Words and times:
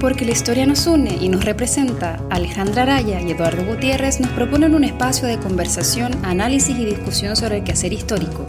Porque 0.00 0.24
la 0.24 0.32
historia 0.32 0.66
nos 0.66 0.86
une 0.86 1.16
y 1.20 1.28
nos 1.28 1.44
representa, 1.44 2.20
Alejandra 2.30 2.82
Araya 2.82 3.20
y 3.20 3.30
Eduardo 3.32 3.64
Gutiérrez 3.64 4.20
nos 4.20 4.30
proponen 4.30 4.74
un 4.74 4.84
espacio 4.84 5.26
de 5.26 5.38
conversación, 5.38 6.12
análisis 6.24 6.78
y 6.78 6.84
discusión 6.84 7.34
sobre 7.34 7.58
el 7.58 7.64
quehacer 7.64 7.92
histórico. 7.92 8.46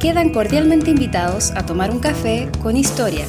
Quedan 0.00 0.30
cordialmente 0.30 0.90
invitados 0.90 1.52
a 1.52 1.64
tomar 1.64 1.90
un 1.90 2.00
café 2.00 2.48
con 2.62 2.76
historia. 2.76 3.26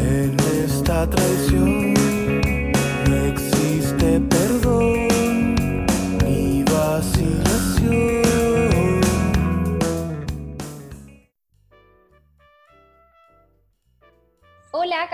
En 0.00 0.36
esta 0.64 1.10
traición 1.10 1.94
no 3.08 3.16
existe 3.26 4.20
perdón 4.20 5.08
ni 6.24 6.62
vacilación. 6.62 8.29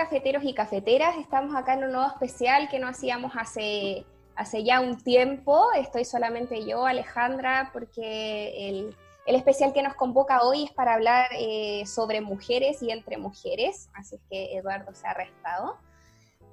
Cafeteros 0.07 0.45
y 0.45 0.53
cafeteras, 0.53 1.17
estamos 1.17 1.53
acá 1.53 1.73
en 1.73 1.83
un 1.83 1.91
nuevo 1.91 2.07
especial 2.07 2.69
que 2.69 2.79
no 2.79 2.87
hacíamos 2.87 3.33
hace, 3.35 4.05
hace 4.37 4.63
ya 4.63 4.79
un 4.79 4.97
tiempo. 5.03 5.67
Estoy 5.73 6.05
solamente 6.05 6.65
yo, 6.65 6.85
Alejandra, 6.85 7.71
porque 7.73 8.69
el, 8.69 8.95
el 9.25 9.35
especial 9.35 9.73
que 9.73 9.83
nos 9.83 9.95
convoca 9.95 10.43
hoy 10.43 10.63
es 10.63 10.71
para 10.71 10.93
hablar 10.93 11.27
eh, 11.37 11.85
sobre 11.85 12.21
mujeres 12.21 12.81
y 12.81 12.91
entre 12.91 13.17
mujeres, 13.17 13.89
así 13.95 14.15
es 14.15 14.21
que 14.29 14.57
Eduardo 14.57 14.95
se 14.95 15.05
ha 15.07 15.13
restado. 15.13 15.75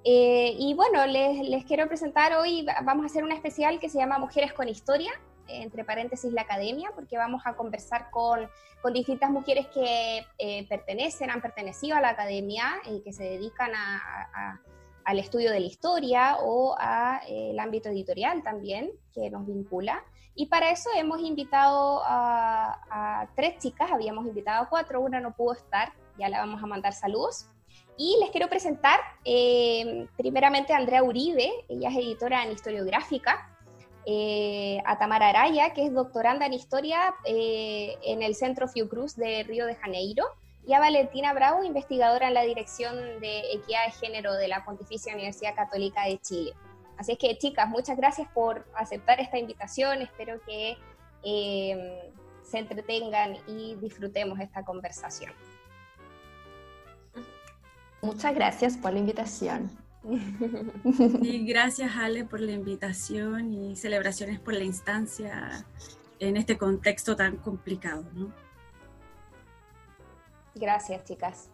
Eh, 0.03 0.57
y 0.59 0.75
bueno, 0.75 1.07
les, 1.07 1.49
les 1.49 1.65
quiero 1.65 1.87
presentar 1.87 2.33
hoy, 2.33 2.67
vamos 2.83 3.05
a 3.05 3.07
hacer 3.07 3.23
un 3.23 3.31
especial 3.31 3.79
que 3.79 3.89
se 3.89 3.99
llama 3.99 4.19
Mujeres 4.19 4.53
con 4.53 4.69
Historia, 4.69 5.13
entre 5.49 5.85
paréntesis 5.85 6.33
la 6.33 6.43
academia, 6.43 6.91
porque 6.95 7.17
vamos 7.17 7.43
a 7.45 7.55
conversar 7.55 8.11
con, 8.11 8.49
con 8.83 8.93
distintas 8.93 9.31
mujeres 9.31 9.67
que 9.69 10.25
eh, 10.39 10.67
pertenecen, 10.69 11.31
han 11.31 11.41
pertenecido 11.41 11.97
a 11.97 12.01
la 12.01 12.11
academia 12.11 12.65
y 12.87 13.01
que 13.03 13.13
se 13.13 13.25
dedican 13.25 13.73
a, 13.75 13.97
a- 14.35 14.61
al 15.05 15.19
estudio 15.19 15.51
de 15.51 15.61
la 15.61 15.67
historia 15.67 16.37
o 16.41 16.75
al 16.79 17.59
ámbito 17.59 17.91
editorial 17.91 18.43
también, 18.43 18.91
que 19.13 19.29
nos 19.31 19.47
vincula. 19.47 20.03
Y 20.35 20.47
para 20.47 20.71
eso 20.71 20.89
hemos 20.97 21.21
invitado 21.21 22.03
a, 22.05 22.81
a 23.21 23.29
tres 23.37 23.59
chicas, 23.59 23.93
habíamos 23.93 24.27
invitado 24.27 24.63
a 24.65 24.69
cuatro, 24.71 25.01
una 25.03 25.21
no 25.21 25.35
pudo 25.37 25.53
estar, 25.53 25.93
ya 26.19 26.29
le 26.31 26.39
vamos 26.39 26.63
a 26.63 26.67
mandar 26.67 26.95
saludos. 26.95 27.47
Y 27.99 28.17
les 28.21 28.31
quiero 28.31 28.49
presentar 28.49 28.99
eh, 29.27 30.09
primeramente 30.17 30.73
a 30.73 30.79
Andrea 30.79 31.03
Uribe, 31.03 31.53
ella 31.69 31.91
es 31.91 31.97
editora 31.97 32.43
en 32.43 32.53
historiográfica, 32.53 33.54
eh, 34.07 34.79
a 34.85 34.99
Tamara 34.99 35.29
Araya, 35.29 35.73
que 35.73 35.87
es 35.87 35.93
doctoranda 35.93 36.47
en 36.47 36.53
historia 36.53 37.15
eh, 37.25 37.97
en 38.05 38.23
el 38.23 38.35
Centro 38.35 38.69
Fiocruz 38.69 39.17
de 39.17 39.43
Río 39.45 39.67
de 39.67 39.75
Janeiro, 39.75 40.25
y 40.67 40.73
a 40.73 40.81
Valentina 40.81 41.33
Bravo, 41.35 41.63
investigadora 41.63 42.29
en 42.29 42.35
la 42.35 42.43
Dirección 42.43 42.97
de 43.21 43.53
Equidad 43.53 43.85
de 43.87 43.93
Género 43.93 44.33
de 44.35 44.49
la 44.49 44.65
Pontificia 44.65 45.15
Universidad 45.15 45.55
Católica 45.55 46.05
de 46.05 46.19
Chile. 46.19 46.55
Así 46.97 47.13
es 47.13 47.19
que, 47.19 47.37
chicas, 47.37 47.69
muchas 47.69 47.97
gracias 47.97 48.29
por 48.33 48.65
aceptar 48.75 49.21
esta 49.21 49.39
invitación. 49.39 50.01
Espero 50.01 50.41
que 50.47 50.79
eh, 51.23 52.13
se 52.43 52.59
entretengan 52.59 53.37
y 53.47 53.75
disfrutemos 53.77 54.41
esta 54.41 54.65
conversación. 54.65 55.33
Muchas 58.01 58.35
gracias 58.35 58.77
por 58.77 58.93
la 58.93 58.99
invitación. 59.01 59.84
Y 61.23 61.47
gracias 61.47 61.97
Ale 61.97 62.25
por 62.25 62.41
la 62.41 62.53
invitación 62.53 63.53
y 63.53 63.77
celebraciones 63.77 64.39
por 64.41 64.55
la 64.55 64.65
instancia 64.65 65.65
en 66.19 66.37
este 66.37 66.59
contexto 66.59 67.17
tan 67.17 67.37
complicado. 67.39 68.05
¿no? 68.15 68.33
Gracias, 70.55 71.05
chicas. 71.05 71.51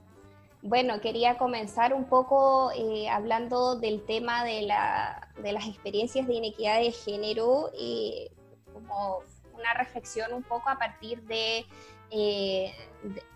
Bueno, 0.62 1.00
quería 1.00 1.38
comenzar 1.38 1.94
un 1.94 2.04
poco 2.04 2.70
eh, 2.72 3.08
hablando 3.08 3.76
del 3.76 4.04
tema 4.04 4.44
de, 4.44 4.62
la- 4.62 5.28
de 5.42 5.52
las 5.52 5.66
experiencias 5.66 6.26
de 6.26 6.34
inequidad 6.34 6.80
de 6.80 6.92
género, 6.92 7.70
eh, 7.78 8.30
como 8.72 9.20
una 9.54 9.72
reflexión 9.74 10.34
un 10.34 10.42
poco 10.42 10.68
a 10.68 10.78
partir 10.78 11.22
de, 11.22 11.64
eh, 12.10 12.72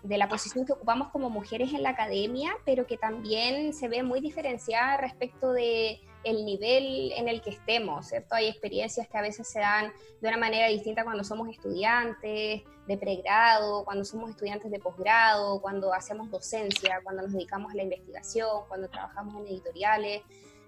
de, 0.03 0.17
la 0.17 0.27
posición 0.27 0.65
que 0.65 0.73
ocupamos 0.73 1.09
como 1.09 1.29
mujeres 1.29 1.73
en 1.73 1.83
la 1.83 1.91
academia, 1.91 2.55
pero 2.65 2.85
que 2.85 2.97
también 2.97 3.73
se 3.73 3.87
ve 3.87 4.03
muy 4.03 4.19
diferenciada 4.19 4.97
respecto 4.97 5.51
de 5.53 6.01
el 6.23 6.43
nivel 6.43 7.11
en 7.13 7.29
el 7.29 7.41
que 7.41 7.51
estemos, 7.51 8.07
¿cierto? 8.07 8.35
Hay 8.35 8.47
experiencias 8.47 9.07
que 9.07 9.17
a 9.17 9.21
veces 9.21 9.47
se 9.47 9.59
dan 9.59 9.93
de 10.21 10.27
una 10.27 10.37
manera 10.37 10.67
distinta 10.67 11.03
cuando 11.03 11.23
somos 11.23 11.49
estudiantes 11.49 12.63
de 12.87 12.97
pregrado, 12.97 13.85
cuando 13.85 14.03
somos 14.03 14.31
estudiantes 14.31 14.71
de 14.71 14.79
posgrado, 14.79 15.61
cuando 15.61 15.93
hacemos 15.93 16.29
docencia, 16.29 16.99
cuando 17.03 17.21
nos 17.21 17.33
dedicamos 17.33 17.71
a 17.71 17.75
la 17.75 17.83
investigación, 17.83 18.67
cuando 18.67 18.89
trabajamos 18.89 19.35
en 19.35 19.47
editoriales. 19.47 20.23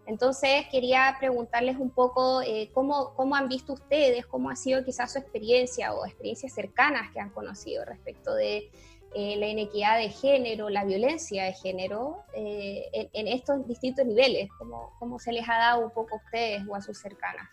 Entonces 0.08 0.66
quería 0.72 1.18
preguntarles 1.20 1.78
un 1.78 1.90
poco 1.90 2.42
eh, 2.42 2.72
cómo, 2.74 3.14
cómo 3.14 3.36
han 3.36 3.50
visto 3.50 3.74
ustedes, 3.74 4.26
cómo 4.26 4.50
ha 4.50 4.56
sido 4.56 4.84
quizás 4.84 5.12
su 5.12 5.20
experiencia 5.20 5.94
o 5.94 6.06
experiencias 6.06 6.54
cercanas 6.54 7.12
que 7.12 7.20
han 7.20 7.30
conocido 7.30 7.84
respecto 7.84 8.34
de 8.34 8.72
eh, 9.14 9.36
la 9.36 9.48
inequidad 9.48 9.98
de 9.98 10.10
género, 10.10 10.70
la 10.70 10.86
violencia 10.86 11.44
de 11.44 11.54
género 11.54 12.24
eh, 12.34 12.90
en, 12.94 13.10
en 13.12 13.28
estos 13.28 13.68
distintos 13.68 14.06
niveles, 14.06 14.50
cómo, 14.58 14.94
cómo 14.98 15.20
se 15.20 15.34
les 15.34 15.48
ha 15.50 15.58
dado 15.58 15.86
un 15.86 15.92
poco 15.92 16.16
a 16.16 16.18
ustedes 16.20 16.64
o 16.68 16.76
a 16.76 16.82
sus 16.82 16.98
cercanas. 16.98 17.50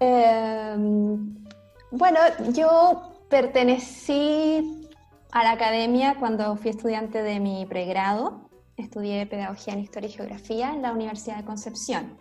Eh, 0.00 0.76
bueno, 1.92 2.18
yo 2.52 3.12
pertenecí 3.28 4.79
a 5.32 5.44
la 5.44 5.52
academia 5.52 6.16
cuando 6.18 6.56
fui 6.56 6.70
estudiante 6.70 7.22
de 7.22 7.40
mi 7.40 7.66
pregrado. 7.66 8.48
Estudié 8.76 9.26
Pedagogía 9.26 9.74
en 9.74 9.80
Historia 9.80 10.08
y 10.08 10.12
Geografía 10.12 10.72
en 10.72 10.82
la 10.82 10.92
Universidad 10.92 11.36
de 11.36 11.44
Concepción. 11.44 12.16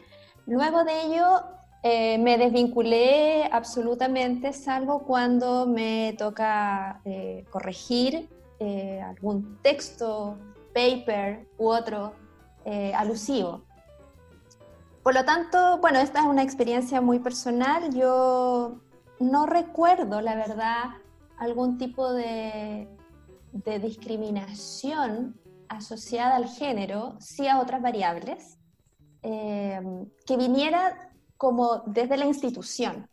Luego 0.46 0.84
de 0.84 1.02
ello 1.04 1.42
eh, 1.84 2.18
me 2.20 2.38
desvinculé 2.38 3.50
absolutamente, 3.52 4.54
salvo 4.54 5.04
cuando 5.04 5.66
me 5.66 6.16
toca 6.18 7.02
eh, 7.06 7.46
corregir 7.50 8.30
eh, 8.60 9.02
algún 9.02 9.58
texto, 9.62 10.38
paper 10.74 11.48
u 11.58 11.70
otro 11.70 12.14
eh, 12.66 12.94
alusivo. 12.94 13.64
Por 15.02 15.14
lo 15.14 15.26
tanto, 15.26 15.80
bueno, 15.80 16.00
esta 16.00 16.20
es 16.20 16.26
una 16.26 16.44
experiencia 16.44 17.02
muy 17.02 17.20
personal. 17.20 17.94
Yo 17.96 18.82
no 19.20 19.46
recuerdo, 19.46 20.22
la 20.22 20.36
verdad, 20.36 20.90
algún 21.38 21.78
tipo 21.78 22.12
de, 22.12 22.88
de 23.52 23.80
discriminación 23.80 25.40
asociada 25.68 26.36
al 26.36 26.48
género, 26.48 27.16
sí 27.20 27.48
a 27.48 27.60
otras 27.60 27.82
variables, 27.82 28.58
eh, 29.22 29.80
que 30.26 30.38
viniera 30.38 31.12
como 31.38 31.84
desde 31.86 32.18
la 32.18 32.26
institución 32.26 33.08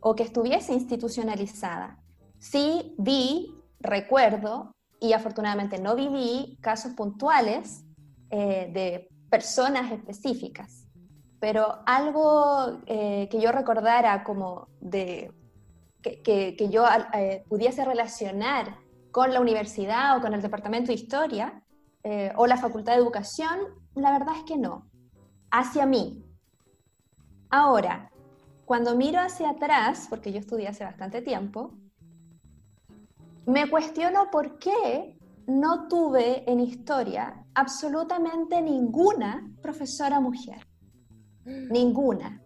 o 0.00 0.14
que 0.14 0.22
estuviese 0.24 0.72
institucionalizada. 0.74 1.98
Sí 2.38 2.94
vi, 2.98 3.54
recuerdo, 3.80 4.72
y 5.00 5.12
afortunadamente 5.12 5.78
no 5.78 5.94
viví 5.96 6.58
casos 6.60 6.92
puntuales 6.92 7.84
eh, 8.30 8.70
de 8.72 9.08
personas 9.30 9.92
específicas, 9.92 10.86
pero 11.40 11.80
algo 11.86 12.80
eh, 12.86 13.28
que 13.30 13.40
yo 13.40 13.50
recordara 13.52 14.24
como 14.24 14.68
de 14.80 15.30
que, 16.02 16.22
que- 16.22 16.68
yo 16.70 16.84
pudiese 17.48 17.84
relacionar 17.84 18.76
con 19.14 19.32
la 19.32 19.40
universidad 19.40 20.18
o 20.18 20.20
con 20.20 20.34
el 20.34 20.42
departamento 20.42 20.88
de 20.88 20.94
historia 20.94 21.62
eh, 22.02 22.32
o 22.34 22.48
la 22.48 22.56
facultad 22.56 22.94
de 22.94 22.98
educación, 22.98 23.60
la 23.94 24.10
verdad 24.10 24.34
es 24.36 24.42
que 24.42 24.56
no, 24.56 24.90
hacia 25.52 25.86
mí. 25.86 26.26
Ahora, 27.48 28.10
cuando 28.64 28.96
miro 28.96 29.20
hacia 29.20 29.50
atrás, 29.50 30.08
porque 30.10 30.32
yo 30.32 30.40
estudié 30.40 30.66
hace 30.66 30.82
bastante 30.82 31.22
tiempo, 31.22 31.70
me 33.46 33.70
cuestiono 33.70 34.32
por 34.32 34.58
qué 34.58 35.16
no 35.46 35.86
tuve 35.86 36.50
en 36.50 36.58
historia 36.58 37.46
absolutamente 37.54 38.60
ninguna 38.62 39.48
profesora 39.62 40.18
mujer. 40.18 40.66
Ninguna. 41.44 42.42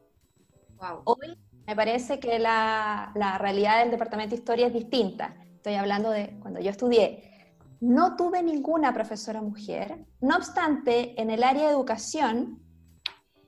Wow. 0.78 1.00
Hoy 1.06 1.38
me 1.66 1.74
parece 1.74 2.20
que 2.20 2.38
la, 2.38 3.10
la 3.14 3.38
realidad 3.38 3.78
del 3.78 3.90
departamento 3.90 4.34
de 4.34 4.40
historia 4.40 4.66
es 4.66 4.74
distinta. 4.74 5.34
Estoy 5.68 5.80
hablando 5.80 6.08
de 6.08 6.34
cuando 6.40 6.60
yo 6.60 6.70
estudié. 6.70 7.52
No 7.80 8.16
tuve 8.16 8.42
ninguna 8.42 8.94
profesora 8.94 9.42
mujer. 9.42 10.06
No 10.18 10.34
obstante, 10.36 11.20
en 11.20 11.28
el 11.28 11.44
área 11.44 11.64
de 11.64 11.74
educación 11.74 12.62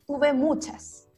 tuve 0.06 0.34
muchas. 0.34 1.08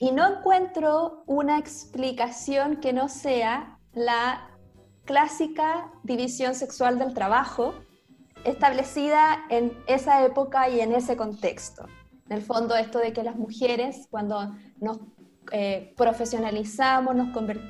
Y 0.00 0.12
no 0.12 0.26
encuentro 0.26 1.22
una 1.26 1.58
explicación 1.58 2.76
que 2.76 2.94
no 2.94 3.10
sea 3.10 3.78
la 3.92 4.58
clásica 5.04 5.92
división 6.02 6.54
sexual 6.54 6.98
del 6.98 7.12
trabajo 7.12 7.74
establecida 8.46 9.44
en 9.50 9.76
esa 9.86 10.24
época 10.24 10.70
y 10.70 10.80
en 10.80 10.94
ese 10.94 11.18
contexto. 11.18 11.84
En 12.30 12.38
el 12.38 12.42
fondo, 12.42 12.74
esto 12.74 12.98
de 12.98 13.12
que 13.12 13.22
las 13.22 13.36
mujeres, 13.36 14.06
cuando 14.10 14.56
nos 14.78 14.98
eh, 15.52 15.94
profesionalizamos, 15.96 17.14
nos 17.14 17.28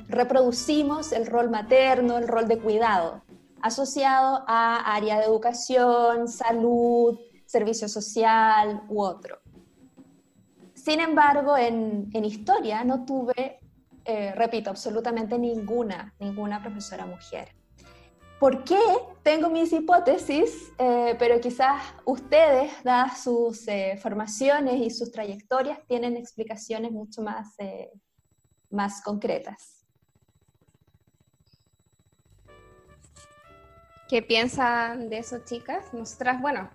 reproducimos 0.08 1.12
el 1.12 1.26
rol 1.26 1.50
materno, 1.50 2.18
el 2.18 2.28
rol 2.28 2.48
de 2.48 2.58
cuidado, 2.58 3.22
asociado 3.62 4.44
a 4.46 4.94
área 4.94 5.18
de 5.18 5.24
educación, 5.24 6.28
salud, 6.28 7.18
servicio 7.46 7.88
social 7.88 8.82
u 8.88 9.02
otro. 9.02 9.40
Sin 10.74 11.00
embargo, 11.00 11.58
en, 11.58 12.10
historia 12.24 12.84
no 12.84 13.04
tuve, 13.04 13.60
eh, 14.04 14.32
repito, 14.34 14.70
absolutamente 14.70 15.38
ninguna, 15.38 16.14
ninguna 16.18 16.62
profesora 16.62 17.04
mujer. 17.04 17.59
¿Por 18.40 18.64
qué? 18.64 18.80
Tengo 19.22 19.50
mis 19.50 19.70
hipótesis, 19.70 20.72
eh, 20.78 21.14
pero 21.18 21.38
quizás 21.42 21.92
ustedes, 22.06 22.72
dadas 22.82 23.22
sus 23.22 23.68
eh, 23.68 23.98
formaciones 24.02 24.76
y 24.80 24.88
sus 24.88 25.12
trayectorias, 25.12 25.86
tienen 25.86 26.16
explicaciones 26.16 26.90
mucho 26.90 27.20
más, 27.20 27.54
eh, 27.58 27.90
más 28.70 29.02
concretas. 29.02 29.86
¿Qué 34.08 34.22
piensan 34.22 35.10
de 35.10 35.18
eso, 35.18 35.40
chicas? 35.44 35.92
Nosotras, 35.92 36.40
bueno, 36.40 36.70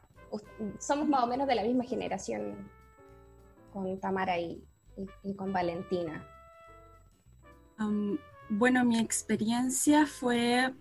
somos 0.77 1.07
más 1.07 1.23
o 1.23 1.27
menos 1.27 1.47
de 1.47 1.55
la 1.55 1.63
misma 1.63 1.83
generación 1.83 2.69
con 3.73 3.99
Tamara 3.99 4.37
y, 4.37 4.63
con 5.35 5.51
Valentina. 5.51 6.25
bueno, 8.49 8.85
mi 8.85 8.99
experiencia 8.99 10.05
fue 10.05 10.71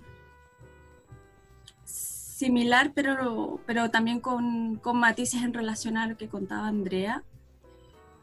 similar, 2.45 2.93
pero, 2.95 3.61
pero 3.67 3.91
también 3.91 4.21
con, 4.21 4.77
con, 4.77 4.99
matices 4.99 5.43
en 5.43 5.55
relación 5.55 5.97
a 5.97 6.07
lo 6.07 6.17
que 6.19 6.29
contaba 6.29 6.69
Andrea. 6.69 7.25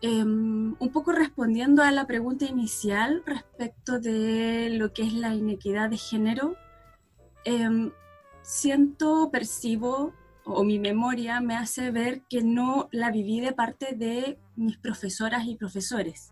Em, 0.01 0.75
un 0.79 0.89
poco 0.91 1.11
respondiendo 1.11 1.81
a 1.81 1.91
la 1.91 2.05
pregunta 2.05 2.45
inicial 2.45 3.23
respecto 3.25 3.99
de 3.99 4.69
lo 4.71 4.93
que 4.93 5.03
es 5.03 5.13
la 5.13 5.33
inequidad 5.33 5.89
de 5.89 5.97
género, 5.97 6.55
em, 7.45 7.91
siento, 8.43 9.29
percibo, 9.31 10.13
o 10.45 10.63
mi 10.63 10.77
memoria 10.77 11.41
me 11.41 11.55
hace 11.55 11.89
ver 11.89 12.21
que 12.29 12.43
no 12.43 12.89
la 12.91 13.09
viví 13.09 13.39
de 13.39 13.53
parte 13.53 13.95
de 13.95 14.37
mis 14.55 14.77
profesoras 14.77 15.45
y 15.45 15.55
profesores, 15.55 16.31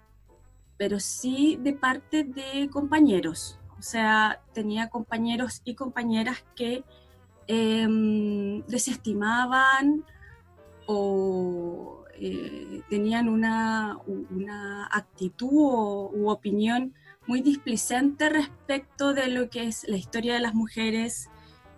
pero 0.77 0.99
sí 0.99 1.57
de 1.59 1.73
parte 1.73 2.23
de 2.23 2.69
compañeros. 2.69 3.59
O 3.79 3.81
sea, 3.81 4.41
tenía 4.53 4.89
compañeros 4.89 5.61
y 5.63 5.73
compañeras 5.73 6.43
que 6.55 6.83
Em, 7.51 8.61
desestimaban 8.67 10.05
o 10.85 12.05
eh, 12.19 12.83
tenían 12.91 13.27
una, 13.27 13.97
una 14.05 14.85
actitud 14.85 16.11
u 16.13 16.29
opinión 16.29 16.93
muy 17.25 17.41
displicente 17.41 18.29
respecto 18.29 19.15
de 19.15 19.29
lo 19.29 19.49
que 19.49 19.63
es 19.63 19.83
la 19.89 19.97
historia 19.97 20.35
de 20.35 20.41
las 20.41 20.53
mujeres, 20.53 21.31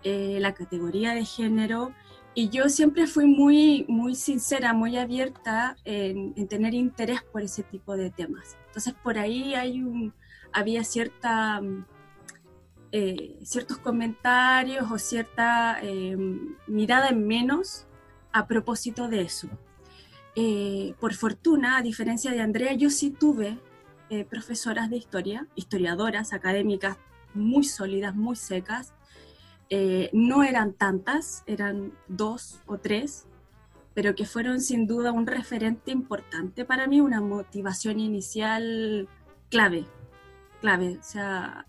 eh, 0.04 0.36
la 0.42 0.52
categoría 0.52 1.14
de 1.14 1.24
género. 1.24 1.94
Y 2.34 2.50
yo 2.50 2.68
siempre 2.68 3.06
fui 3.06 3.24
muy, 3.24 3.86
muy 3.88 4.14
sincera, 4.14 4.74
muy 4.74 4.98
abierta 4.98 5.76
en, 5.86 6.34
en 6.36 6.48
tener 6.48 6.74
interés 6.74 7.22
por 7.22 7.40
ese 7.40 7.62
tipo 7.62 7.96
de 7.96 8.10
temas. 8.10 8.58
Entonces 8.66 8.92
por 9.02 9.18
ahí 9.18 9.54
hay 9.54 9.82
un, 9.82 10.12
había 10.52 10.84
cierta 10.84 11.62
eh, 12.94 13.38
ciertos 13.42 13.78
comentarios 13.78 14.90
o 14.90 14.98
cierta 14.98 15.78
eh, 15.80 16.14
mirada 16.66 17.08
en 17.08 17.26
menos 17.26 17.86
a 18.32 18.46
propósito 18.46 19.08
de 19.08 19.22
eso. 19.22 19.48
Eh, 20.36 20.94
por 21.00 21.14
fortuna, 21.14 21.78
a 21.78 21.82
diferencia 21.82 22.32
de 22.32 22.42
Andrea, 22.42 22.74
yo 22.74 22.90
sí 22.90 23.10
tuve 23.10 23.58
profesoras 24.28 24.90
de 24.90 24.98
historia, 24.98 25.46
historiadoras 25.54 26.34
académicas 26.34 26.98
muy 27.32 27.64
sólidas, 27.64 28.14
muy 28.14 28.36
secas. 28.36 28.92
no 30.12 30.42
eran 30.42 30.74
tantas, 30.74 31.42
eran 31.46 31.94
dos 32.08 32.60
o 32.66 32.76
tres, 32.76 33.26
pero 33.94 34.14
que 34.14 34.26
fueron 34.26 34.60
sin 34.60 34.86
duda 34.86 35.12
un 35.12 35.26
referente 35.26 35.92
importante 35.92 36.66
para 36.66 36.86
mí, 36.86 37.00
una 37.00 37.22
motivación 37.22 38.00
inicial 38.00 39.08
clave, 39.48 39.86
clave. 40.60 40.98
O 41.00 41.02
sea, 41.02 41.64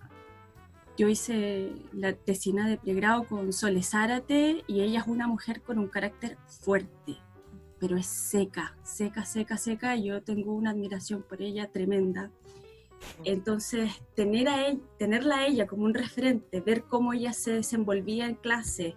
yo 0.97 1.07
hice 1.07 1.71
la 1.91 2.13
tesina 2.13 2.67
de 2.67 2.77
pregrado 2.77 3.23
con 3.27 3.51
Sole 3.51 3.81
Zárate 3.81 4.63
y 4.67 4.81
ella 4.81 4.99
es 4.99 5.07
una 5.07 5.27
mujer 5.27 5.61
con 5.61 5.79
un 5.79 5.87
carácter 5.87 6.37
fuerte, 6.45 7.17
pero 7.79 7.97
es 7.97 8.05
seca, 8.05 8.77
seca, 8.83 9.25
seca, 9.25 9.57
seca. 9.57 9.95
Y 9.95 10.05
yo 10.05 10.21
tengo 10.21 10.53
una 10.53 10.71
admiración 10.71 11.23
por 11.23 11.41
ella 11.41 11.71
tremenda. 11.71 12.31
Entonces, 13.23 13.91
tener 14.15 14.47
a 14.47 14.73
tenerla 14.97 15.39
a 15.39 15.47
ella 15.47 15.67
como 15.67 15.83
un 15.83 15.93
referente, 15.93 16.61
ver 16.61 16.83
cómo 16.83 17.13
ella 17.13 17.33
se 17.33 17.51
desenvolvía 17.51 18.27
en 18.27 18.35
clase, 18.35 18.95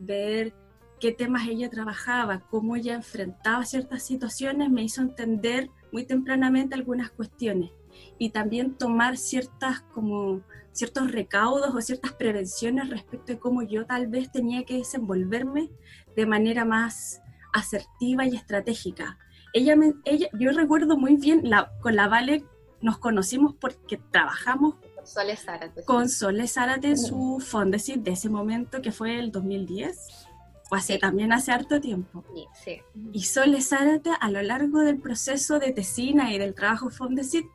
ver 0.00 0.54
qué 0.98 1.12
temas 1.12 1.46
ella 1.46 1.70
trabajaba, 1.70 2.40
cómo 2.48 2.74
ella 2.74 2.94
enfrentaba 2.94 3.64
ciertas 3.64 4.02
situaciones, 4.02 4.70
me 4.70 4.82
hizo 4.82 5.02
entender 5.02 5.70
muy 5.92 6.04
tempranamente 6.04 6.74
algunas 6.74 7.10
cuestiones 7.10 7.70
y 8.18 8.30
también 8.30 8.74
tomar 8.74 9.16
ciertas 9.16 9.82
como 9.92 10.42
ciertos 10.74 11.12
recaudos 11.12 11.72
o 11.74 11.80
ciertas 11.80 12.12
prevenciones 12.12 12.90
respecto 12.90 13.32
de 13.32 13.38
cómo 13.38 13.62
yo 13.62 13.86
tal 13.86 14.08
vez 14.08 14.30
tenía 14.30 14.64
que 14.64 14.78
desenvolverme 14.78 15.70
de 16.16 16.26
manera 16.26 16.64
más 16.64 17.22
asertiva 17.52 18.26
y 18.26 18.34
estratégica. 18.34 19.16
Ella, 19.52 19.76
me, 19.76 19.94
ella 20.04 20.28
yo 20.38 20.50
recuerdo 20.50 20.96
muy 20.96 21.16
bien, 21.16 21.48
la, 21.48 21.72
con 21.80 21.94
la 21.94 22.08
Vale 22.08 22.44
nos 22.82 22.98
conocimos 22.98 23.54
porque 23.54 23.98
trabajamos 24.10 24.74
con 24.96 25.06
Sole 25.06 25.36
Zárate, 25.36 25.84
con 25.84 26.08
Sole 26.08 26.48
Zárate 26.48 26.88
en 26.88 26.98
su 26.98 27.40
Fondesit 27.40 28.02
de 28.02 28.10
ese 28.10 28.28
momento 28.28 28.82
que 28.82 28.90
fue 28.90 29.18
el 29.18 29.30
2010 29.30 30.26
o 30.70 30.74
hace 30.74 30.98
también 30.98 31.32
hace 31.32 31.52
harto 31.52 31.80
tiempo. 31.80 32.24
Sí, 32.64 32.82
Y 33.12 33.22
Sole 33.22 33.62
Zárate 33.62 34.10
a 34.20 34.28
lo 34.28 34.42
largo 34.42 34.80
del 34.80 34.98
proceso 34.98 35.60
de 35.60 35.72
tesina 35.72 36.34
y 36.34 36.38
del 36.38 36.54
trabajo 36.54 36.90
Fondesit 36.90 37.46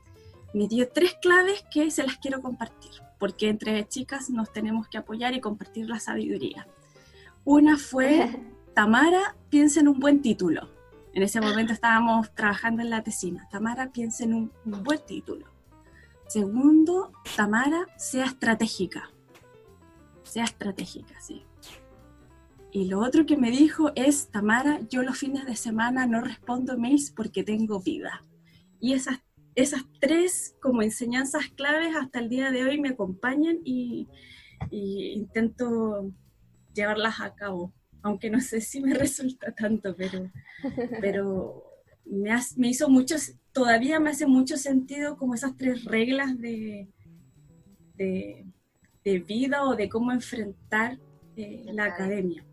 me 0.53 0.67
dio 0.69 0.87
tres 0.89 1.15
claves 1.21 1.65
que 1.69 1.91
se 1.91 2.03
las 2.03 2.17
quiero 2.17 2.41
compartir 2.41 3.08
porque 3.19 3.49
entre 3.49 3.87
chicas 3.87 4.29
nos 4.29 4.51
tenemos 4.51 4.87
que 4.87 4.97
apoyar 4.97 5.33
y 5.33 5.41
compartir 5.41 5.89
la 5.89 5.99
sabiduría. 5.99 6.67
Una 7.43 7.77
fue, 7.77 8.29
Tamara, 8.73 9.35
piensa 9.49 9.81
en 9.81 9.89
un 9.89 9.99
buen 9.99 10.21
título. 10.21 10.69
En 11.13 11.23
ese 11.23 11.41
momento 11.41 11.73
estábamos 11.73 12.33
trabajando 12.33 12.81
en 12.81 12.89
la 12.89 13.03
tesina. 13.03 13.47
Tamara, 13.51 13.91
piensa 13.91 14.23
en 14.23 14.33
un, 14.33 14.51
buen 14.63 14.99
título. 15.05 15.47
Segundo, 16.27 17.11
Tamara, 17.35 17.87
sea 17.97 18.25
estratégica. 18.25 19.09
Sea 20.23 20.43
estratégica, 20.43 21.19
sí. 21.19 21.43
Y 22.71 22.85
lo 22.85 22.99
otro 22.99 23.25
que 23.25 23.35
me 23.35 23.49
dijo 23.49 23.91
es, 23.95 24.29
Tamara, 24.29 24.79
yo 24.89 25.01
los 25.01 25.17
fines 25.17 25.45
de 25.47 25.55
semana 25.55 26.05
no 26.05 26.21
respondo 26.21 26.77
mails 26.77 27.11
porque 27.11 27.43
tengo 27.43 27.81
vida. 27.81 28.21
Y 28.79 28.93
esas 28.93 29.19
esas 29.55 29.83
tres 29.99 30.55
como 30.61 30.81
enseñanzas 30.81 31.47
claves 31.49 31.95
hasta 31.95 32.19
el 32.19 32.29
día 32.29 32.51
de 32.51 32.63
hoy 32.63 32.79
me 32.79 32.89
acompañan 32.89 33.59
y, 33.63 34.07
intento 34.71 36.11
llevarlas 36.73 37.21
a 37.21 37.33
cabo, 37.33 37.73
aunque 38.01 38.29
no 38.29 38.41
sé 38.41 38.61
si 38.61 38.81
me 38.81 38.93
resulta 39.05 39.53
tanto, 39.53 39.95
pero, 39.95 40.29
pero 41.01 41.63
me, 42.05 42.31
me 42.57 42.67
hizo 42.67 42.89
mucho, 42.89 43.15
todavía 43.51 43.99
me 43.99 44.09
hace 44.09 44.25
mucho 44.25 44.57
sentido 44.57 45.17
como 45.17 45.35
esas 45.35 45.55
tres 45.55 45.85
reglas 45.85 46.37
de, 46.39 46.87
de, 47.95 48.45
vida 49.19 49.63
o 49.63 49.75
de 49.75 49.89
cómo 49.89 50.11
enfrentar 50.11 50.99
eh, 51.35 51.65
la 51.73 51.85
academia. 51.85 52.45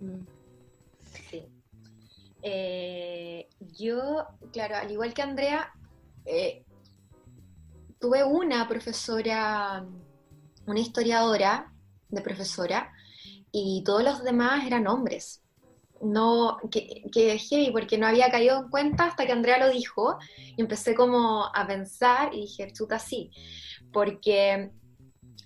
Mm. 0.00 0.24
Sí. 1.30 1.42
Eh, 2.42 3.48
yo, 3.76 4.26
claro, 4.52 4.76
al 4.76 4.90
igual 4.90 5.12
que 5.12 5.22
Andrea, 5.22 5.72
eh, 6.24 6.64
tuve 7.98 8.24
una 8.24 8.68
profesora, 8.68 9.84
una 10.66 10.80
historiadora 10.80 11.72
de 12.08 12.20
profesora, 12.20 12.92
y 13.52 13.82
todos 13.84 14.02
los 14.02 14.24
demás 14.24 14.66
eran 14.66 14.86
hombres. 14.86 15.42
No, 16.00 16.58
que, 16.68 17.04
que 17.12 17.70
porque 17.72 17.96
no 17.96 18.08
había 18.08 18.28
caído 18.28 18.58
en 18.58 18.70
cuenta 18.70 19.06
hasta 19.06 19.24
que 19.24 19.32
Andrea 19.32 19.58
lo 19.58 19.70
dijo, 19.70 20.18
y 20.56 20.60
empecé 20.60 20.94
como 20.94 21.46
a 21.46 21.66
pensar, 21.66 22.34
y 22.34 22.40
dije, 22.40 22.72
chuta, 22.72 22.98
sí, 22.98 23.30
porque 23.92 24.72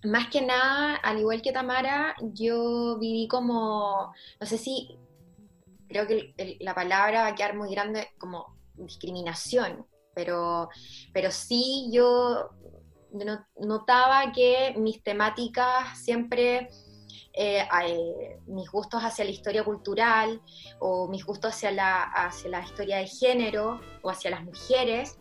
más 0.04 0.28
que 0.28 0.40
nada, 0.40 0.96
al 0.96 1.18
igual 1.18 1.42
que 1.42 1.52
Tamara, 1.52 2.14
yo 2.20 2.98
viví 2.98 3.28
como, 3.28 4.14
no 4.40 4.46
sé 4.46 4.56
si, 4.56 4.96
creo 5.88 6.06
que 6.06 6.32
la 6.60 6.74
palabra 6.74 7.22
va 7.22 7.28
a 7.28 7.34
quedar 7.34 7.54
muy 7.54 7.70
grande, 7.70 8.08
como 8.18 8.56
discriminación, 8.76 9.84
pero, 10.16 10.70
pero 11.12 11.30
sí 11.30 11.90
yo 11.92 12.48
notaba 13.60 14.32
que 14.32 14.74
mis 14.78 15.02
temáticas 15.02 15.98
siempre 16.02 16.70
eh, 17.34 17.68
eh, 17.86 18.40
mis 18.46 18.70
gustos 18.70 19.02
hacia 19.02 19.26
la 19.26 19.30
historia 19.30 19.62
cultural 19.62 20.40
o 20.78 21.06
mis 21.06 21.22
gustos 21.24 21.54
hacia 21.54 21.70
la, 21.70 22.02
hacia 22.02 22.48
la 22.48 22.62
historia 22.62 22.96
de 22.96 23.06
género 23.06 23.78
o 24.00 24.08
hacia 24.08 24.30
las 24.30 24.42
mujeres. 24.42 25.18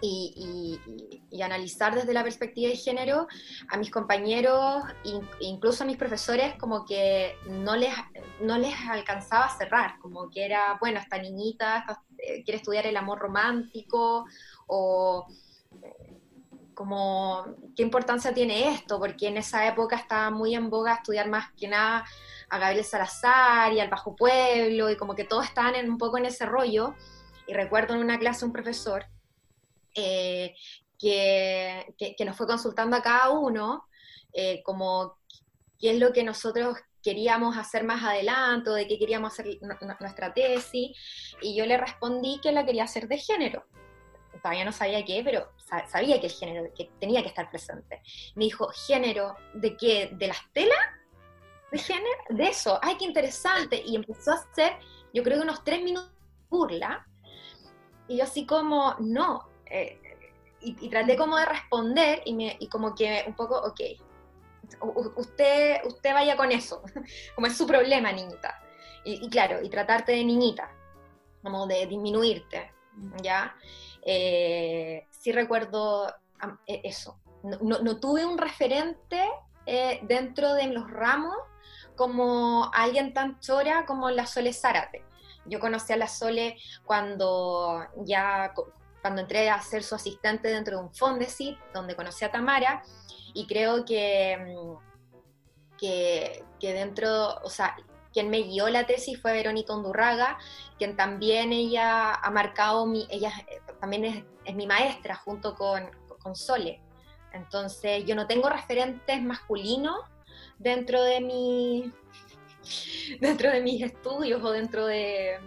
Y, 0.00 0.80
analizar 1.42 1.94
desde 1.94 2.12
la 2.12 2.24
perspectiva 2.24 2.68
de 2.68 2.76
género 2.76 3.26
a 3.70 3.76
mis 3.76 3.90
compañeros, 3.90 4.82
incluso 5.40 5.84
a 5.84 5.86
mis 5.86 5.96
profesores, 5.96 6.54
como 6.56 6.84
que 6.84 7.36
no 7.48 7.76
les, 7.76 7.94
no 8.40 8.58
les 8.58 8.74
alcanzaba 8.90 9.46
a 9.46 9.56
cerrar, 9.56 9.98
como 10.00 10.28
que 10.28 10.44
era, 10.44 10.76
bueno, 10.80 10.98
esta 10.98 11.16
niñita 11.16 11.86
eh, 12.18 12.42
quiere 12.44 12.58
estudiar 12.58 12.86
el 12.86 12.96
amor 12.96 13.20
romántico 13.20 14.26
o 14.66 15.26
como 16.78 17.44
qué 17.74 17.82
importancia 17.82 18.32
tiene 18.32 18.68
esto, 18.72 19.00
porque 19.00 19.26
en 19.26 19.36
esa 19.36 19.66
época 19.66 19.96
estaba 19.96 20.30
muy 20.30 20.54
en 20.54 20.70
boga 20.70 20.94
estudiar 20.94 21.28
más 21.28 21.50
que 21.56 21.66
nada 21.66 22.04
a 22.50 22.58
Gabriel 22.58 22.84
Salazar 22.84 23.72
y 23.72 23.80
al 23.80 23.88
Bajo 23.88 24.14
Pueblo, 24.14 24.88
y 24.88 24.96
como 24.96 25.16
que 25.16 25.24
todos 25.24 25.44
estaban 25.44 25.74
en, 25.74 25.90
un 25.90 25.98
poco 25.98 26.18
en 26.18 26.26
ese 26.26 26.46
rollo. 26.46 26.94
Y 27.48 27.52
recuerdo 27.52 27.94
en 27.94 28.00
una 28.00 28.18
clase 28.18 28.44
un 28.44 28.52
profesor 28.52 29.06
eh, 29.98 30.54
que, 30.98 32.24
nos 32.24 32.36
fue 32.36 32.46
consultando 32.46 32.96
a 32.96 33.02
cada 33.02 33.30
uno, 33.30 33.86
eh, 34.32 34.62
como 34.62 35.18
qué 35.78 35.92
es 35.92 35.98
lo 35.98 36.12
que 36.12 36.24
nosotros 36.24 36.76
queríamos 37.02 37.56
hacer 37.56 37.84
más 37.84 38.02
adelante, 38.02 38.70
de 38.70 38.86
qué 38.86 38.98
queríamos 38.98 39.32
hacer 39.32 39.58
nuestra 40.00 40.34
tesis, 40.34 40.96
y 41.40 41.56
yo 41.56 41.66
le 41.66 41.76
respondí 41.76 42.40
que 42.42 42.52
la 42.52 42.66
quería 42.66 42.84
hacer 42.84 43.08
de 43.08 43.18
género 43.18 43.64
todavía 44.38 44.64
no 44.64 44.72
sabía 44.72 45.04
qué, 45.04 45.22
pero 45.24 45.48
sabía 45.88 46.20
que 46.20 46.26
el 46.26 46.32
género 46.32 46.72
que 46.74 46.90
tenía 46.98 47.22
que 47.22 47.28
estar 47.28 47.50
presente. 47.50 48.02
Me 48.34 48.44
dijo, 48.44 48.68
¿género 48.68 49.36
de 49.54 49.76
qué? 49.76 50.10
¿De 50.12 50.28
las 50.28 50.40
telas? 50.52 50.78
¿De 51.70 51.78
género? 51.78 52.18
De 52.30 52.48
eso. 52.48 52.78
¡Ay, 52.82 52.96
qué 52.98 53.04
interesante! 53.04 53.82
Y 53.84 53.96
empezó 53.96 54.32
a 54.32 54.34
hacer, 54.34 54.78
yo 55.12 55.22
creo 55.22 55.38
que 55.38 55.44
unos 55.44 55.64
tres 55.64 55.82
minutos 55.82 56.12
burla. 56.48 57.06
Y 58.06 58.18
yo 58.18 58.24
así 58.24 58.46
como, 58.46 58.94
no. 59.00 59.48
Eh, 59.70 60.00
y, 60.60 60.88
traté 60.88 61.16
como 61.16 61.36
de 61.36 61.46
responder 61.46 62.22
y, 62.24 62.34
me, 62.34 62.56
y 62.58 62.68
como 62.68 62.94
que 62.94 63.24
un 63.26 63.34
poco, 63.34 63.56
ok, 63.60 63.80
usted, 65.16 65.84
usted 65.84 66.12
vaya 66.12 66.36
con 66.36 66.50
eso, 66.50 66.82
como 67.34 67.46
es 67.46 67.56
su 67.56 67.66
problema, 67.66 68.10
niñita. 68.10 68.60
Y, 69.04 69.24
y, 69.24 69.30
claro, 69.30 69.62
y 69.62 69.68
tratarte 69.70 70.12
de 70.12 70.24
niñita, 70.24 70.70
como 71.42 71.66
de 71.66 71.86
disminuirte, 71.86 72.72
¿ya? 73.22 73.54
eh, 74.02 75.06
sí 75.10 75.32
recuerdo 75.32 76.08
e, 76.66 76.80
eso. 76.84 77.18
No, 77.42 78.00
tuve 78.00 78.24
un 78.24 78.36
referente 78.36 79.22
eh, 79.66 80.00
dentro 80.02 80.54
de 80.54 80.66
los 80.68 80.90
ramos 80.90 81.36
como 81.94 82.70
alguien 82.72 83.12
tan 83.12 83.38
chora 83.40 83.86
como 83.86 84.10
la 84.10 84.26
Sole 84.26 84.52
Zárate. 84.52 85.04
Yo 85.44 85.60
conocí 85.60 85.92
a 85.92 85.96
la 85.96 86.08
Sole 86.08 86.56
cuando 86.84 87.86
ya 88.04 88.52
cuando 89.00 89.22
entré 89.22 89.48
a 89.50 89.60
ser 89.60 89.82
su 89.82 89.94
asistente 89.94 90.48
dentro 90.48 90.78
de 90.78 90.84
un 90.84 90.94
Fondesit, 90.94 91.58
donde 91.72 91.94
conocí 91.94 92.24
a 92.24 92.30
Tamara, 92.30 92.82
y 93.34 93.46
creo 93.46 93.84
que, 93.84 94.36
mm, 94.36 95.76
que, 95.78 96.44
dentro, 96.60 97.38
o 97.42 97.50
sea, 97.50 97.76
quien 98.12 98.30
me 98.30 98.42
guió 98.42 98.68
la 98.68 98.86
tesis 98.86 99.20
fue 99.20 99.32
Verónica 99.32 99.74
Undurraga, 99.74 100.38
quien 100.78 100.96
también 100.96 101.52
ella 101.52 102.14
ha 102.14 102.30
marcado, 102.30 102.86
mi, 102.86 103.06
ella 103.10 103.32
también 103.80 104.04
es, 104.44 104.54
mi 104.54 104.66
maestra 104.66 105.14
junto 105.14 105.54
con, 105.54 105.90
con, 106.20 106.34
Sole. 106.34 106.80
Entonces 107.32 108.04
yo 108.06 108.14
no 108.14 108.26
tengo 108.26 108.48
referentes 108.48 109.22
masculinos 109.22 110.00
dentro 110.58 111.02
de 111.02 111.20
mi 111.20 111.92
dentro 113.20 113.50
de 113.50 113.60
mis 113.60 113.82
estudios 113.82 114.42
o 114.42 114.50
dentro 114.50 114.86
de 114.86 115.38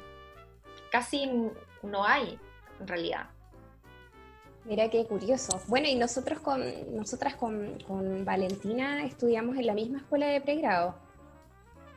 casi 0.91 1.29
no 1.81 2.05
hay 2.05 2.39
en 2.79 2.88
realidad. 2.88 3.29
Mira 4.65 4.89
qué 4.89 5.06
curioso. 5.06 5.60
Bueno, 5.68 5.88
y 5.88 5.96
nosotros 5.96 6.39
con 6.39 6.62
nosotras 6.96 7.36
con, 7.36 7.80
con 7.88 8.24
Valentina 8.24 9.06
estudiamos 9.06 9.58
en 9.58 9.65
la 9.65 9.74
misma 9.74 10.00
escuela 10.00 10.27
de 10.27 10.41
pregrado. 10.41 10.96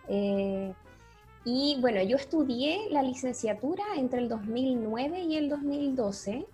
Eh, 0.08 0.72
y 1.44 1.76
bueno, 1.80 2.02
yo 2.02 2.16
estudié 2.16 2.88
la 2.90 3.02
licenciatura 3.02 3.84
entre 3.96 4.20
el 4.20 4.28
2009 4.28 5.20
y 5.20 5.36
el 5.36 5.50
2012 5.50 6.46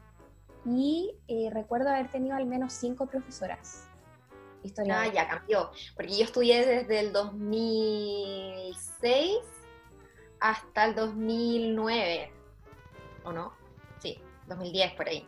y 0.66 1.14
eh, 1.28 1.48
recuerdo 1.52 1.90
haber 1.90 2.10
tenido 2.10 2.36
al 2.36 2.46
menos 2.46 2.72
cinco 2.72 3.06
profesoras. 3.06 3.86
Ah, 4.90 5.06
ya 5.06 5.26
cambió, 5.26 5.70
porque 5.96 6.18
yo 6.18 6.24
estudié 6.24 6.66
desde 6.66 7.00
el 7.00 7.14
2006 7.14 9.38
hasta 10.38 10.84
el 10.84 10.94
2009, 10.94 12.30
¿o 13.24 13.32
no? 13.32 13.54
Sí, 14.00 14.20
2010 14.48 14.92
por 14.92 15.08
ahí. 15.08 15.26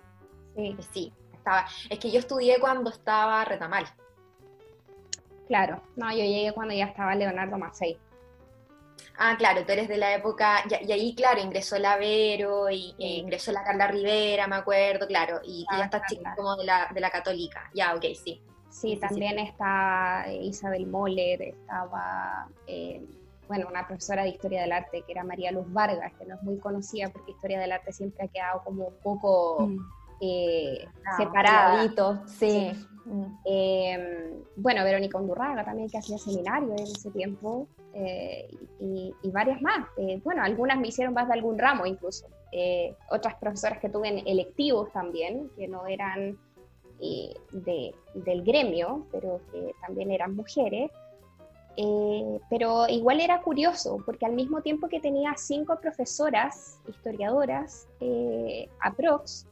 Sí. 0.54 0.76
Sí, 0.92 1.12
estaba, 1.32 1.66
es 1.88 1.98
que 1.98 2.10
yo 2.10 2.18
estudié 2.18 2.58
cuando 2.60 2.90
estaba 2.90 3.44
Retamal. 3.44 3.86
Claro, 5.48 5.82
no, 5.96 6.10
yo 6.10 6.18
llegué 6.18 6.52
cuando 6.52 6.74
ya 6.74 6.86
estaba 6.86 7.14
Leonardo 7.14 7.58
Macei. 7.58 7.98
Ah, 9.18 9.34
claro, 9.36 9.64
tú 9.64 9.72
eres 9.72 9.88
de 9.88 9.98
la 9.98 10.14
época, 10.14 10.64
y, 10.68 10.90
ahí, 10.90 11.14
claro, 11.14 11.40
ingresó 11.40 11.78
la 11.78 11.96
Vero, 11.96 12.70
y 12.70 12.94
ingresó 12.98 13.52
la 13.52 13.62
Carla 13.62 13.86
Rivera, 13.86 14.46
me 14.46 14.56
acuerdo, 14.56 15.06
claro, 15.06 15.40
y 15.44 15.66
ya 15.70 15.84
estás 15.84 16.02
chica 16.08 16.34
como 16.36 16.56
de 16.56 16.64
la, 16.64 16.88
de 16.92 17.00
la 17.00 17.10
católica. 17.10 17.70
Ya, 17.74 17.94
ok, 17.94 18.04
sí. 18.14 18.42
Sí, 18.70 18.96
también 18.96 19.38
está 19.38 20.24
eh, 20.28 20.44
Isabel 20.44 20.86
Moller, 20.86 21.42
estaba, 21.42 22.48
eh, 22.66 23.04
bueno, 23.46 23.68
una 23.68 23.86
profesora 23.86 24.22
de 24.22 24.30
Historia 24.30 24.62
del 24.62 24.72
Arte 24.72 25.02
que 25.06 25.12
era 25.12 25.24
María 25.24 25.52
Luz 25.52 25.70
Vargas, 25.70 26.12
que 26.18 26.24
no 26.24 26.36
es 26.36 26.42
muy 26.42 26.58
conocida 26.58 27.10
porque 27.10 27.32
Historia 27.32 27.60
del 27.60 27.72
Arte 27.72 27.92
siempre 27.92 28.24
ha 28.24 28.28
quedado 28.28 28.62
como 28.64 28.86
un 28.86 28.98
poco 29.02 29.66
mm. 29.68 29.78
Eh, 30.24 30.86
ah, 31.04 31.16
separada. 31.16 32.24
sí. 32.26 32.72
Em, 33.44 34.44
bueno, 34.56 34.84
Verónica 34.84 35.18
Undurraga 35.18 35.64
también 35.64 35.90
que 35.90 35.98
hacía 35.98 36.16
seminario 36.18 36.70
en 36.70 36.84
ese 36.84 37.10
tiempo 37.10 37.66
eh, 37.92 38.48
y, 38.78 39.12
varias 39.30 39.60
más. 39.60 39.86
Eh, 39.96 40.20
bueno, 40.22 40.42
algunas 40.42 40.78
me 40.78 40.88
hicieron 40.88 41.12
más 41.12 41.26
de 41.26 41.34
algún 41.34 41.58
ramo 41.58 41.86
incluso. 41.86 42.28
Eh, 42.52 42.94
otras 43.10 43.34
profesoras 43.36 43.80
que 43.80 43.88
tuve 43.88 44.08
en 44.08 44.26
electivos 44.26 44.92
también, 44.92 45.50
que 45.56 45.66
no 45.66 45.86
eran 45.86 46.38
de, 47.50 47.94
del 48.14 48.44
gremio, 48.44 49.06
pero 49.10 49.40
que 49.50 49.72
también 49.84 50.12
eran 50.12 50.36
mujeres. 50.36 50.90
pero 52.48 52.86
igual 52.88 53.20
era 53.20 53.42
curioso, 53.42 53.96
porque 54.06 54.24
al 54.24 54.34
mismo 54.34 54.60
tiempo 54.60 54.88
que 54.88 55.00
tenía 55.00 55.34
cinco 55.36 55.80
profesoras, 55.80 56.78
historiadoras, 56.86 57.88
aprox, 58.80 59.48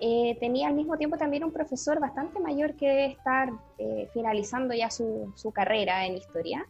eh, 0.00 0.36
tenía 0.40 0.68
al 0.68 0.74
mismo 0.74 0.96
tiempo 0.96 1.16
también 1.16 1.44
un 1.44 1.52
profesor 1.52 1.98
bastante 2.00 2.38
mayor 2.38 2.74
que 2.74 2.86
debe 2.86 3.06
estar 3.06 3.50
eh, 3.78 4.08
finalizando 4.12 4.74
ya 4.74 4.90
su, 4.90 5.32
su, 5.36 5.52
carrera 5.52 6.06
en 6.06 6.16
historia. 6.16 6.66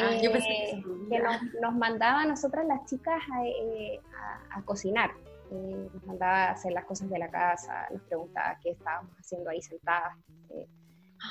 Ah, 0.00 0.16
yo 0.22 0.32
pensé 0.32 0.48
que, 0.48 1.16
eh, 1.16 1.22
nos, 1.60 1.74
mandaba 1.74 2.22
a 2.22 2.26
nosotras 2.26 2.66
las 2.66 2.84
chicas 2.86 3.20
a, 3.32 4.58
a, 4.58 4.62
cocinar. 4.62 5.12
nos 5.50 6.04
mandaba 6.04 6.44
a 6.44 6.50
hacer 6.52 6.72
las 6.72 6.84
cosas 6.84 7.08
de 7.08 7.18
la 7.18 7.28
casa, 7.28 7.86
nos 7.92 8.02
preguntaba 8.02 8.58
qué 8.62 8.70
estábamos 8.70 9.12
haciendo 9.18 9.50
ahí 9.50 9.62
sentadas, 9.62 10.16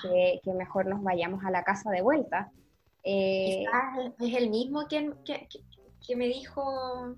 que, 0.02 0.40
que, 0.44 0.54
mejor 0.54 0.86
nos 0.86 1.04
vayamos 1.04 1.44
a 1.44 1.52
la 1.52 1.64
casa 1.64 1.90
de 1.92 2.02
vuelta. 2.02 2.52
es 3.04 3.66
el 4.20 4.50
mismo 4.50 4.88
que, 4.88 5.14
que, 5.26 5.48
que 6.06 6.16
me 6.16 6.28
dijo 6.28 7.16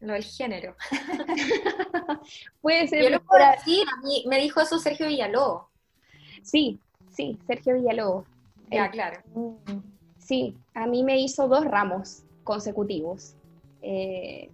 lo 0.00 0.12
del 0.12 0.24
género. 0.24 0.76
Puede 2.60 2.88
ser. 2.88 3.02
Yo 3.04 3.10
lo 3.10 3.22
puedo 3.22 3.44
decir, 3.50 3.86
a 3.96 4.00
mí 4.02 4.24
me 4.26 4.38
dijo 4.38 4.60
eso 4.60 4.78
Sergio 4.78 5.06
Villalobos. 5.06 5.66
Sí, 6.42 6.78
sí, 7.10 7.38
Sergio 7.46 7.74
Villalobos. 7.74 8.26
Ya, 8.70 8.90
claro. 8.90 9.22
Sí, 10.18 10.56
a 10.74 10.86
mí 10.86 11.02
me 11.04 11.18
hizo 11.20 11.48
dos 11.48 11.64
ramos 11.64 12.22
consecutivos. 12.44 13.34
Eh, 13.82 14.50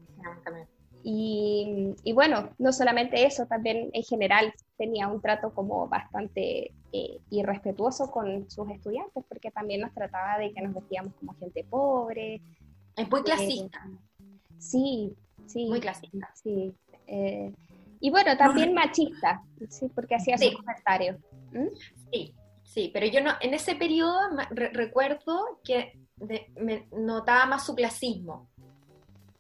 y, 1.03 1.95
y, 2.05 2.13
bueno, 2.13 2.51
no 2.59 2.73
solamente 2.73 3.25
eso, 3.25 3.47
también 3.47 3.91
en 3.93 4.03
general 4.03 4.53
tenía 4.77 5.09
un 5.09 5.21
trato 5.21 5.55
como 5.55 5.89
bastante 5.89 6.73
eh, 6.93 7.21
irrespetuoso 7.31 8.11
con 8.11 8.51
sus 8.51 8.69
estudiantes, 8.71 9.25
porque 9.29 9.51
también 9.51 9.81
nos 9.81 9.95
trataba 9.95 10.39
de 10.39 10.53
que 10.53 10.61
nos 10.61 10.75
vestíamos 10.75 11.15
como 11.15 11.35
gente 11.35 11.65
pobre. 11.65 12.43
Es 12.97 13.09
muy 13.09 13.23
clasista. 13.23 13.89
Sí, 14.61 15.13
sí. 15.47 15.67
Muy 15.67 15.81
clásica. 15.81 16.33
Sí. 16.35 16.73
Eh, 17.09 17.53
y 17.99 18.11
bueno, 18.11 18.37
también 18.37 18.73
machista, 18.73 19.43
sí, 19.69 19.91
porque 19.95 20.15
hacía 20.15 20.39
sus 20.39 20.55
comentarios. 20.55 21.17
¿Mm? 21.53 21.67
Sí, 22.13 22.35
sí, 22.63 22.91
pero 22.95 23.07
yo 23.07 23.21
no, 23.21 23.33
en 23.41 23.53
ese 23.53 23.75
periodo 23.75 24.19
recuerdo 24.51 25.61
que 25.65 25.99
me 26.57 26.87
notaba 26.93 27.47
más 27.47 27.67
su 27.67 27.75
clasismo 27.75 28.49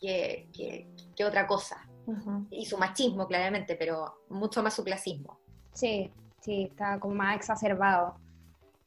que, 0.00 0.87
otra 1.25 1.47
cosa. 1.47 1.87
Y 2.50 2.67
su 2.67 2.77
machismo, 2.77 3.29
claramente, 3.29 3.77
pero 3.77 4.23
mucho 4.31 4.62
más 4.62 4.75
su 4.75 4.83
clasismo. 4.83 5.39
Sí, 5.73 6.11
sí, 6.41 6.65
estaba 6.71 6.99
como 6.99 7.15
más 7.15 7.37
exacerbado. 7.37 8.17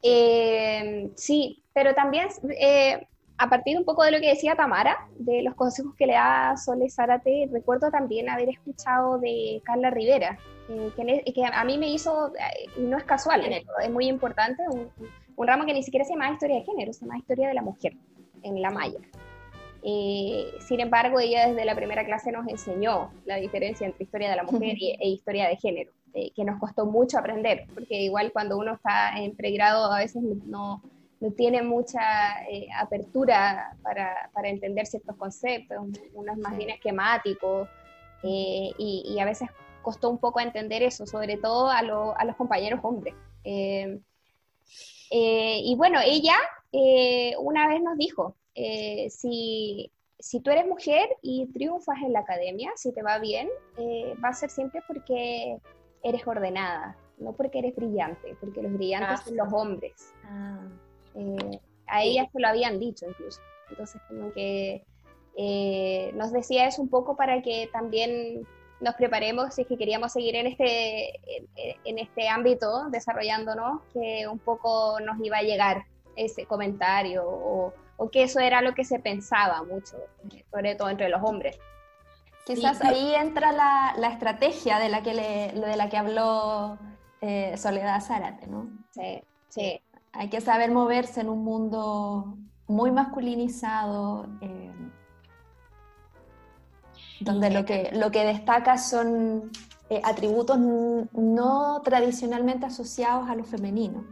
Eh, 0.01 1.09
sí, 1.15 1.63
pero 1.73 1.95
también 1.95 2.27
eh, 2.59 3.07
a 3.43 3.49
partir 3.49 3.77
un 3.77 3.83
poco 3.83 4.03
de 4.03 4.11
lo 4.11 4.21
que 4.21 4.29
decía 4.29 4.55
Tamara, 4.55 5.05
de 5.17 5.43
los 5.43 5.53
consejos 5.55 5.93
que 5.95 6.07
le 6.07 6.13
da 6.13 6.55
Sole 6.55 6.89
Zárate, 6.89 7.49
recuerdo 7.51 7.91
también 7.91 8.29
haber 8.29 8.47
escuchado 8.47 9.19
de 9.19 9.61
Carla 9.65 9.89
Rivera, 9.89 10.37
que, 10.95 11.33
que, 11.33 11.45
a 11.45 11.63
mí 11.65 11.77
me 11.77 11.89
hizo, 11.89 12.31
no 12.77 12.97
es 12.97 13.03
casual, 13.03 13.41
es 13.43 13.91
muy 13.91 14.07
importante, 14.07 14.63
un, 14.69 14.89
un, 15.35 15.47
ramo 15.47 15.65
que 15.65 15.73
ni 15.73 15.83
siquiera 15.83 16.05
se 16.05 16.13
llama 16.13 16.31
Historia 16.31 16.55
de 16.55 16.63
Género, 16.63 16.93
se 16.93 17.01
llama 17.01 17.17
Historia 17.17 17.49
de 17.49 17.53
la 17.53 17.61
Mujer, 17.61 17.97
en 18.43 18.61
la 18.61 18.69
Maya. 18.69 18.99
sin 19.81 20.79
embargo, 20.79 21.19
ella 21.19 21.49
desde 21.49 21.65
la 21.65 21.75
primera 21.75 22.05
clase 22.05 22.31
nos 22.31 22.47
enseñó 22.47 23.11
la 23.25 23.35
diferencia 23.35 23.85
entre 23.85 24.05
historia 24.05 24.29
de 24.29 24.37
la 24.37 24.43
mujer 24.43 24.77
e 24.79 25.09
historia 25.09 25.49
de 25.49 25.57
género. 25.57 25.91
Eh, 26.15 26.31
que 26.35 26.45
nos 26.45 26.59
costó 26.59 26.85
mucho 26.85 27.17
aprender, 27.17 27.65
porque 27.73 28.03
igual 28.03 28.31
cuando 28.31 28.55
uno 28.59 28.75
está 28.75 29.17
en 29.17 29.35
pregrado 29.35 29.91
a 29.91 29.97
veces 29.97 30.21
no, 30.45 30.83
no 31.23 31.31
tiene 31.31 31.63
mucha 31.63 32.43
eh, 32.49 32.67
apertura 32.77 33.77
para, 33.81 34.29
para, 34.33 34.49
entender 34.49 34.85
ciertos 34.85 35.15
conceptos, 35.15 35.77
uno 36.13 36.33
es 36.33 36.37
más 36.37 36.57
bien 36.57 36.71
esquemático, 36.71 37.65
eh, 38.23 38.71
y, 38.77 39.05
y, 39.05 39.19
a 39.19 39.25
veces 39.25 39.49
costó 39.81 40.09
un 40.09 40.17
poco 40.17 40.41
entender 40.41 40.83
eso, 40.83 41.07
sobre 41.07 41.37
todo 41.37 41.69
a, 41.69 41.79
a 41.79 42.25
los 42.25 42.35
compañeros 42.35 42.81
hombres. 42.83 43.15
y 45.09 45.75
bueno, 45.77 45.99
ella 46.03 46.35
una 47.39 47.69
vez 47.69 47.81
nos 47.81 47.97
dijo, 47.97 48.35
si, 48.53 49.91
si 50.19 50.39
tú 50.41 50.51
eres 50.51 50.67
mujer 50.67 51.07
y 51.21 51.45
triunfas 51.53 52.01
en 52.03 52.11
la 52.11 52.19
academia, 52.19 52.73
si 52.75 52.91
te 52.91 53.01
va 53.01 53.17
bien, 53.19 53.47
va 54.21 54.29
a 54.29 54.33
ser 54.33 54.49
siempre 54.49 54.81
porque 54.85 55.57
eres 56.01 56.27
ordenada, 56.27 56.97
no 57.17 57.31
porque 57.31 57.59
eres 57.59 57.75
brillante, 57.77 58.35
porque 58.41 58.61
los 58.61 58.73
brillantes 58.73 59.21
son 59.21 59.37
los 59.37 59.53
hombres. 59.53 60.13
Ah. 60.25 60.67
Eh, 61.15 61.59
a 61.87 62.03
ellas 62.03 62.27
se 62.31 62.39
lo 62.39 62.47
habían 62.47 62.79
dicho 62.79 63.05
incluso. 63.07 63.41
Entonces, 63.69 64.01
como 64.07 64.31
que 64.33 64.83
eh, 65.37 66.11
nos 66.15 66.31
decía 66.31 66.67
eso 66.67 66.81
un 66.81 66.89
poco 66.89 67.15
para 67.15 67.41
que 67.41 67.69
también 67.71 68.47
nos 68.79 68.95
preparemos 68.95 69.55
si 69.55 69.61
es 69.61 69.67
que 69.67 69.77
queríamos 69.77 70.11
seguir 70.11 70.35
en 70.35 70.47
este, 70.47 71.13
en, 71.85 71.99
este 71.99 72.27
ámbito 72.27 72.89
desarrollándonos, 72.89 73.81
que 73.93 74.27
un 74.27 74.39
poco 74.39 74.99
nos 74.99 75.17
iba 75.23 75.37
a 75.37 75.41
llegar 75.43 75.85
ese 76.15 76.45
comentario 76.45 77.23
o, 77.25 77.73
o 77.97 78.09
que 78.11 78.23
eso 78.23 78.39
era 78.39 78.61
lo 78.61 78.73
que 78.73 78.83
se 78.83 78.99
pensaba 78.99 79.63
mucho, 79.63 79.97
sobre 80.51 80.75
todo 80.75 80.89
entre 80.89 81.09
los 81.09 81.23
hombres. 81.23 81.57
Quizás 82.45 82.81
ahí 82.81 83.15
entra 83.15 83.53
la, 83.53 83.93
la, 83.97 84.09
estrategia 84.09 84.77
de 84.77 84.89
la 84.89 85.01
que, 85.01 85.13
le, 85.13 85.51
de 85.53 85.77
la 85.77 85.89
que 85.89 85.97
habló 85.97 86.77
eh, 87.21 87.55
Soledad 87.57 88.01
Zárate, 88.01 88.47
¿no? 88.47 88.69
Sí, 88.91 89.23
sí. 89.47 89.81
Hay 90.13 90.29
que 90.29 90.41
saber 90.41 90.71
moverse 90.71 91.21
en 91.21 91.29
un 91.29 91.43
mundo 91.43 92.37
muy 92.67 92.91
masculinizado, 92.91 94.27
eh, 94.41 94.71
donde 97.19 97.49
lo 97.49 97.65
que, 97.65 97.89
lo 97.93 98.11
que 98.11 98.23
destaca 98.23 98.77
son 98.77 99.51
eh, 99.89 100.01
atributos 100.03 100.57
no 100.59 101.81
tradicionalmente 101.83 102.65
asociados 102.65 103.29
a 103.29 103.35
lo 103.35 103.43
femenino. 103.43 104.05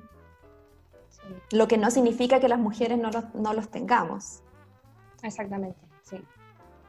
Lo 1.52 1.68
que 1.68 1.78
no 1.78 1.92
significa 1.92 2.40
que 2.40 2.50
las 2.50 2.60
mujeres 2.60 2.98
no 2.98 3.10
los, 3.12 3.34
no 3.36 3.54
los 3.54 3.70
tengamos. 3.70 4.42
Exactamente, 5.24 5.80
sí. 6.04 6.18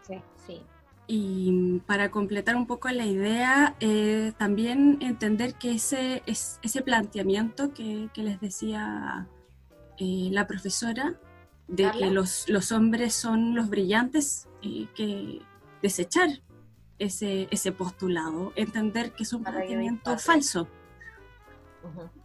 Sí. 0.02 0.22
sí. 0.46 0.66
Y 1.14 1.82
para 1.84 2.10
completar 2.10 2.56
un 2.56 2.66
poco 2.66 2.88
la 2.88 3.04
idea, 3.04 3.76
eh, 3.80 4.32
también 4.38 4.96
entender 5.02 5.52
que 5.56 5.72
ese, 5.72 6.22
ese 6.24 6.80
planteamiento 6.80 7.74
que, 7.74 8.08
les 8.14 8.40
decía 8.40 9.26
eh, 9.98 10.30
la 10.32 10.46
profesora, 10.46 11.20
de 11.68 11.90
que 11.90 12.10
los, 12.10 12.48
los, 12.48 12.72
hombres 12.72 13.12
son 13.12 13.54
los 13.54 13.68
brillantes, 13.68 14.48
eh, 14.62 14.86
que 14.94 15.42
desechar 15.82 16.30
ese, 16.98 17.46
ese 17.50 17.72
postulado, 17.72 18.54
entender 18.56 19.12
que 19.12 19.24
es 19.24 19.34
un 19.34 19.44
planteamiento 19.44 20.16
falso. 20.16 20.66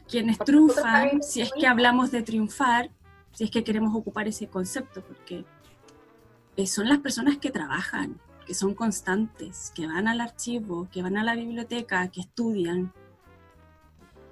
Quienes 0.07 0.37
triunfan, 0.37 1.21
si 1.23 1.41
es 1.41 1.51
que 1.51 1.67
hablamos 1.67 2.09
de 2.11 2.21
triunfar, 2.21 2.89
si 3.33 3.43
es 3.43 3.51
que 3.51 3.65
queremos 3.65 3.93
ocupar 3.93 4.29
ese 4.29 4.47
concepto, 4.47 5.03
porque 5.03 5.43
son 6.65 6.87
las 6.87 6.99
personas 6.99 7.37
que 7.37 7.51
trabajan, 7.51 8.17
que 8.47 8.55
son 8.55 8.73
constantes, 8.73 9.71
que 9.75 9.85
van 9.85 10.07
al 10.07 10.21
archivo, 10.21 10.87
que 10.89 11.03
van 11.03 11.17
a 11.17 11.23
la 11.23 11.35
biblioteca, 11.35 12.07
que 12.07 12.21
estudian. 12.21 12.93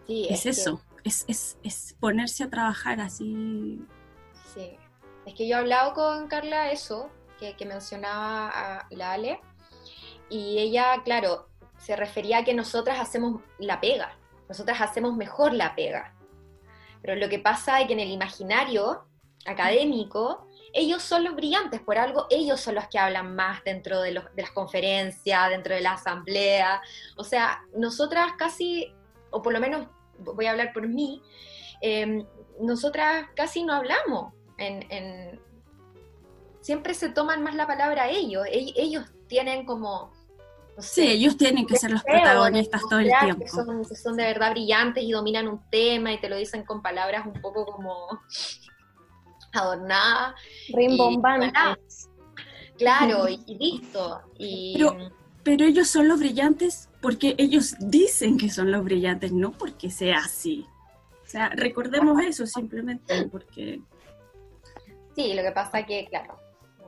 Sí, 0.07 0.27
es, 0.29 0.45
eso, 0.45 0.81
es, 1.03 1.25
es, 1.27 1.57
es, 1.63 1.95
ponerse 1.99 2.45
a 2.45 2.49
trabajar 2.49 3.01
así. 3.01 3.85
Sí, 4.53 4.77
es 5.25 5.33
que 5.33 5.47
yo 5.47 5.57
he 5.57 5.59
hablado 5.59 5.93
con 5.93 6.27
Carla 6.27 6.71
eso, 6.71 7.09
que, 7.37 7.57
que 7.57 7.65
mencionaba 7.65 8.49
a 8.49 8.87
la 8.91 9.11
Ale, 9.11 9.41
y 10.29 10.59
ella, 10.59 11.01
claro, 11.03 11.49
se 11.77 11.97
refería 11.97 12.39
a 12.39 12.43
que 12.45 12.53
nosotras 12.53 12.99
hacemos 12.99 13.41
la 13.59 13.81
pega, 13.81 14.17
nosotras 14.47 14.79
hacemos 14.79 15.15
mejor 15.15 15.53
la 15.53 15.75
pega. 15.75 16.13
Pero 17.01 17.15
lo 17.15 17.27
que 17.27 17.39
pasa 17.39 17.81
es 17.81 17.87
que 17.87 17.93
en 17.93 17.99
el 17.99 18.11
imaginario 18.11 19.05
académico, 19.45 20.47
ellos 20.75 21.01
son 21.01 21.23
los 21.23 21.35
brillantes, 21.35 21.79
por 21.79 21.97
algo 21.97 22.27
ellos 22.29 22.59
son 22.59 22.75
los 22.75 22.87
que 22.89 22.99
hablan 22.99 23.33
más 23.33 23.63
dentro 23.63 24.01
de, 24.01 24.11
las 24.11 24.51
conferencias, 24.53 25.49
dentro 25.49 25.73
de 25.73 25.79
la 25.79 25.93
asamblea. 25.93 26.81
O 27.15 27.23
sea, 27.23 27.63
nosotras 27.77 28.33
casi, 28.37 28.93
o 29.31 29.41
por 29.41 29.53
lo 29.53 29.61
menos 29.61 29.87
voy 30.19 30.47
a 30.47 30.51
hablar 30.51 30.73
por 30.73 30.85
mí, 30.89 31.21
em, 31.81 32.25
nosotras 32.59 33.25
casi 33.35 33.63
no 33.63 33.73
hablamos. 33.73 34.33
siempre 36.59 36.93
se 36.93 37.09
toman 37.09 37.41
más 37.41 37.55
la 37.55 37.67
palabra 37.67 38.09
ellos. 38.09 38.45
Ellos 38.51 39.05
tienen 39.27 39.65
como... 39.65 40.11
sí, 40.77 41.07
ellos 41.07 41.37
tienen 41.37 41.65
que 41.65 41.77
ser 41.77 41.91
los 41.91 42.03
protagonistas 42.03 42.81
todo 42.89 42.99
el 42.99 43.11
tiempo. 43.21 43.47
son, 43.47 43.85
son 43.85 44.17
de 44.17 44.23
verdad 44.23 44.51
brillantes 44.51 45.05
y 45.05 45.11
dominan 45.11 45.47
un 45.47 45.61
tema 45.69 46.11
y 46.11 46.19
te 46.19 46.27
lo 46.27 46.35
dicen 46.35 46.65
con 46.65 46.81
palabras 46.81 47.25
un 47.25 47.39
poco 47.41 47.65
como 47.65 48.19
adornada. 49.55 50.35
Rimbombantes. 50.69 52.09
Claro, 52.77 53.27
y, 53.27 53.37
listo. 53.55 54.21
Y... 54.37 54.77
Pero, 55.43 55.65
ellos 55.65 55.87
son 55.87 56.07
los 56.07 56.19
brillantes 56.19 56.89
porque 57.01 57.35
ellos 57.37 57.75
dicen 57.79 58.37
que 58.37 58.49
son 58.49 58.71
los 58.71 58.83
brillantes, 58.83 59.31
no 59.31 59.51
porque 59.51 59.91
sea 59.91 60.17
así. 60.17 60.65
O 61.23 61.27
sea, 61.27 61.49
recordemos 61.49 62.21
eso 62.23 62.45
simplemente 62.47 63.27
porque... 63.27 63.81
Sí, 65.15 65.33
lo 65.33 65.43
que 65.43 65.51
pasa 65.51 65.85
que, 65.85 66.07
claro, 66.07 66.37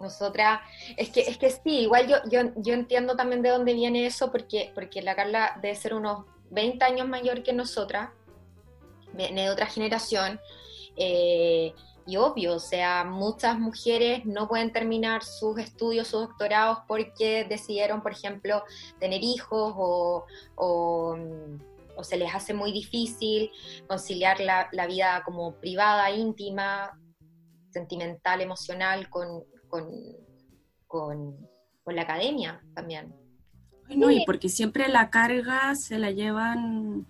nosotras, 0.01 0.59
es 0.97 1.09
que, 1.09 1.21
es 1.21 1.37
que 1.37 1.49
sí, 1.49 1.81
igual 1.81 2.07
yo, 2.07 2.17
yo, 2.29 2.51
yo 2.57 2.73
entiendo 2.73 3.15
también 3.15 3.41
de 3.41 3.49
dónde 3.49 3.73
viene 3.73 4.05
eso, 4.05 4.31
porque, 4.31 4.71
porque 4.73 5.01
la 5.01 5.15
Carla 5.15 5.57
debe 5.61 5.75
ser 5.75 5.93
unos 5.93 6.25
20 6.51 6.83
años 6.83 7.07
mayor 7.07 7.43
que 7.43 7.53
nosotras, 7.53 8.09
viene 9.13 9.43
de 9.43 9.49
otra 9.49 9.65
generación, 9.65 10.39
eh, 10.95 11.73
y 12.07 12.15
obvio, 12.15 12.55
o 12.55 12.59
sea, 12.59 13.03
muchas 13.03 13.59
mujeres 13.59 14.25
no 14.25 14.47
pueden 14.47 14.71
terminar 14.71 15.23
sus 15.23 15.59
estudios, 15.59 16.07
sus 16.07 16.21
doctorados 16.21 16.79
porque 16.87 17.45
decidieron, 17.49 18.01
por 18.01 18.13
ejemplo, 18.13 18.63
tener 18.97 19.21
hijos 19.21 19.73
o, 19.75 20.25
o, 20.55 21.17
se 22.01 22.15
les 22.15 22.33
hace 22.33 22.53
muy 22.53 22.71
difícil 22.71 23.51
conciliar 23.87 24.39
la, 24.39 24.69
la 24.71 24.87
vida 24.87 25.21
como 25.25 25.55
privada, 25.55 26.09
íntima, 26.09 26.97
sentimental, 27.71 28.39
emocional 28.39 29.09
con, 29.09 29.43
con, 29.67 29.91
con, 30.87 31.35
con 31.83 31.95
la 31.95 32.03
academia 32.03 32.63
también. 32.73 33.13
No, 33.89 34.09
y 34.11 34.23
porque 34.25 34.47
siempre 34.47 34.87
la 34.87 35.09
carga 35.09 35.75
se 35.75 35.97
la 35.99 36.11
llevan 36.11 37.05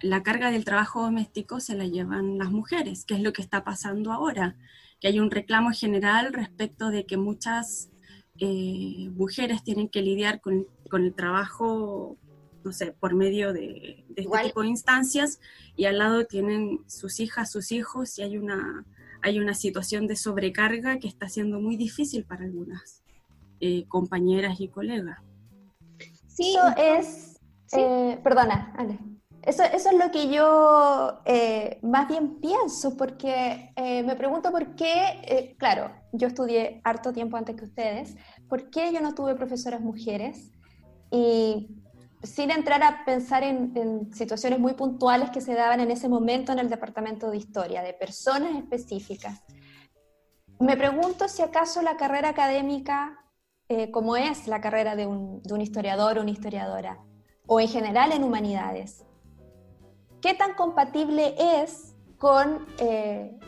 la, 0.00 0.22
carga 0.22 0.50
del 0.50 0.64
trabajo 0.64 1.02
doméstico 1.02 1.60
se 1.60 1.76
la 1.76 1.86
llevan 1.86 2.38
las 2.38 2.50
mujeres, 2.50 3.04
que 3.04 3.14
es 3.14 3.20
lo 3.20 3.32
que 3.32 3.42
está 3.42 3.62
pasando 3.62 4.12
ahora, 4.12 4.56
que 5.00 5.08
hay 5.08 5.20
un 5.20 5.30
reclamo 5.30 5.70
general 5.70 6.32
respecto 6.32 6.90
de 6.90 7.06
que 7.06 7.16
muchas 7.16 7.90
eh, 8.38 9.10
mujeres 9.14 9.62
tienen 9.62 9.88
que 9.88 10.02
lidiar 10.02 10.40
con, 10.40 10.66
el 10.92 11.14
trabajo, 11.14 12.16
no 12.64 12.72
sé, 12.72 12.92
por 12.92 13.14
medio 13.14 13.52
de, 13.52 14.04
este 14.16 14.44
tipo 14.44 14.62
de 14.62 14.68
instancias, 14.68 15.40
y 15.76 15.84
al 15.84 15.98
lado 15.98 16.26
tienen 16.26 16.80
sus 16.88 17.20
hijas, 17.20 17.52
sus 17.52 17.70
hijos, 17.70 18.18
y 18.18 18.22
hay 18.22 18.38
una, 18.38 18.84
hay 19.22 19.38
una 19.38 19.54
situación 19.54 20.06
de 20.08 20.16
sobrecarga 20.16 20.98
que 20.98 21.08
está 21.08 21.28
siendo 21.28 21.60
muy 21.60 21.76
difícil 21.76 22.24
para 22.24 22.44
algunas 22.44 23.02
eh, 23.60 23.84
compañeras 23.86 24.60
y 24.60 24.68
colegas. 24.68 25.20
Sí, 26.26 26.56
Eso 26.56 26.76
es... 26.76 27.40
Eh, 27.72 28.18
perdona, 28.22 28.72
Ale. 28.76 29.15
Eso, 29.46 29.62
es 29.62 29.86
lo 29.94 30.10
que 30.10 30.28
yo 30.28 31.20
eh, 31.24 31.78
más 31.80 32.08
bien 32.08 32.40
pienso, 32.40 32.96
porque 32.96 33.72
eh, 33.76 34.02
me 34.02 34.16
pregunto 34.16 34.50
por 34.50 34.74
qué, 34.74 35.20
eh, 35.22 35.54
claro, 35.56 35.92
yo 36.10 36.26
estudié 36.26 36.80
harto 36.82 37.12
tiempo 37.12 37.36
antes 37.36 37.54
que 37.54 37.64
ustedes, 37.64 38.16
¿por 38.48 38.70
qué 38.70 38.92
yo 38.92 39.00
no 39.00 39.14
tuve 39.14 39.36
profesoras 39.36 39.80
mujeres? 39.80 40.50
Y 41.12 41.68
sin 42.24 42.50
entrar 42.50 42.82
a 42.82 43.04
pensar 43.04 43.44
en, 43.44 44.12
situaciones 44.12 44.58
muy 44.58 44.74
puntuales 44.74 45.30
que 45.30 45.40
se 45.40 45.54
daban 45.54 45.78
en 45.78 45.92
ese 45.92 46.08
momento 46.08 46.50
en 46.50 46.58
el 46.58 46.68
departamento 46.68 47.30
de 47.30 47.36
historia, 47.36 47.82
de 47.82 47.92
personas 47.92 48.56
específicas. 48.56 49.44
Me 50.58 50.76
pregunto 50.76 51.28
si 51.28 51.42
acaso 51.42 51.82
la 51.82 51.96
carrera 51.96 52.30
académica, 52.30 53.16
como 53.92 54.16
es 54.16 54.48
la 54.48 54.60
carrera 54.60 54.96
de 54.96 55.06
un, 55.06 55.60
historiador 55.60 56.18
o 56.18 56.22
una 56.22 56.30
historiadora, 56.32 56.98
o 57.46 57.60
en 57.60 57.68
general 57.68 58.10
en 58.10 58.24
humanidades, 58.24 59.05
¿qué 60.26 60.34
tan 60.34 60.54
compatible 60.54 61.36
es 61.38 61.94
con, 62.18 62.66
eh, 62.78 63.38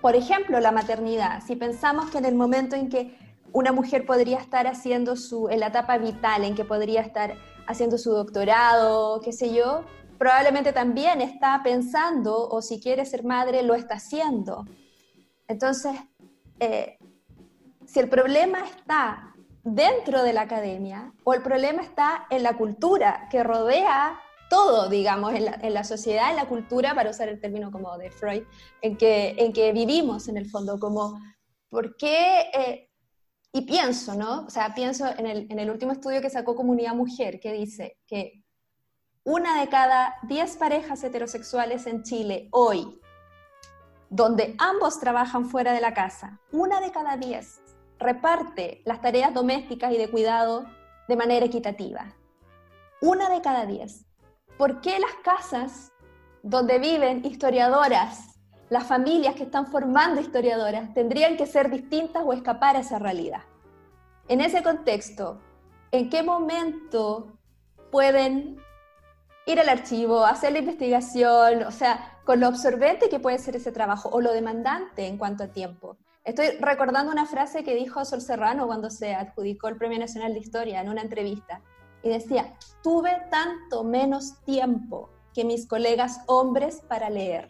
por 0.00 0.14
ejemplo, 0.14 0.60
la 0.60 0.70
maternidad? 0.70 1.42
Si 1.44 1.56
pensamos 1.56 2.08
que 2.08 2.18
en 2.18 2.24
el 2.24 2.36
momento 2.36 2.76
en 2.76 2.88
que 2.88 3.18
una 3.52 3.72
mujer 3.72 4.06
podría 4.06 4.38
estar 4.38 4.68
haciendo 4.68 5.16
su, 5.16 5.48
en 5.48 5.58
la 5.58 5.66
etapa 5.66 5.98
vital, 5.98 6.44
en 6.44 6.54
que 6.54 6.64
podría 6.64 7.00
estar 7.00 7.34
haciendo 7.66 7.98
su 7.98 8.12
doctorado, 8.12 9.20
qué 9.22 9.32
sé 9.32 9.52
yo, 9.52 9.82
probablemente 10.18 10.72
también 10.72 11.20
está 11.20 11.62
pensando 11.64 12.48
o 12.48 12.62
si 12.62 12.80
quiere 12.80 13.04
ser 13.04 13.24
madre 13.24 13.64
lo 13.64 13.74
está 13.74 13.94
haciendo. 13.94 14.64
Entonces, 15.48 15.96
eh, 16.60 16.96
si 17.86 17.98
el 17.98 18.08
problema 18.08 18.60
está 18.60 19.34
dentro 19.64 20.22
de 20.22 20.32
la 20.32 20.42
academia 20.42 21.12
o 21.24 21.34
el 21.34 21.42
problema 21.42 21.82
está 21.82 22.26
en 22.30 22.44
la 22.44 22.56
cultura 22.56 23.26
que 23.32 23.42
rodea 23.42 24.20
todo, 24.54 24.88
digamos, 24.88 25.34
en 25.34 25.74
la, 25.74 25.82
sociedad, 25.82 26.30
en 26.30 26.36
la 26.36 26.46
cultura, 26.46 26.94
para 26.94 27.10
usar 27.10 27.28
el 27.28 27.40
término 27.40 27.72
como 27.72 27.98
de 27.98 28.12
Freud, 28.12 28.44
en 28.82 28.96
que, 28.96 29.34
en 29.36 29.52
que 29.52 29.72
vivimos 29.72 30.28
en 30.28 30.36
el 30.36 30.48
fondo, 30.48 30.78
como, 30.78 31.18
¿por 31.68 31.96
qué 31.96 32.42
eh, 32.54 32.88
y 33.52 33.62
pienso, 33.62 34.14
¿no? 34.14 34.44
O 34.46 34.50
sea, 34.50 34.72
pienso 34.72 35.06
en 35.18 35.26
el, 35.26 35.46
en 35.50 35.58
el 35.58 35.70
último 35.70 35.90
estudio 35.90 36.20
que 36.20 36.30
sacó 36.30 36.54
Comunidad 36.54 36.94
Mujer, 36.94 37.40
que 37.40 37.52
dice 37.52 37.98
que 38.06 38.44
una 39.24 39.60
de 39.60 39.68
cada 39.68 40.14
diez 40.22 40.56
parejas 40.56 41.02
heterosexuales 41.02 41.88
en 41.88 42.04
Chile 42.04 42.48
hoy, 42.52 43.00
donde 44.08 44.54
ambos 44.58 45.00
trabajan 45.00 45.46
fuera 45.46 45.72
de 45.72 45.80
la 45.80 45.94
casa, 45.94 46.40
una 46.52 46.80
de 46.80 46.92
cada 46.92 47.16
diez 47.16 47.60
reparte 47.98 48.82
las 48.84 49.00
tareas 49.00 49.34
domésticas 49.34 49.92
y 49.92 49.98
de 49.98 50.08
cuidado 50.08 50.64
de 51.08 51.16
manera 51.16 51.44
equitativa. 51.44 52.14
Una 53.00 53.28
de 53.28 53.40
cada 53.40 53.66
diez. 53.66 54.06
¿Por 54.58 54.80
qué 54.80 54.98
las 54.98 55.14
casas 55.22 55.92
donde 56.42 56.78
viven 56.78 57.24
historiadoras 57.24 58.34
las 58.70 58.86
familias 58.86 59.34
que 59.34 59.44
están 59.44 59.66
formando 59.66 60.20
historiadoras 60.20 60.92
tendrían 60.94 61.36
que 61.36 61.46
ser 61.46 61.70
distintas 61.70 62.22
o 62.24 62.32
escapar 62.32 62.76
a 62.76 62.80
esa 62.80 62.98
realidad. 62.98 63.42
En 64.28 64.40
ese 64.40 64.62
contexto, 64.62 65.40
¿en 65.92 66.08
qué 66.08 66.22
momento 66.22 67.38
pueden 67.90 68.58
ir 69.46 69.60
al 69.60 69.68
archivo, 69.68 70.24
hacer 70.24 70.52
la 70.52 70.60
investigación, 70.60 71.64
o 71.64 71.70
sea, 71.70 72.18
con 72.24 72.40
lo 72.40 72.46
absorbente 72.46 73.10
que 73.10 73.20
puede 73.20 73.38
ser 73.38 73.54
ese 73.54 73.70
trabajo 73.70 74.08
o 74.08 74.20
lo 74.20 74.32
demandante 74.32 75.06
en 75.06 75.18
cuanto 75.18 75.44
a 75.44 75.48
tiempo? 75.48 75.98
Estoy 76.24 76.56
recordando 76.58 77.12
una 77.12 77.26
frase 77.26 77.64
que 77.64 77.74
dijo 77.74 78.04
Sol 78.06 78.22
Serrano 78.22 78.66
cuando 78.66 78.88
se 78.88 79.14
adjudicó 79.14 79.68
el 79.68 79.76
Premio 79.76 79.98
Nacional 79.98 80.32
de 80.32 80.40
Historia 80.40 80.80
en 80.80 80.88
una 80.88 81.02
entrevista 81.02 81.60
y 82.04 82.10
decía, 82.10 82.54
tuve 82.82 83.10
tanto 83.30 83.82
menos 83.82 84.38
tiempo 84.44 85.08
que 85.32 85.42
mis 85.42 85.66
colegas 85.66 86.20
hombres 86.26 86.82
para 86.86 87.08
leer. 87.08 87.48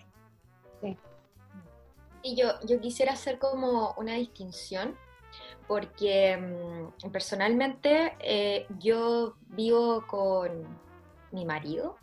Y 2.23 2.37
yo, 2.37 2.53
yo 2.65 2.81
quisiera 2.81 3.13
hacer 3.13 3.39
como 3.39 3.93
una 3.99 4.15
distinción, 4.15 4.97
porque 5.67 6.39
mm, 6.39 7.11
personalmente 7.11 8.17
eh, 8.21 8.67
yo 8.79 9.35
vivo 9.49 10.07
con 10.07 10.65
mi 11.33 11.45
marido, 11.45 11.99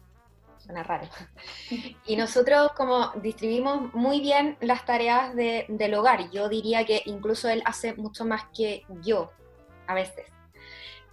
suena 0.58 0.84
raro, 0.84 1.08
y 2.06 2.18
nosotros 2.18 2.74
como 2.74 3.12
distribuimos 3.22 3.92
muy 3.96 4.20
bien 4.20 4.58
las 4.60 4.86
tareas 4.86 5.34
del 5.36 5.94
hogar. 5.96 6.30
Yo 6.32 6.50
diría 6.50 6.86
que 6.86 7.02
incluso 7.06 7.50
él 7.50 7.64
hace 7.66 7.96
mucho 7.96 8.26
más 8.26 8.44
que 8.54 8.84
yo, 9.02 9.32
a 9.88 9.96
veces. 9.96 10.32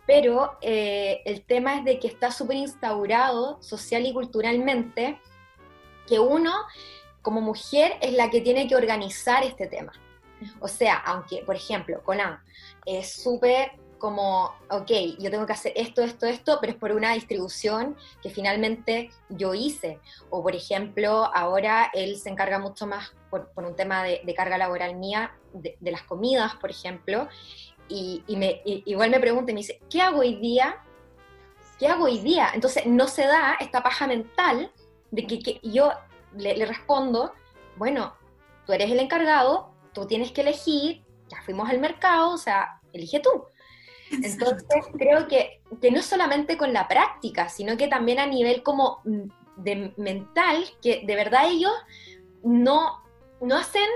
Pero 0.09 0.57
eh, 0.63 1.21
el 1.27 1.43
tema 1.43 1.77
es 1.77 1.85
de 1.85 2.01
que 2.01 2.09
está 2.09 2.31
súper 2.31 2.57
instaurado 2.57 3.63
social 3.63 4.07
y 4.07 4.15
culturalmente 4.15 5.21
que 6.07 6.19
uno 6.19 6.55
como 7.21 7.43
mujer 7.43 7.99
es 8.01 8.15
la 8.15 8.31
que 8.31 8.41
tiene 8.41 8.67
que 8.67 8.75
organizar 8.75 9.45
este 9.45 9.67
tema. 9.67 9.93
O 10.61 10.69
sea, 10.69 10.97
aunque, 10.97 11.43
por 11.45 11.57
ejemplo, 11.57 12.03
Conan 12.03 12.41
es 12.87 13.13
súper 13.13 13.73
como, 13.99 14.55
ok, 14.71 14.91
yo 15.19 15.31
tengo 15.31 15.45
que 15.45 15.53
hacer 15.53 15.73
esto, 15.77 16.03
esto, 16.03 16.25
esto, 16.25 16.59
pero 16.61 16.73
es 16.73 16.79
por 16.79 16.93
una 16.93 17.13
distribución 17.13 17.95
que 18.23 18.31
finalmente 18.31 19.11
yo 19.29 19.53
hice. 19.53 20.01
O, 20.31 20.43
por 20.43 20.55
ejemplo, 20.55 21.31
ahora 21.35 21.91
él 21.93 22.17
se 22.17 22.31
encarga 22.31 22.59
mucho 22.59 22.87
más 22.87 23.13
por, 23.29 23.51
un 23.57 23.77
tema 23.77 24.05
de, 24.05 24.35
carga 24.35 24.57
laboral 24.57 24.97
mía, 24.97 25.37
de, 25.53 25.77
las 25.91 26.03
comidas, 26.03 26.55
por 26.55 26.71
ejemplo, 26.71 27.29
y, 27.89 28.37
me, 28.37 28.63
igual 28.65 29.11
me 29.11 29.21
pregunta 29.21 29.51
y 29.51 29.55
me 29.55 29.61
dice, 29.61 29.81
¿qué 29.91 30.01
hago 30.01 30.21
hoy 30.21 30.37
día? 30.37 30.83
¿Qué 31.79 31.87
hago 31.87 32.05
hoy 32.05 32.19
día? 32.19 32.51
Entonces 32.55 32.87
no 32.87 33.09
se 33.09 33.27
da 33.27 33.57
esta 33.61 33.83
paja 33.83 34.07
mental 34.07 34.71
de 35.11 35.27
que, 35.27 35.39
que 35.39 35.61
yo 35.63 35.93
le, 36.37 36.67
respondo, 36.67 37.33
bueno, 37.77 38.15
tú 38.67 38.73
eres 38.73 38.91
el 38.91 38.99
encargado, 38.99 39.73
tú 39.93 40.07
tienes 40.07 40.33
que 40.33 40.43
elegir, 40.43 41.05
ya 41.29 41.41
fuimos 41.43 41.69
al 41.69 41.79
mercado, 41.79 42.33
o 42.33 42.39
sea, 42.39 42.81
elige 42.93 43.21
tú. 43.21 43.45
Entonces 44.11 44.85
creo 44.97 45.29
que, 45.29 45.61
que 45.81 45.91
no 45.91 46.03
solamente 46.03 46.57
con 46.57 46.73
la 46.73 46.89
práctica, 46.89 47.49
sino 47.49 47.77
que 47.77 47.89
también 47.89 48.19
a 48.19 48.27
nivel 48.27 48.63
como 48.63 49.03
de 49.57 49.93
mental, 49.97 50.65
que 50.81 51.05
de 51.07 51.17
verdad 51.17 51.51
ellos 51.51 51.73
no, 52.43 53.03
no 53.41 53.57
hacen 53.57 53.89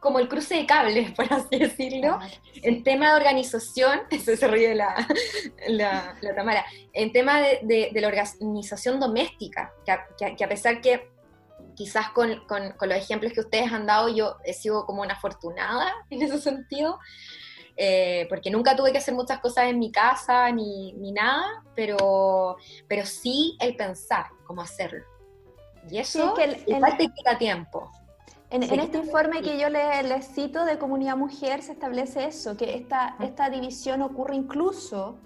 como 0.00 0.18
el 0.18 0.28
cruce 0.28 0.56
de 0.56 0.66
cables, 0.66 1.12
por 1.16 1.32
así 1.32 1.58
decirlo, 1.58 2.18
en 2.62 2.82
tema 2.84 3.10
de 3.10 3.16
organización, 3.16 4.00
eso 4.10 4.36
se 4.36 4.48
ríe 4.48 4.74
la, 4.74 5.06
la, 5.68 6.16
la 6.20 6.34
Tamara, 6.34 6.64
en 6.92 7.12
tema 7.12 7.40
de, 7.40 7.90
de, 7.92 8.00
la 8.00 8.08
organización 8.08 9.00
doméstica, 9.00 9.72
que 9.84 10.36
que 10.36 10.44
a 10.44 10.48
pesar 10.48 10.80
que 10.80 11.18
quizás 11.78 12.10
con, 12.10 12.44
con, 12.48 12.74
los 12.88 12.98
ejemplos 12.98 13.32
que 13.32 13.38
ustedes 13.38 13.70
han 13.72 13.86
dado, 13.86 14.08
yo 14.08 14.36
he 14.44 14.52
sido 14.52 14.84
como 14.84 15.02
una 15.02 15.14
afortunada 15.14 15.94
en 16.10 16.22
ese 16.22 16.38
sentido, 16.38 16.98
eh, 17.76 18.26
porque 18.28 18.50
nunca 18.50 18.74
tuve 18.74 18.90
que 18.90 18.98
hacer 18.98 19.14
muchas 19.14 19.38
cosas 19.38 19.66
en 19.66 19.78
mi 19.78 19.92
casa 19.92 20.50
ni, 20.50 20.92
ni, 20.94 21.12
nada, 21.12 21.62
pero, 21.76 22.56
pero 22.88 23.06
sí 23.06 23.56
el 23.60 23.76
pensar 23.76 24.26
cómo 24.44 24.60
hacerlo. 24.60 25.04
Y 25.88 25.98
eso 25.98 26.34
sí, 26.34 26.42
que 26.42 26.44
el, 26.44 26.96
te 26.96 27.08
quita 27.14 27.38
tiempo. 27.38 27.92
En, 28.50 28.62
este 28.62 28.98
informe 28.98 29.42
que 29.42 29.58
yo 29.58 29.68
les 29.68 30.28
cito 30.28 30.64
de 30.64 30.78
Comunidad 30.78 31.18
Mujer 31.18 31.62
se 31.62 31.72
establece 31.72 32.24
eso, 32.24 32.56
que 32.56 32.76
esta, 32.76 33.16
esta 33.20 33.50
división 33.50 34.00
ocurre 34.00 34.36
incluso 34.36 35.18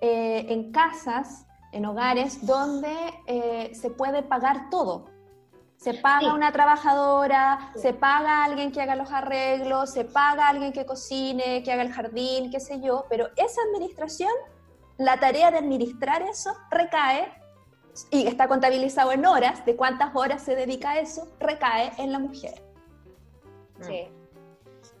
eh, 0.00 0.46
en 0.48 0.72
casas, 0.72 1.46
en 1.72 1.84
hogares, 1.84 2.46
donde 2.46 2.94
eh, 3.26 3.72
se 3.74 3.90
puede 3.90 4.22
pagar 4.22 4.70
todo. 4.70 5.10
Se 5.76 5.94
paga 5.94 6.34
una 6.34 6.52
trabajadora, 6.52 7.72
se 7.76 7.92
paga 7.92 8.42
a 8.42 8.44
alguien 8.44 8.72
que 8.72 8.80
haga 8.80 8.96
los 8.96 9.10
arreglos, 9.10 9.90
se 9.90 10.04
paga 10.04 10.46
a 10.46 10.48
alguien 10.48 10.72
que 10.72 10.86
cocine, 10.86 11.62
que 11.62 11.72
haga 11.72 11.82
el 11.82 11.92
jardín, 11.92 12.50
qué 12.50 12.60
sé 12.60 12.80
yo, 12.80 13.04
pero 13.10 13.28
esa 13.36 13.60
administración, 13.68 14.32
la 14.96 15.20
tarea 15.20 15.50
de 15.50 15.58
administrar 15.58 16.22
eso 16.22 16.52
recae, 16.70 17.30
y 18.10 18.26
está 18.26 18.48
contabilizado 18.48 19.12
en 19.12 19.26
horas, 19.26 19.64
de 19.66 19.76
cuántas 19.76 20.14
horas 20.14 20.42
se 20.42 20.54
dedica 20.54 20.92
a 20.92 21.00
eso, 21.00 21.28
recae 21.38 21.92
en 21.98 22.12
la 22.12 22.18
mujer. 22.18 22.69
Sí. 23.80 24.08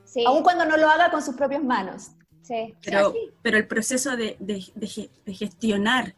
sí. 0.04 0.24
Aun 0.26 0.42
cuando 0.42 0.64
no 0.64 0.76
lo 0.76 0.88
haga 0.88 1.10
con 1.10 1.22
sus 1.22 1.34
propias 1.34 1.62
manos. 1.62 2.12
Sí. 2.42 2.74
Pero, 2.84 3.14
pero 3.42 3.58
el 3.58 3.66
proceso 3.66 4.16
de, 4.16 4.36
de, 4.40 4.64
de 4.74 5.34
gestionar 5.34 6.14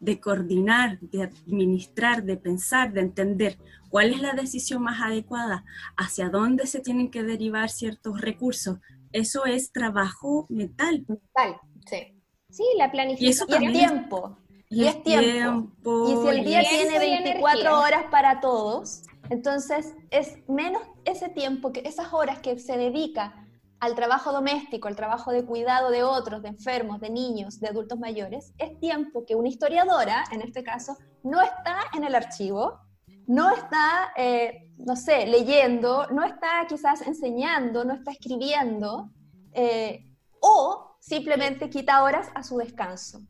de 0.00 0.18
coordinar, 0.18 0.98
de 1.00 1.22
administrar, 1.24 2.24
de 2.24 2.36
pensar, 2.36 2.92
de 2.92 3.02
entender 3.02 3.58
cuál 3.90 4.12
es 4.12 4.20
la 4.20 4.32
decisión 4.32 4.82
más 4.82 5.00
adecuada, 5.00 5.64
hacia 5.96 6.30
dónde 6.30 6.66
se 6.66 6.80
tienen 6.80 7.10
que 7.10 7.22
derivar 7.22 7.68
ciertos 7.68 8.20
recursos. 8.20 8.78
Eso 9.12 9.44
es 9.44 9.72
trabajo 9.72 10.46
mental. 10.48 11.04
Mental, 11.06 11.60
sí. 11.86 12.16
Sí, 12.50 12.64
la 12.78 12.90
planificación. 12.90 13.62
Y, 13.62 13.66
el 13.66 13.72
tiempo. 13.72 14.36
Y, 14.70 14.84
es 14.86 15.02
tiempo. 15.02 16.08
Y 16.08 16.22
si 16.22 16.38
el 16.38 16.44
día 16.44 16.62
tiene 16.68 16.98
24 16.98 17.78
horas 17.78 18.04
para 18.10 18.40
todos, 18.40 19.02
entonces 19.30 19.94
es 20.10 20.36
menos 20.48 20.82
ese 21.04 21.28
tiempo, 21.28 21.72
que 21.72 21.82
esas 21.86 22.12
horas 22.12 22.40
que 22.40 22.58
se 22.58 22.76
dedica 22.76 23.46
al 23.78 23.94
trabajo 23.94 24.32
doméstico, 24.32 24.88
al 24.88 24.96
trabajo 24.96 25.32
de 25.32 25.44
cuidado 25.44 25.90
de 25.90 26.02
otros, 26.02 26.42
de 26.42 26.48
enfermos, 26.48 27.00
de 27.00 27.10
niños, 27.10 27.60
de 27.60 27.68
adultos 27.68 27.98
mayores, 27.98 28.52
es 28.58 28.78
tiempo 28.78 29.24
que 29.24 29.34
una 29.34 29.48
historiadora, 29.48 30.24
en 30.32 30.42
este 30.42 30.62
caso, 30.62 30.98
no 31.22 31.40
está 31.40 31.78
en 31.94 32.04
el 32.04 32.14
archivo, 32.14 32.78
no 33.26 33.50
está, 33.50 34.12
eh, 34.16 34.72
no 34.76 34.96
sé, 34.96 35.26
leyendo, 35.26 36.06
no 36.08 36.24
está 36.24 36.66
quizás 36.68 37.00
enseñando, 37.02 37.84
no 37.84 37.94
está 37.94 38.10
escribiendo, 38.10 39.10
eh, 39.52 40.04
o 40.40 40.96
simplemente 41.00 41.70
quita 41.70 42.02
horas 42.02 42.28
a 42.34 42.42
su 42.42 42.58
descanso. 42.58 43.20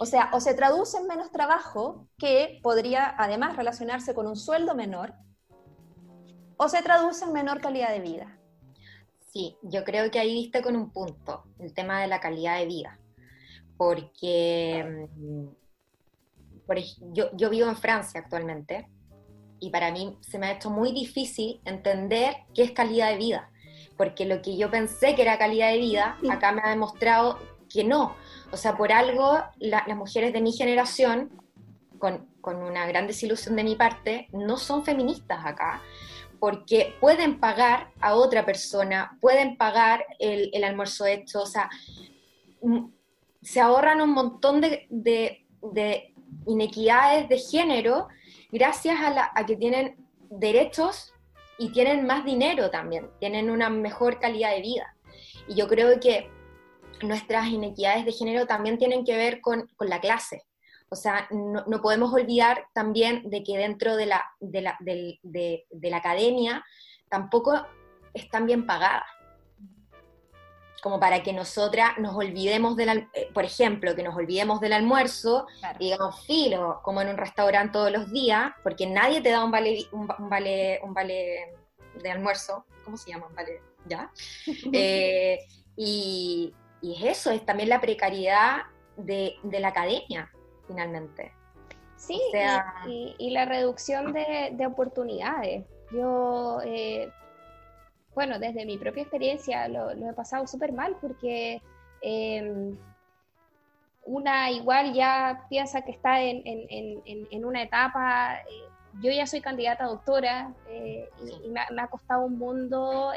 O 0.00 0.06
sea, 0.06 0.30
o 0.32 0.40
se 0.40 0.54
traduce 0.54 0.96
en 0.96 1.08
menos 1.08 1.32
trabajo, 1.32 2.06
que 2.16 2.60
podría 2.62 3.14
además 3.18 3.56
relacionarse 3.56 4.14
con 4.14 4.28
un 4.28 4.36
sueldo 4.36 4.76
menor, 4.76 5.12
o 6.56 6.68
se 6.68 6.82
traduce 6.82 7.24
en 7.24 7.32
menor 7.32 7.60
calidad 7.60 7.90
de 7.90 8.00
vida. 8.00 8.38
Sí, 9.32 9.56
yo 9.62 9.82
creo 9.82 10.08
que 10.10 10.20
ahí 10.20 10.32
viste 10.32 10.62
con 10.62 10.76
un 10.76 10.90
punto, 10.92 11.44
el 11.58 11.74
tema 11.74 12.00
de 12.00 12.06
la 12.06 12.20
calidad 12.20 12.58
de 12.58 12.66
vida. 12.66 13.00
Porque 13.76 15.08
mm, 15.16 15.46
yo, 17.12 17.30
yo 17.36 17.50
vivo 17.50 17.68
en 17.68 17.76
Francia 17.76 18.20
actualmente 18.20 18.88
y 19.58 19.70
para 19.70 19.90
mí 19.90 20.16
se 20.20 20.38
me 20.38 20.46
ha 20.46 20.52
hecho 20.52 20.70
muy 20.70 20.92
difícil 20.92 21.60
entender 21.64 22.36
qué 22.54 22.62
es 22.62 22.70
calidad 22.70 23.10
de 23.10 23.16
vida. 23.16 23.50
Porque 23.96 24.26
lo 24.26 24.42
que 24.42 24.56
yo 24.56 24.70
pensé 24.70 25.16
que 25.16 25.22
era 25.22 25.38
calidad 25.38 25.72
de 25.72 25.78
vida, 25.78 26.18
acá 26.30 26.52
me 26.52 26.62
ha 26.62 26.70
demostrado 26.70 27.38
que 27.68 27.84
no. 27.84 28.16
O 28.50 28.56
sea, 28.56 28.76
por 28.76 28.92
algo 28.92 29.38
las 29.58 29.86
mujeres 29.96 30.32
de 30.32 30.40
mi 30.40 30.52
generación, 30.52 31.30
con, 31.98 32.26
una 32.42 32.86
gran 32.86 33.06
desilusión 33.06 33.56
de 33.56 33.64
mi 33.64 33.76
parte, 33.76 34.28
no 34.32 34.56
son 34.56 34.82
feministas 34.82 35.44
acá, 35.44 35.82
porque 36.40 36.94
pueden 36.98 37.40
pagar 37.40 37.90
a 38.00 38.14
otra 38.14 38.46
persona, 38.46 39.18
pueden 39.20 39.58
pagar 39.58 40.06
el, 40.18 40.48
el 40.54 40.64
almuerzo 40.64 41.04
hecho, 41.04 41.42
o 41.42 41.46
sea, 41.46 41.68
mm, 42.62 42.86
se 43.42 43.60
ahorran 43.60 44.00
un 44.00 44.12
montón 44.12 44.62
de, 44.62 44.86
de, 44.88 45.46
de 45.60 46.14
inequidades 46.46 47.28
de 47.28 47.38
género 47.38 48.08
gracias 48.50 48.98
a, 49.00 49.10
la, 49.10 49.30
a 49.34 49.44
que 49.44 49.56
tienen 49.56 49.96
derechos 50.30 51.12
y 51.58 51.70
tienen 51.70 52.06
más 52.06 52.24
dinero 52.24 52.70
también, 52.70 53.10
tienen 53.18 53.50
una 53.50 53.68
mejor 53.68 54.18
calidad 54.20 54.52
de 54.52 54.62
vida. 54.62 54.96
Y 55.48 55.54
yo 55.54 55.68
creo 55.68 55.98
que 56.00 56.30
nuestras 57.02 57.48
inequidades 57.48 58.04
de 58.04 58.12
género 58.12 58.46
también 58.46 58.78
tienen 58.78 59.04
que 59.04 59.16
ver 59.16 59.40
con, 59.40 59.68
la 59.80 60.00
clase. 60.00 60.44
O 60.90 60.96
sea, 60.96 61.28
no, 61.30 61.82
podemos 61.82 62.12
olvidar 62.12 62.66
también 62.72 63.28
de 63.28 63.42
que 63.42 63.58
dentro 63.58 63.96
de 63.96 64.06
la, 64.06 64.24
de 64.40 64.62
la, 64.62 64.76
de, 64.80 65.66
la 65.70 65.96
academia 65.98 66.64
tampoco 67.10 67.66
están 68.14 68.46
bien 68.46 68.66
pagadas. 68.66 69.04
Como 70.82 71.00
para 71.00 71.22
que 71.24 71.32
nosotras 71.32 71.98
nos 71.98 72.14
olvidemos 72.14 72.76
del, 72.76 73.08
eh, 73.12 73.28
por 73.34 73.44
ejemplo, 73.44 73.96
que 73.96 74.04
nos 74.04 74.16
olvidemos 74.16 74.60
del 74.60 74.72
almuerzo 74.72 75.46
y 75.78 75.86
digamos, 75.86 76.24
filo, 76.24 76.80
como 76.84 77.02
en 77.02 77.08
un 77.08 77.16
restaurante 77.16 77.72
todos 77.72 77.90
los 77.90 78.10
días, 78.12 78.52
porque 78.62 78.86
nadie 78.86 79.20
te 79.20 79.30
da 79.30 79.44
un 79.44 79.50
vale, 79.50 79.86
un, 79.90 80.06
vale, 80.06 80.80
un 80.84 80.94
vale 80.94 81.52
de 82.00 82.10
almuerzo, 82.10 82.64
¿cómo 82.84 82.96
se 82.96 83.10
llama? 83.10 83.26
Un 83.26 83.34
vale, 83.34 83.60
¿ya? 83.86 84.10
Eh, 84.72 85.38
y, 85.80 86.52
y 86.80 86.94
es 86.94 87.18
eso, 87.18 87.30
es 87.30 87.44
también 87.44 87.68
la 87.68 87.80
precariedad 87.80 88.62
de, 88.96 89.36
la 89.44 89.68
academia, 89.68 90.30
finalmente. 90.66 91.32
Sí, 91.96 92.20
y, 92.86 93.30
la 93.30 93.44
reducción 93.44 94.12
de, 94.12 94.66
oportunidades. 94.66 95.64
Yo, 95.90 96.60
eh, 96.64 97.10
bueno, 98.14 98.38
desde 98.38 98.66
mi 98.66 98.78
propia 98.78 99.02
experiencia 99.02 99.66
lo, 99.68 99.90
he 99.90 100.12
pasado 100.12 100.46
súper 100.46 100.72
mal 100.72 100.96
porque 101.00 101.60
em, 102.02 102.76
una 104.04 104.50
igual 104.50 104.92
ya 104.92 105.46
piensa 105.48 105.82
que 105.82 105.92
está 105.92 106.20
en, 106.22 107.44
una 107.44 107.62
etapa, 107.62 108.36
eh, 108.40 108.68
yo 109.00 109.10
ya 109.10 109.26
soy 109.26 109.40
candidata 109.40 109.84
a 109.84 109.88
doctora 109.88 110.52
eh, 110.68 111.08
y, 111.44 111.48
me, 111.48 111.60
me, 111.72 111.82
ha 111.82 111.88
costado 111.88 112.26
un 112.26 112.38
mundo 112.38 113.10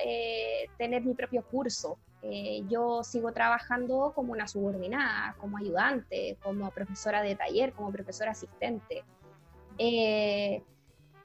tener 0.77 1.03
mi 1.03 1.13
propio 1.13 1.43
curso. 1.43 1.99
Eh, 2.23 2.63
yo 2.67 3.03
sigo 3.03 3.31
trabajando 3.31 4.11
como 4.13 4.33
una 4.33 4.47
subordinada, 4.47 5.35
como 5.39 5.57
ayudante, 5.57 6.37
como 6.43 6.69
profesora 6.71 7.21
de 7.21 7.35
taller, 7.35 7.73
como 7.73 7.91
profesora 7.91 8.31
asistente. 8.31 9.03
Eh, 9.77 10.61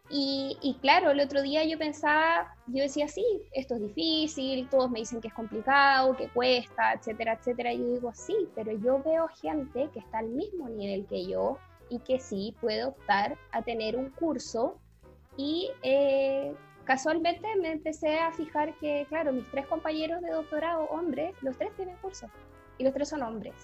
y, 0.08 0.78
claro, 0.80 1.10
el 1.10 1.20
otro 1.20 1.42
día 1.42 1.64
yo 1.64 1.78
pensaba, 1.78 2.54
yo 2.68 2.82
decía, 2.82 3.08
sí, 3.08 3.24
esto 3.52 3.74
es 3.74 3.80
difícil, 3.80 4.68
todos 4.68 4.88
me 4.88 5.00
dicen 5.00 5.20
que 5.20 5.28
es 5.28 5.34
complicado, 5.34 6.16
que 6.16 6.28
cuesta, 6.28 6.92
etcétera, 6.92 7.34
etcétera. 7.34 7.72
Y 7.72 7.78
yo 7.78 7.88
digo, 7.94 8.12
sí, 8.14 8.48
pero 8.54 8.72
yo 8.72 9.02
veo 9.02 9.28
gente 9.28 9.90
que 9.92 9.98
está 9.98 10.18
al 10.18 10.28
mismo 10.28 10.68
nivel 10.68 11.06
que 11.06 11.26
yo 11.26 11.58
y 11.90 11.98
que 11.98 12.20
sí 12.20 12.54
puede 12.60 12.84
optar 12.84 13.36
a 13.50 13.62
tener 13.62 13.96
un 13.96 14.10
curso 14.10 14.78
y 15.36 15.70
eh, 15.82 16.54
casualmente 16.86 17.46
me 17.60 17.72
empecé 17.72 18.18
a 18.18 18.32
fijar 18.32 18.72
que, 18.78 19.04
claro, 19.08 19.32
mis 19.32 19.50
tres 19.50 19.66
compañeros 19.66 20.22
de 20.22 20.30
doctorado, 20.30 20.84
hombres, 20.84 21.34
los 21.42 21.56
tres 21.58 21.74
tienen 21.76 21.96
curso 21.96 22.28
y 22.78 22.84
los 22.84 22.94
tres 22.94 23.08
son 23.08 23.22
hombres. 23.22 23.54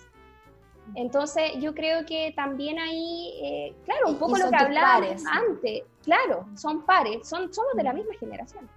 Entonces, 0.97 1.53
yo 1.61 1.75
creo 1.75 2.05
que 2.05 2.33
también 2.35 2.79
ahí, 2.79 3.33
eh, 3.41 3.75
claro, 3.85 4.09
un 4.09 4.19
poco 4.19 4.37
lo 4.37 4.51
que 4.51 4.57
hablábamos 4.57 5.23
antes, 5.27 5.85
claro, 6.03 6.47
son 6.57 6.85
pares, 6.85 7.27
son, 7.27 7.55
somos 7.55 7.73
de 7.75 7.85
la 7.85 7.93
misma 7.93 8.15
generación. 8.19 8.69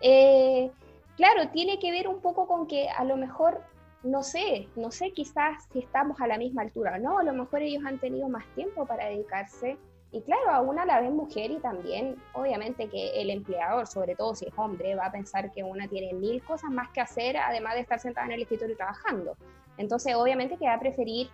Eh, 0.00 0.70
claro, 1.16 1.50
tiene 1.50 1.78
que 1.78 1.92
ver 1.92 2.08
un 2.08 2.20
poco 2.20 2.46
con 2.46 2.66
que 2.66 2.88
a 2.88 3.04
lo 3.04 3.16
mejor, 3.16 3.62
no 4.02 4.22
sé, 4.22 4.68
no 4.76 4.90
sé 4.90 5.12
quizás 5.12 5.68
si 5.72 5.80
estamos 5.80 6.20
a 6.20 6.26
la 6.26 6.38
misma 6.38 6.62
altura 6.62 6.94
o 6.96 6.98
no, 6.98 7.18
a 7.18 7.22
lo 7.22 7.34
mejor 7.34 7.60
ellos 7.60 7.84
han 7.84 7.98
tenido 7.98 8.28
más 8.30 8.46
tiempo 8.54 8.86
para 8.86 9.06
dedicarse 9.06 9.76
y 10.12 10.20
claro, 10.20 10.50
a 10.50 10.60
una 10.60 10.84
la 10.84 11.00
vez 11.00 11.10
mujer 11.10 11.50
y 11.50 11.58
también, 11.58 12.16
obviamente, 12.34 12.86
que 12.88 13.22
el 13.22 13.30
empleador, 13.30 13.86
sobre 13.86 14.14
todo 14.14 14.34
si 14.34 14.46
es 14.46 14.52
hombre, 14.56 14.94
va 14.94 15.06
a 15.06 15.12
pensar 15.12 15.50
que 15.52 15.64
una 15.64 15.88
tiene 15.88 16.12
mil 16.12 16.42
cosas 16.42 16.70
más 16.70 16.90
que 16.90 17.00
hacer, 17.00 17.38
además 17.38 17.74
de 17.74 17.80
estar 17.80 17.98
sentada 17.98 18.26
en 18.26 18.32
el 18.32 18.42
escritorio 18.42 18.76
trabajando. 18.76 19.38
Entonces, 19.78 20.14
obviamente, 20.14 20.58
que 20.58 20.66
va 20.66 20.74
a 20.74 20.80
preferir 20.80 21.30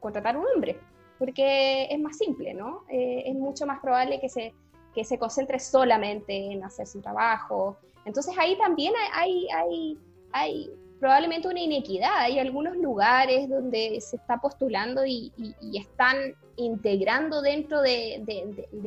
contratar 0.00 0.34
a 0.34 0.40
un 0.40 0.46
hombre, 0.52 0.80
porque 1.16 1.84
es 1.84 2.00
más 2.00 2.18
simple, 2.18 2.54
¿no? 2.54 2.82
Eh, 2.90 3.22
es 3.26 3.34
mucho 3.36 3.66
más 3.66 3.78
probable 3.78 4.18
que 4.18 4.28
se, 4.28 4.52
que 4.92 5.04
se 5.04 5.16
concentre 5.16 5.60
solamente 5.60 6.34
en 6.34 6.64
hacer 6.64 6.88
su 6.88 7.00
trabajo. 7.00 7.76
Entonces, 8.04 8.36
ahí 8.36 8.58
también 8.58 8.94
hay, 9.12 9.46
hay, 9.54 9.98
hay 10.32 10.70
probablemente 10.98 11.48
una 11.48 11.60
inequidad. 11.60 12.16
Hay 12.18 12.38
algunos 12.38 12.76
lugares 12.76 13.48
donde 13.48 14.00
se 14.00 14.16
está 14.16 14.38
postulando 14.38 15.04
y, 15.06 15.32
están 15.74 16.34
integrando 16.56 17.40
dentro 17.40 17.80
de, 17.80 18.22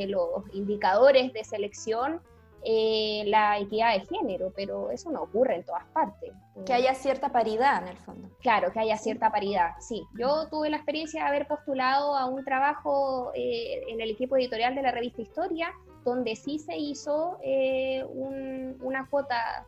los 0.07 0.43
indicadores 0.53 1.31
de 1.33 1.43
selección 1.43 2.21
eh, 2.63 3.23
la 3.25 3.57
equidad 3.57 3.93
de 3.93 4.05
género, 4.05 4.53
pero 4.55 4.91
eso 4.91 5.09
no 5.09 5.23
ocurre 5.23 5.55
en 5.55 5.63
todas 5.63 5.85
partes. 5.87 6.31
Que 6.63 6.73
haya 6.73 6.93
cierta 6.93 7.31
paridad 7.31 7.81
en 7.81 7.87
el 7.87 7.97
fondo. 7.97 8.29
Claro, 8.39 8.71
que 8.71 8.79
haya 8.79 8.97
cierta 8.97 9.31
paridad, 9.31 9.71
sí. 9.79 10.03
Yo 10.19 10.47
tuve 10.47 10.69
la 10.69 10.77
experiencia 10.77 11.23
de 11.23 11.29
haber 11.29 11.47
postulado 11.47 12.15
a 12.15 12.27
un 12.27 12.45
trabajo 12.45 13.31
eh, 13.33 13.81
en 13.87 13.99
el 13.99 14.11
equipo 14.11 14.37
editorial 14.37 14.75
de 14.75 14.83
la 14.83 14.91
revista 14.91 15.23
Historia, 15.23 15.73
donde 16.05 16.35
sí 16.35 16.59
se 16.59 16.77
hizo 16.77 17.39
eh, 17.43 18.03
una 18.13 19.07
cuota 19.09 19.65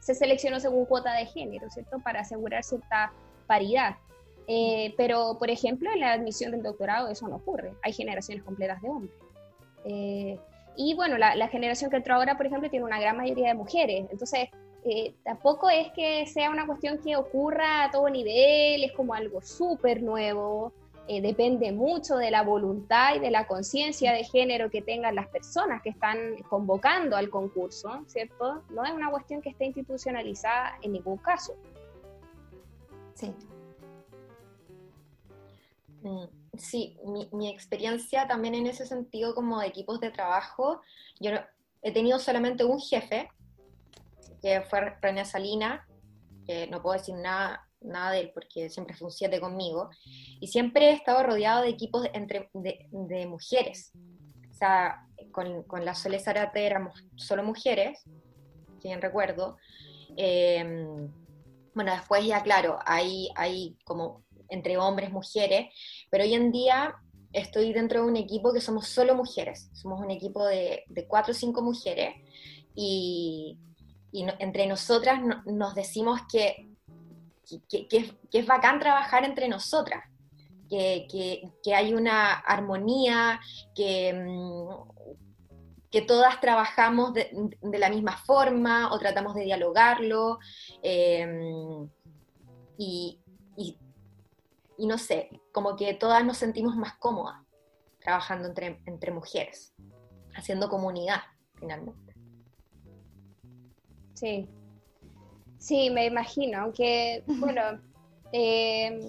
se 0.00 0.14
seleccionó 0.14 0.58
según 0.58 0.86
cuota 0.86 1.12
de 1.12 1.26
género, 1.26 1.70
¿cierto? 1.70 1.98
Para 2.00 2.20
asegurar 2.20 2.64
cierta 2.64 3.12
paridad. 3.46 3.96
Eh, 4.46 4.94
pero, 4.96 5.36
por 5.38 5.50
ejemplo, 5.50 5.90
en 5.92 6.00
la 6.00 6.12
admisión 6.12 6.50
del 6.50 6.62
doctorado 6.62 7.08
eso 7.08 7.28
no 7.28 7.36
ocurre. 7.36 7.74
Hay 7.82 7.92
generaciones 7.92 8.42
completas 8.42 8.82
de 8.82 8.88
hombres. 8.88 9.14
Eh, 9.84 10.38
y 10.76 10.94
bueno, 10.94 11.18
la, 11.18 11.48
generación 11.48 11.90
que 11.90 11.98
entró 11.98 12.14
ahora, 12.14 12.36
por 12.36 12.46
ejemplo, 12.46 12.70
tiene 12.70 12.84
una 12.84 12.98
gran 12.98 13.16
mayoría 13.16 13.48
de 13.48 13.54
mujeres. 13.54 14.06
Entonces, 14.10 14.48
eh, 14.84 15.14
tampoco 15.24 15.68
es 15.68 15.92
que 15.92 16.26
sea 16.26 16.50
una 16.50 16.66
cuestión 16.66 16.98
que 16.98 17.16
ocurra 17.16 17.84
a 17.84 17.90
todo 17.90 18.08
nivel, 18.08 18.82
es 18.82 18.92
como 18.92 19.14
algo 19.14 19.42
súper 19.42 20.02
nuevo. 20.02 20.72
Eh, 21.12 21.20
depende 21.20 21.72
mucho 21.72 22.18
de 22.18 22.30
la 22.30 22.44
voluntad 22.44 23.16
y 23.16 23.18
de 23.18 23.32
la 23.32 23.48
conciencia 23.48 24.12
de 24.12 24.22
género 24.22 24.70
que 24.70 24.80
tengan 24.80 25.16
las 25.16 25.26
personas 25.26 25.82
que 25.82 25.88
están 25.88 26.36
convocando 26.48 27.16
al 27.16 27.30
concurso, 27.30 28.04
¿cierto? 28.06 28.62
No 28.70 28.84
es 28.84 28.92
una 28.92 29.10
cuestión 29.10 29.42
que 29.42 29.48
esté 29.48 29.64
institucionalizada 29.64 30.78
en 30.82 30.92
ningún 30.92 31.16
caso. 31.16 31.56
Sí. 33.14 33.34
Mm, 36.02 36.26
sí, 36.56 36.96
mi, 37.32 37.50
experiencia 37.50 38.28
también 38.28 38.54
en 38.54 38.68
ese 38.68 38.86
sentido 38.86 39.34
como 39.34 39.58
de 39.58 39.66
equipos 39.66 39.98
de 39.98 40.12
trabajo, 40.12 40.80
yo 41.18 41.32
he 41.82 41.92
tenido 41.92 42.20
solamente 42.20 42.62
un 42.62 42.78
jefe, 42.78 43.28
que 44.40 44.60
fue 44.60 44.94
René 45.02 45.24
Salina, 45.24 45.88
que 46.46 46.68
no 46.68 46.80
puedo 46.80 46.96
decir 46.96 47.16
nada 47.16 47.68
nada 47.80 48.12
de 48.12 48.20
él 48.20 48.30
porque 48.34 48.70
siempre 48.70 48.96
fue 48.96 49.06
un 49.06 49.12
7 49.12 49.40
conmigo, 49.40 49.90
y 50.40 50.48
siempre 50.48 50.90
he 50.90 50.92
estado 50.92 51.22
rodeado 51.22 51.62
de 51.62 51.68
equipos 51.68 52.06
entre, 52.12 52.50
de, 52.52 53.26
mujeres. 53.26 53.92
O 54.50 54.54
sea, 54.54 55.06
con, 55.32 55.62
con 55.64 55.84
la 55.84 55.94
Sole 55.94 56.18
Zarate 56.18 56.64
éramos 56.64 57.04
solo 57.16 57.42
mujeres, 57.42 58.00
si 58.80 58.88
bien 58.88 59.00
recuerdo. 59.00 59.56
Em, 60.16 61.10
bueno, 61.74 61.92
después 61.92 62.24
ya, 62.26 62.42
claro, 62.42 62.78
hay, 62.84 63.30
hay 63.36 63.76
como 63.84 64.24
entre 64.48 64.76
hombres, 64.76 65.10
mujeres, 65.12 65.72
pero 66.10 66.24
hoy 66.24 66.34
en 66.34 66.50
día 66.50 66.94
estoy 67.32 67.72
dentro 67.72 68.02
de 68.02 68.08
un 68.08 68.16
equipo 68.16 68.52
que 68.52 68.60
somos 68.60 68.88
solo 68.88 69.14
mujeres, 69.14 69.70
somos 69.72 70.00
un 70.00 70.10
equipo 70.10 70.44
de, 70.44 70.84
de 70.88 71.06
cuatro 71.06 71.32
o 71.32 71.34
cinco 71.34 71.62
mujeres 71.62 72.16
y 72.74 73.56
entre 74.12 74.66
nosotras 74.66 75.20
nos 75.46 75.74
decimos 75.74 76.20
que 76.30 76.69
que, 77.68 78.14
es 78.32 78.46
bacán 78.46 78.78
trabajar 78.78 79.24
entre 79.24 79.48
nosotras, 79.48 80.04
que, 80.68 81.50
hay 81.74 81.94
una 81.94 82.32
armonía, 82.32 83.40
que, 83.74 84.12
mm, 84.12 85.10
que 85.90 86.02
todas 86.02 86.40
trabajamos 86.40 87.12
de, 87.14 87.30
la 87.62 87.90
misma 87.90 88.16
forma 88.16 88.92
o 88.92 88.98
tratamos 88.98 89.34
de 89.34 89.42
dialogarlo. 89.42 90.38
Em, 90.82 91.88
y, 92.78 93.18
no 94.78 94.96
sé, 94.96 95.28
como 95.52 95.76
que 95.76 95.92
todas 95.94 96.24
nos 96.24 96.38
sentimos 96.38 96.74
más 96.76 96.94
cómodas 96.96 97.40
trabajando 98.00 98.48
entre, 98.48 98.80
entre 98.86 99.12
mujeres, 99.12 99.74
haciendo 100.34 100.70
comunidad 100.70 101.20
finalmente. 101.56 102.14
Sí, 104.14 104.48
sí, 105.60 105.90
me 105.90 106.06
imagino, 106.06 106.62
aunque, 106.62 107.22
bueno, 107.26 107.62
em, 108.32 109.00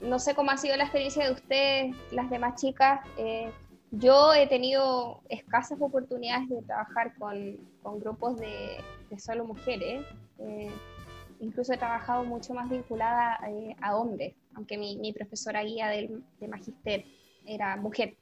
no 0.00 0.18
sé 0.18 0.34
cómo 0.34 0.50
ha 0.50 0.56
sido 0.56 0.76
la 0.76 0.84
experiencia 0.84 1.24
de 1.24 1.32
ustedes, 1.32 1.96
las 2.12 2.28
demás 2.28 2.60
chicas. 2.60 3.00
Eh, 3.16 3.50
yo 3.90 4.34
he 4.34 4.46
tenido 4.46 5.22
escasas 5.28 5.80
oportunidades 5.80 6.48
de 6.48 6.62
trabajar 6.62 7.14
con, 7.18 7.56
grupos 8.00 8.38
de, 8.38 8.78
solo 9.18 9.46
mujeres. 9.46 10.04
Eh, 10.38 10.70
incluso 11.40 11.72
he 11.72 11.78
trabajado 11.78 12.24
mucho 12.24 12.52
más 12.52 12.68
vinculada 12.68 13.40
eh, 13.48 13.74
a 13.80 13.96
hombres, 13.96 14.34
aunque 14.54 14.76
mi, 14.76 15.12
profesora 15.12 15.62
guía 15.62 15.88
del, 15.88 16.22
de 16.38 16.48
magister 16.48 17.04
era 17.46 17.76
mujer. 17.76 18.16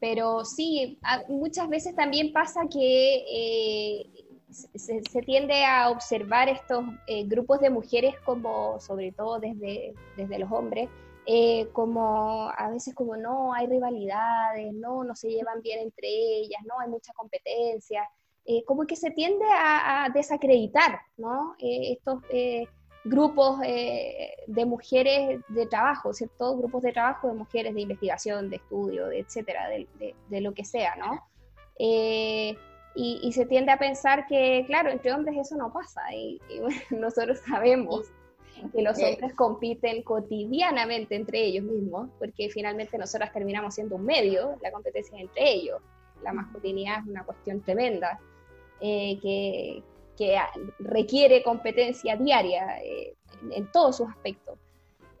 pero 0.00 0.44
sí, 0.44 0.98
muchas 1.28 1.68
veces 1.68 1.94
también 1.94 2.32
pasa 2.32 2.62
que 2.70 4.06
se, 4.52 5.22
tiende 5.22 5.64
a 5.64 5.90
observar 5.90 6.48
estos 6.48 6.84
eh, 7.06 7.24
grupos 7.24 7.60
de 7.60 7.70
mujeres 7.70 8.14
como, 8.24 8.78
sobre 8.80 9.12
todo 9.12 9.38
desde, 9.38 9.94
desde 10.16 10.38
los 10.38 10.50
hombres, 10.50 10.88
eh, 11.26 11.68
como 11.72 12.50
a 12.50 12.70
veces 12.70 12.94
como 12.94 13.16
no, 13.16 13.54
hay 13.54 13.66
rivalidades, 13.66 14.72
no, 14.74 15.04
no 15.04 15.14
se 15.14 15.30
llevan 15.30 15.62
bien 15.62 15.80
entre 15.80 16.08
ellas, 16.08 16.60
no, 16.66 16.78
hay 16.80 16.88
mucha 16.88 17.12
competencia, 17.14 18.08
eh, 18.44 18.64
como 18.64 18.86
que 18.86 18.96
se 18.96 19.10
tiende 19.10 19.44
a, 19.52 20.08
desacreditar, 20.12 21.00
¿no? 21.16 21.54
estos 21.58 22.20
grupos 23.04 23.60
de 23.60 24.66
mujeres 24.66 25.40
de 25.48 25.66
trabajo, 25.66 26.12
¿cierto? 26.12 26.56
Grupos 26.56 26.82
de 26.82 26.92
trabajo 26.92 27.28
de 27.28 27.34
mujeres 27.34 27.74
de 27.74 27.80
investigación, 27.80 28.50
de 28.50 28.56
estudio, 28.56 29.06
de 29.06 29.20
etcétera, 29.20 29.68
de, 29.68 30.14
de, 30.28 30.40
lo 30.40 30.54
que 30.54 30.64
sea, 30.64 30.96
¿no? 30.96 31.20
Y, 32.94 33.32
se 33.32 33.46
tiende 33.46 33.72
a 33.72 33.78
pensar 33.78 34.26
que, 34.26 34.64
claro, 34.66 34.90
entre 34.90 35.12
hombres 35.12 35.36
eso 35.38 35.56
no 35.56 35.72
pasa. 35.72 36.02
Y, 36.14 36.40
nosotros 36.90 37.38
sabemos 37.48 38.06
que 38.74 38.82
los 38.82 38.98
hombres 38.98 39.34
compiten 39.34 40.02
cotidianamente 40.02 41.16
entre 41.16 41.42
ellos 41.44 41.64
mismos, 41.64 42.10
porque 42.18 42.50
finalmente 42.50 42.98
nosotras 42.98 43.32
terminamos 43.32 43.74
siendo 43.74 43.96
un 43.96 44.04
medio, 44.04 44.56
la 44.62 44.70
competencia 44.70 45.18
entre 45.18 45.52
ellos. 45.52 45.80
La 46.22 46.32
masculinidad 46.32 47.00
es 47.00 47.06
una 47.08 47.24
cuestión 47.24 47.62
tremenda 47.62 48.20
eh, 48.80 49.18
que, 49.20 49.82
que, 50.16 50.38
requiere 50.78 51.42
competencia 51.42 52.16
diaria 52.16 52.78
eh, 52.82 53.14
en, 53.50 53.70
todos 53.72 53.96
sus 53.96 54.08
aspectos. 54.08 54.58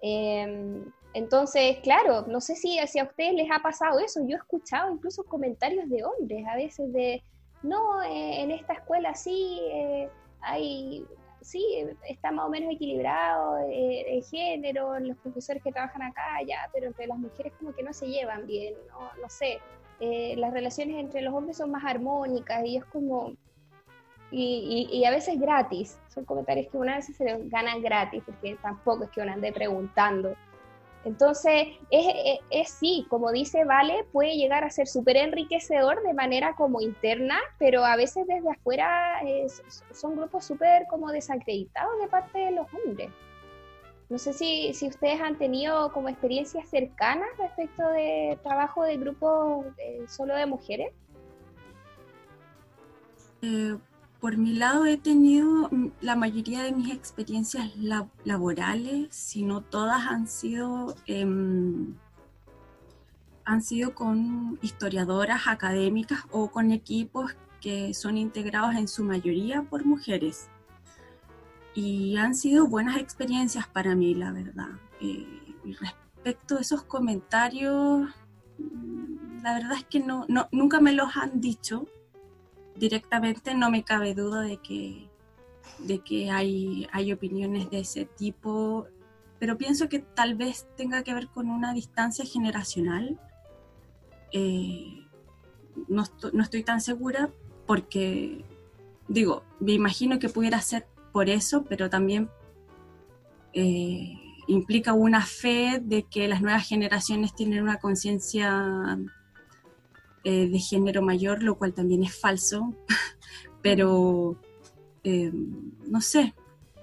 Em, 0.02 0.84
entonces, 1.14 1.78
claro, 1.82 2.26
no 2.28 2.40
sé 2.40 2.54
si, 2.54 2.78
si 2.86 2.98
a 2.98 3.04
ustedes 3.04 3.34
les 3.34 3.50
ha 3.50 3.60
pasado 3.60 3.98
eso. 3.98 4.20
Yo 4.26 4.36
he 4.36 4.38
escuchado 4.38 4.92
incluso 4.92 5.24
comentarios 5.24 5.88
de 5.88 6.04
hombres 6.04 6.44
a 6.46 6.56
veces 6.56 6.92
de, 6.92 7.22
no, 7.62 8.02
eh, 8.02 8.42
en 8.42 8.50
esta 8.50 8.74
escuela 8.74 9.14
sí 9.14 9.60
eh, 9.70 10.08
hay, 10.40 11.06
sí, 11.40 11.86
está 12.08 12.32
más 12.32 12.46
o 12.46 12.50
menos 12.50 12.72
equilibrado 12.72 13.58
eh, 13.68 14.16
el 14.16 14.24
género, 14.24 14.98
los 14.98 15.16
profesores 15.18 15.62
que 15.62 15.72
trabajan 15.72 16.02
acá, 16.02 16.42
ya, 16.46 16.68
pero 16.72 16.86
entre 16.86 17.06
las 17.06 17.18
mujeres 17.18 17.52
como 17.58 17.72
que 17.72 17.82
no 17.82 17.92
se 17.92 18.08
llevan 18.08 18.46
bien, 18.46 18.74
no, 18.88 19.22
no 19.22 19.28
sé. 19.28 19.60
las 20.36 20.52
relaciones 20.52 20.96
entre 20.96 21.22
los 21.22 21.32
hombres 21.32 21.56
son 21.56 21.70
más 21.70 21.84
armónicas 21.84 22.64
y 22.64 22.76
es 22.76 22.84
como, 22.86 23.34
y, 24.32 24.88
y, 24.90 25.04
a 25.04 25.10
veces 25.10 25.38
gratis, 25.38 25.98
son 26.08 26.24
comentarios 26.24 26.68
que 26.68 26.78
una 26.78 26.96
vez 26.96 27.06
se 27.06 27.38
ganan 27.44 27.82
gratis, 27.82 28.22
porque 28.24 28.56
tampoco 28.60 29.04
es 29.04 29.10
que 29.10 29.20
uno 29.20 29.32
ande 29.32 29.52
preguntando 29.52 30.34
entonces, 31.04 31.68
es, 31.90 32.70
sí, 32.70 33.06
como 33.08 33.32
dice 33.32 33.64
Vale, 33.64 34.04
puede 34.12 34.36
llegar 34.36 34.64
a 34.64 34.70
ser 34.70 34.86
súper 34.86 35.16
enriquecedor 35.16 36.02
de 36.02 36.14
manera 36.14 36.54
como 36.54 36.80
interna, 36.80 37.38
pero 37.58 37.84
a 37.84 37.96
veces 37.96 38.26
desde 38.26 38.50
afuera 38.50 39.20
son 39.92 40.16
grupos 40.16 40.44
súper 40.44 40.86
como 40.88 41.10
desacreditados 41.10 41.98
de 42.00 42.08
parte 42.08 42.38
de 42.38 42.50
los 42.52 42.66
hombres. 42.72 43.10
No 44.08 44.18
sé 44.18 44.32
si, 44.32 44.74
si 44.74 44.88
ustedes 44.88 45.20
han 45.20 45.38
tenido 45.38 45.90
como 45.92 46.08
experiencias 46.08 46.68
cercanas 46.68 47.28
respecto 47.38 47.88
de 47.88 48.38
trabajo 48.42 48.84
de 48.84 48.98
grupos 48.98 49.66
solo 50.06 50.36
de 50.36 50.46
mujeres. 50.46 50.92
Eh, 53.40 53.76
por 54.22 54.36
mi 54.36 54.54
lado 54.54 54.86
he 54.86 54.98
tenido 54.98 55.68
la 56.00 56.14
mayoría 56.14 56.62
de 56.62 56.70
mis 56.70 56.92
experiencias 56.94 57.72
laborales, 58.22 59.08
si 59.10 59.42
no 59.42 59.62
todas 59.62 60.06
han 60.06 60.28
sido, 60.28 60.94
em, 61.08 61.96
han 63.44 63.62
sido 63.62 63.96
con 63.96 64.60
historiadoras 64.62 65.48
académicas 65.48 66.20
o 66.30 66.52
con 66.52 66.70
equipos 66.70 67.34
que 67.60 67.94
son 67.94 68.16
integrados 68.16 68.76
en 68.76 68.86
su 68.86 69.02
mayoría 69.02 69.62
por 69.62 69.84
mujeres. 69.84 70.48
Y 71.74 72.16
han 72.16 72.36
sido 72.36 72.68
buenas 72.68 72.98
experiencias 72.98 73.66
para 73.66 73.96
mí, 73.96 74.14
la 74.14 74.30
verdad. 74.30 74.70
Eh, 75.00 75.26
respecto 75.80 76.58
a 76.58 76.60
esos 76.60 76.84
comentarios, 76.84 78.08
mm, 78.56 79.42
la 79.42 79.54
verdad 79.54 79.78
es 79.78 79.84
que 79.84 79.98
no, 79.98 80.26
nunca 80.52 80.80
me 80.80 80.92
los 80.92 81.16
han 81.16 81.40
dicho 81.40 81.88
directamente 82.82 83.54
no 83.54 83.70
me 83.70 83.84
cabe 83.84 84.12
duda 84.12 84.40
de 84.40 84.56
que, 84.56 85.08
de 85.78 86.00
que 86.00 86.32
hay, 86.32 86.88
hay 86.90 87.12
opiniones 87.12 87.70
de 87.70 87.78
ese 87.78 88.06
tipo, 88.06 88.88
pero 89.38 89.56
pienso 89.56 89.88
que 89.88 90.00
tal 90.00 90.34
vez 90.34 90.66
tenga 90.76 91.04
que 91.04 91.14
ver 91.14 91.28
con 91.28 91.48
una 91.48 91.74
distancia 91.74 92.24
generacional. 92.24 93.20
Eh, 94.32 95.06
no, 95.86 96.02
estoy 96.42 96.64
tan 96.64 96.80
segura 96.80 97.30
porque, 97.68 98.44
digo, 99.06 99.44
me 99.60 99.74
imagino 99.74 100.18
que 100.18 100.28
pudiera 100.28 100.60
ser 100.60 100.88
por 101.12 101.28
eso, 101.28 101.64
pero 101.68 101.88
también 101.88 102.30
eh, 103.52 104.18
implica 104.48 104.92
una 104.92 105.24
fe 105.24 105.80
de 105.80 106.02
que 106.02 106.26
las 106.26 106.42
nuevas 106.42 106.66
generaciones 106.66 107.32
tienen 107.32 107.62
una 107.62 107.76
conciencia 107.76 108.98
eh, 110.24 110.48
de 110.48 110.58
género 110.58 111.02
mayor, 111.02 111.42
lo 111.42 111.56
cual 111.56 111.74
también 111.74 112.04
es 112.04 112.14
falso, 112.14 112.74
pero 113.62 114.36
eh, 115.04 115.32
no 115.86 116.00
sé, 116.00 116.34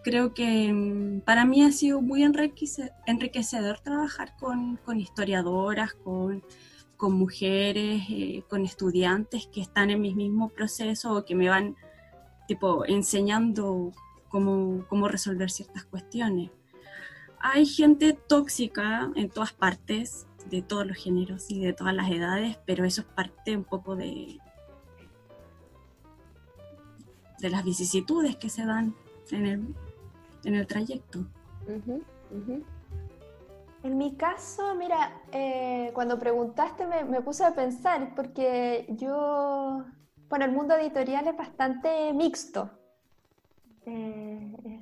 creo 0.04 0.34
que 0.34 0.74
mm, 0.74 1.22
para 1.22 1.46
mí 1.46 1.64
ha 1.64 1.72
sido 1.72 2.02
muy 2.02 2.24
enriquecedor 2.24 3.80
trabajar 3.80 4.36
con, 4.38 4.80
historiadoras, 5.00 5.94
con, 5.94 6.44
mujeres, 6.98 8.04
eh, 8.10 8.44
con 8.50 8.66
estudiantes 8.66 9.48
que 9.48 9.62
están 9.62 9.90
en 9.90 10.02
mi 10.02 10.14
mismo 10.14 10.50
proceso 10.50 11.14
o 11.14 11.24
que 11.24 11.36
me 11.36 11.48
van 11.48 11.76
tipo 12.48 12.86
enseñando 12.86 13.94
cómo, 14.28 14.86
cómo 14.90 15.08
resolver 15.08 15.50
ciertas 15.50 15.86
cuestiones. 15.86 16.52
Hay 17.40 17.66
gente 17.66 18.12
tóxica 18.14 19.12
en 19.16 19.30
todas 19.30 19.54
partes, 19.54 20.28
de 20.50 20.62
todos 20.62 20.86
los 20.86 20.98
géneros 20.98 21.50
y 21.50 21.60
de 21.60 21.74
todas 21.74 21.94
las 21.94 22.10
edades, 22.10 22.58
pero 22.66 22.86
eso 22.86 23.02
es 23.02 23.08
parte 23.08 23.56
un 23.56 23.64
poco 23.64 23.96
de, 23.96 24.40
de 27.40 27.50
las 27.50 27.64
vicisitudes 27.64 28.36
que 28.36 28.50
se 28.50 28.66
dan 28.66 28.96
en 29.32 29.46
el, 29.46 29.76
en 30.44 30.56
el 30.56 30.68
trayecto. 30.68 31.26
En 33.84 33.98
mi 33.98 34.16
caso, 34.16 34.76
mira, 34.76 35.22
eh, 35.32 35.92
cuando 35.94 36.20
preguntaste 36.20 36.86
me, 36.86 37.04
me, 37.06 37.22
puse 37.22 37.46
a 37.46 37.54
pensar, 37.54 38.14
porque 38.16 38.86
yo, 38.90 39.86
bueno, 40.30 40.46
el 40.46 40.52
mundo 40.52 40.76
editorial 40.76 41.28
es 41.28 41.38
bastante 41.38 42.12
mixto. 42.14 42.70
Eh, 43.86 44.82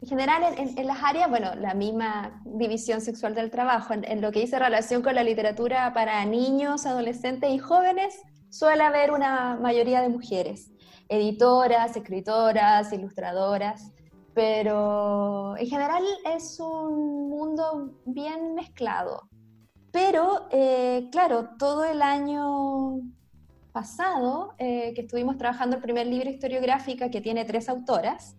en 0.00 0.08
general, 0.08 0.42
en, 0.56 0.86
las 0.86 1.02
áreas, 1.02 1.28
bueno, 1.28 1.54
la 1.56 1.74
misma 1.74 2.40
división 2.44 3.00
sexual 3.00 3.34
del 3.34 3.50
trabajo, 3.50 3.94
en, 3.94 4.20
lo 4.20 4.30
que 4.30 4.40
dice 4.40 4.58
relación 4.58 5.02
con 5.02 5.14
la 5.14 5.24
literatura 5.24 5.92
para 5.92 6.24
niños, 6.24 6.86
adolescentes 6.86 7.50
y 7.50 7.58
jóvenes, 7.58 8.22
suele 8.48 8.84
haber 8.84 9.10
una 9.10 9.56
mayoría 9.56 10.00
de 10.00 10.08
mujeres, 10.08 10.70
editoras, 11.08 11.96
escritoras, 11.96 12.92
ilustradoras, 12.92 13.92
pero 14.34 15.56
en 15.56 15.66
general 15.66 16.04
es 16.32 16.60
un 16.60 17.28
mundo 17.28 17.98
bien 18.06 18.54
mezclado. 18.54 19.28
Pero, 19.90 20.46
eh, 20.52 21.08
claro, 21.10 21.50
todo 21.58 21.84
el 21.84 22.02
año 22.02 23.00
pasado, 23.72 24.54
eh, 24.58 24.92
que 24.94 25.00
estuvimos 25.00 25.38
trabajando 25.38 25.76
el 25.76 25.82
primer 25.82 26.06
libro 26.06 26.30
historiográfica 26.30 27.10
que 27.10 27.20
tiene 27.20 27.44
tres 27.44 27.68
autoras, 27.68 28.37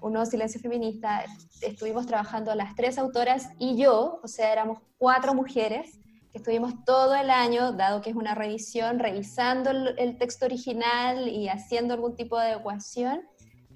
Un 0.00 0.14
Nuevo 0.14 0.24
Silencio 0.24 0.60
Feminista, 0.60 1.24
estuvimos 1.60 2.06
trabajando 2.06 2.54
las 2.54 2.74
tres 2.74 2.96
autoras 2.96 3.50
y 3.58 3.76
yo, 3.76 4.18
o 4.22 4.28
sea, 4.28 4.50
éramos 4.50 4.78
cuatro 4.96 5.34
mujeres 5.34 5.98
que 6.32 6.38
estuvimos 6.38 6.84
todo 6.86 7.14
el 7.14 7.28
año, 7.28 7.72
dado 7.72 8.00
que 8.00 8.10
es 8.10 8.16
una 8.16 8.34
revisión, 8.34 8.98
revisando 8.98 9.70
el, 9.70 10.16
texto 10.16 10.46
original 10.46 11.28
y 11.28 11.48
haciendo 11.48 11.92
algún 11.92 12.14
tipo 12.14 12.38
de 12.38 12.52
ecuación. 12.52 13.22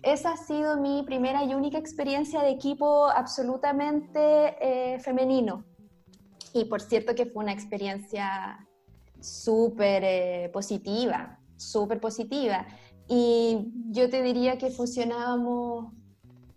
Esa 0.03 0.33
ha 0.33 0.37
sido 0.37 0.79
mi 0.79 1.03
primera 1.03 1.45
y 1.45 1.55
única 1.55 1.79
experiencia 1.79 2.43
de 2.43 2.51
equipo 2.51 3.09
absolutamente 3.09 4.57
eh, 4.61 4.99
femenino. 5.01 5.65
Y 6.55 6.67
por 6.67 6.81
cierto 6.81 7.15
que 7.15 7.27
fue 7.27 7.43
una 7.43 7.53
experiencia 7.53 8.67
súper 9.21 10.05
eh, 10.05 10.51
positiva, 10.53 11.39
súper 11.57 12.01
positiva. 12.01 12.67
Y 13.09 13.73
yo 13.91 14.09
te 14.09 14.23
diría 14.23 14.57
que 14.57 14.71
funcionábamos 14.71 15.93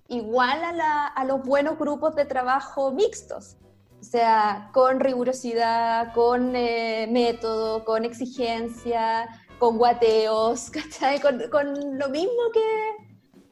igual 0.09 0.63
a, 0.63 1.07
a 1.07 1.25
los 1.25 1.43
buenos 1.43 1.77
grupos 1.77 2.15
de 2.15 2.25
trabajo 2.25 2.91
mixtos. 2.91 3.57
O 3.99 4.03
sea, 4.03 4.69
con 4.73 4.99
rigurosidad, 4.99 6.13
con 6.13 6.55
eh, 6.55 7.07
método, 7.09 7.83
con 7.83 8.05
exigencia, 8.05 9.27
con 9.57 9.77
guateos, 9.77 10.71
Con, 11.51 11.97
lo 11.97 12.09
mismo 12.09 12.41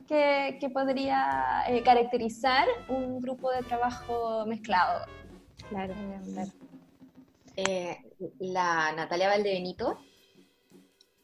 que, 0.07 0.57
que, 0.59 0.69
podría 0.69 1.63
eh, 1.67 1.81
caracterizar 1.81 2.67
un 2.89 3.19
grupo 3.21 3.51
de 3.51 3.63
trabajo 3.63 4.45
mezclado. 4.45 5.05
Claro, 5.69 5.93
eh, 7.57 7.97
la 8.39 8.91
Natalia 8.91 9.29
Valdebenito 9.29 9.97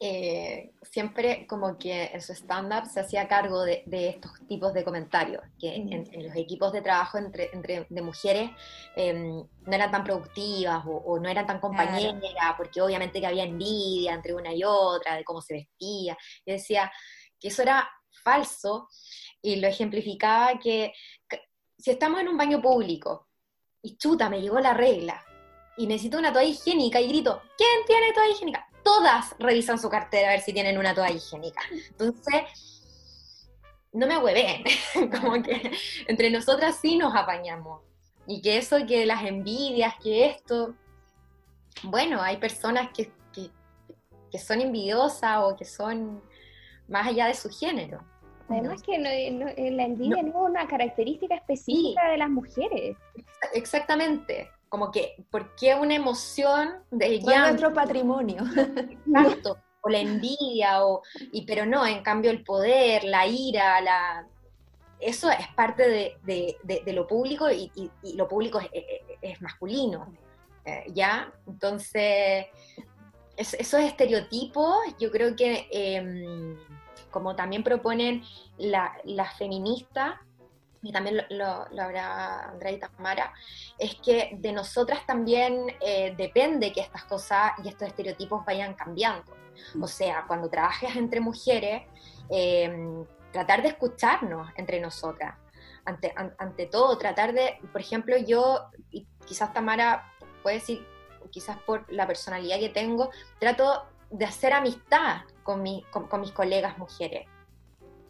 eh, 0.04 0.72
siempre 0.82 1.46
como 1.46 1.78
que 1.78 2.06
en 2.06 2.20
su 2.20 2.32
stand-up 2.32 2.86
se 2.86 2.98
hacía 2.98 3.28
cargo 3.28 3.62
de, 3.62 3.84
estos 3.86 4.32
tipos 4.48 4.74
de 4.74 4.82
comentarios, 4.82 5.44
que 5.60 5.76
en, 5.76 6.24
los 6.24 6.34
equipos 6.34 6.72
de 6.72 6.82
trabajo 6.82 7.18
entre, 7.18 7.50
entre 7.52 7.86
de 7.88 8.02
mujeres 8.02 8.50
em, 8.96 9.36
no 9.36 9.72
eran 9.72 9.92
tan 9.92 10.02
productivas 10.02 10.82
o, 10.88 11.20
no 11.20 11.28
eran 11.28 11.46
tan 11.46 11.60
compañeras, 11.60 12.20
porque 12.56 12.82
obviamente 12.82 13.20
que 13.20 13.28
había 13.28 13.44
envidia 13.44 14.14
entre 14.14 14.34
una 14.34 14.52
y 14.52 14.64
otra, 14.64 15.14
de 15.14 15.22
cómo 15.22 15.40
se 15.40 15.54
vestía. 15.54 16.18
Yo 16.44 16.54
decía 16.54 16.90
que 17.38 17.46
eso 17.46 17.62
era 17.62 17.88
falso 18.24 18.88
y 19.40 19.54
lo 19.54 19.68
ejemplificaba 19.68 20.58
que, 20.58 20.92
que 21.28 21.42
si 21.78 21.92
estamos 21.92 22.20
en 22.20 22.26
un 22.26 22.36
baño 22.36 22.60
público 22.60 23.28
y 23.80 23.96
chuta, 23.96 24.28
me 24.28 24.40
llegó 24.40 24.58
la 24.58 24.74
regla 24.74 25.24
y 25.76 25.86
necesito 25.86 26.18
una 26.18 26.32
toalla 26.32 26.48
higiénica 26.48 27.00
y 27.00 27.06
grito, 27.06 27.40
¿quién 27.56 27.86
tiene 27.86 28.12
toalla 28.12 28.32
higiénica? 28.32 28.71
Todas 28.82 29.34
revisan 29.38 29.78
su 29.78 29.88
cartera 29.88 30.28
a 30.28 30.32
ver 30.32 30.40
si 30.40 30.52
tienen 30.52 30.78
una 30.78 30.94
toalla 30.94 31.14
higiénica. 31.14 31.60
Entonces, 31.70 32.42
no 33.92 34.06
me 34.06 34.18
hueven, 34.18 34.64
como 35.20 35.42
que 35.42 35.72
entre 36.06 36.30
nosotras 36.30 36.78
sí 36.80 36.96
nos 36.96 37.14
apañamos. 37.14 37.82
Y 38.26 38.40
que 38.40 38.56
eso, 38.56 38.76
que 38.86 39.04
las 39.04 39.24
envidias, 39.24 39.94
que 40.02 40.26
esto, 40.26 40.74
bueno, 41.82 42.22
hay 42.22 42.36
personas 42.36 42.90
que, 42.96 43.10
que, 44.30 44.38
son 44.38 44.60
envidiosas 44.60 45.38
o 45.42 45.56
que 45.56 45.64
son 45.64 46.22
más 46.88 47.06
allá 47.08 47.26
de 47.26 47.34
su 47.34 47.50
género. 47.50 48.02
Además 48.48 48.82
que 48.82 48.96
eh, 48.96 49.70
la 49.70 49.84
envidia 49.84 50.22
no. 50.22 50.28
es 50.28 50.34
una 50.50 50.66
característica 50.66 51.34
específica 51.34 52.10
de 52.10 52.18
las 52.18 52.30
mujeres. 52.30 52.96
Exactamente 53.52 54.50
como 54.72 54.90
que, 54.90 55.16
¿por 55.30 55.54
qué 55.54 55.74
una 55.74 55.94
emoción 55.94 56.82
de 56.90 57.18
llanto? 57.18 57.40
nuestro 57.40 57.74
patrimonio. 57.74 58.42
Exacto, 59.06 59.58
o 59.82 59.90
la 59.90 59.98
envidia, 59.98 60.86
o, 60.86 61.02
y, 61.30 61.44
pero 61.44 61.66
no, 61.66 61.86
en 61.86 62.02
cambio 62.02 62.30
el 62.30 62.42
poder, 62.42 63.04
la 63.04 63.26
ira, 63.26 63.82
la, 63.82 64.26
eso 64.98 65.30
es 65.30 65.46
parte 65.48 66.16
de, 66.24 66.56
de, 66.62 66.92
lo 66.94 67.06
público 67.06 67.50
y, 67.50 67.70
lo 68.16 68.26
público 68.26 68.60
es, 69.20 69.42
masculino, 69.42 70.10
eh, 70.64 70.86
¿ya? 70.94 71.30
Entonces, 71.46 72.46
esos 73.36 73.80
estereotipos 73.80 74.74
yo 74.98 75.10
creo 75.10 75.36
que, 75.36 75.68
em, 75.70 76.56
como 77.10 77.36
también 77.36 77.62
proponen 77.62 78.22
las 78.56 78.92
la 79.04 79.30
feministas, 79.32 80.14
y 80.82 80.92
también 80.92 81.24
lo, 81.30 81.66
habrá 81.80 82.48
Andrea 82.48 82.72
y 82.72 82.78
Tamara, 82.78 83.32
es 83.78 83.94
que 83.96 84.36
de 84.38 84.52
nosotras 84.52 85.06
también 85.06 85.66
eh, 85.80 86.14
depende 86.16 86.72
que 86.72 86.80
estas 86.80 87.04
cosas 87.04 87.52
y 87.64 87.68
estos 87.68 87.88
estereotipos 87.88 88.44
vayan 88.44 88.74
cambiando. 88.74 89.32
O 89.80 89.86
sea, 89.86 90.24
cuando 90.26 90.50
trabajes 90.50 90.96
entre 90.96 91.20
mujeres, 91.20 91.82
em, 92.28 93.04
tratar 93.30 93.62
de 93.62 93.68
escucharnos 93.68 94.50
entre 94.56 94.80
nosotras. 94.80 95.36
Ante, 95.84 96.14
ante 96.38 96.66
todo, 96.66 96.96
tratar 96.96 97.32
de, 97.32 97.58
por 97.72 97.80
ejemplo, 97.80 98.16
yo, 98.16 98.66
y 98.90 99.06
quizás 99.26 99.52
Tamara 99.52 100.12
puede 100.42 100.56
decir, 100.56 100.86
quizás 101.30 101.58
por 101.58 101.90
la 101.92 102.06
personalidad 102.06 102.58
que 102.58 102.68
tengo, 102.68 103.10
trato 103.40 103.86
de 104.10 104.24
hacer 104.24 104.52
amistad 104.52 105.22
con, 105.42 105.64
con 105.90 106.20
mis 106.20 106.32
colegas 106.32 106.78
mujeres. 106.78 107.26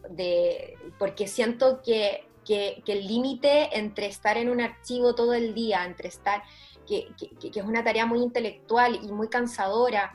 De, 0.09 0.77
porque 0.99 1.27
siento 1.27 1.81
que 1.81 2.27
que, 2.43 2.83
el 2.85 3.07
límite 3.07 3.77
entre 3.77 4.07
estar 4.07 4.37
en 4.37 4.49
un 4.49 4.61
archivo 4.61 5.15
todo 5.15 5.33
el 5.33 5.53
día, 5.53 5.85
entre 5.85 6.07
estar, 6.09 6.43
que, 6.87 7.13
es 7.41 7.63
una 7.63 7.83
tarea 7.83 8.05
muy 8.05 8.19
intelectual 8.19 8.99
y 9.03 9.11
muy 9.11 9.29
cansadora, 9.29 10.13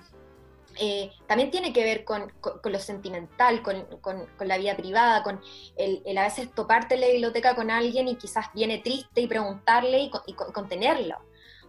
eh, 0.81 1.11
también 1.27 1.51
tiene 1.51 1.73
que 1.73 1.83
ver 1.83 2.05
con, 2.05 2.33
lo 2.65 2.79
sentimental, 2.79 3.63
con, 3.63 4.29
la 4.41 4.59
vida 4.59 4.77
privada, 4.77 5.23
con 5.23 5.41
el, 5.77 6.17
a 6.17 6.23
veces 6.23 6.55
toparte 6.55 6.95
en 6.95 7.01
la 7.01 7.09
biblioteca 7.09 7.57
con 7.57 7.71
alguien 7.71 8.07
y 8.07 8.17
quizás 8.17 8.47
viene 8.55 8.79
triste 8.79 9.23
y 9.23 9.27
preguntarle 9.27 10.11
y, 10.27 10.33
contenerlo. 10.35 11.17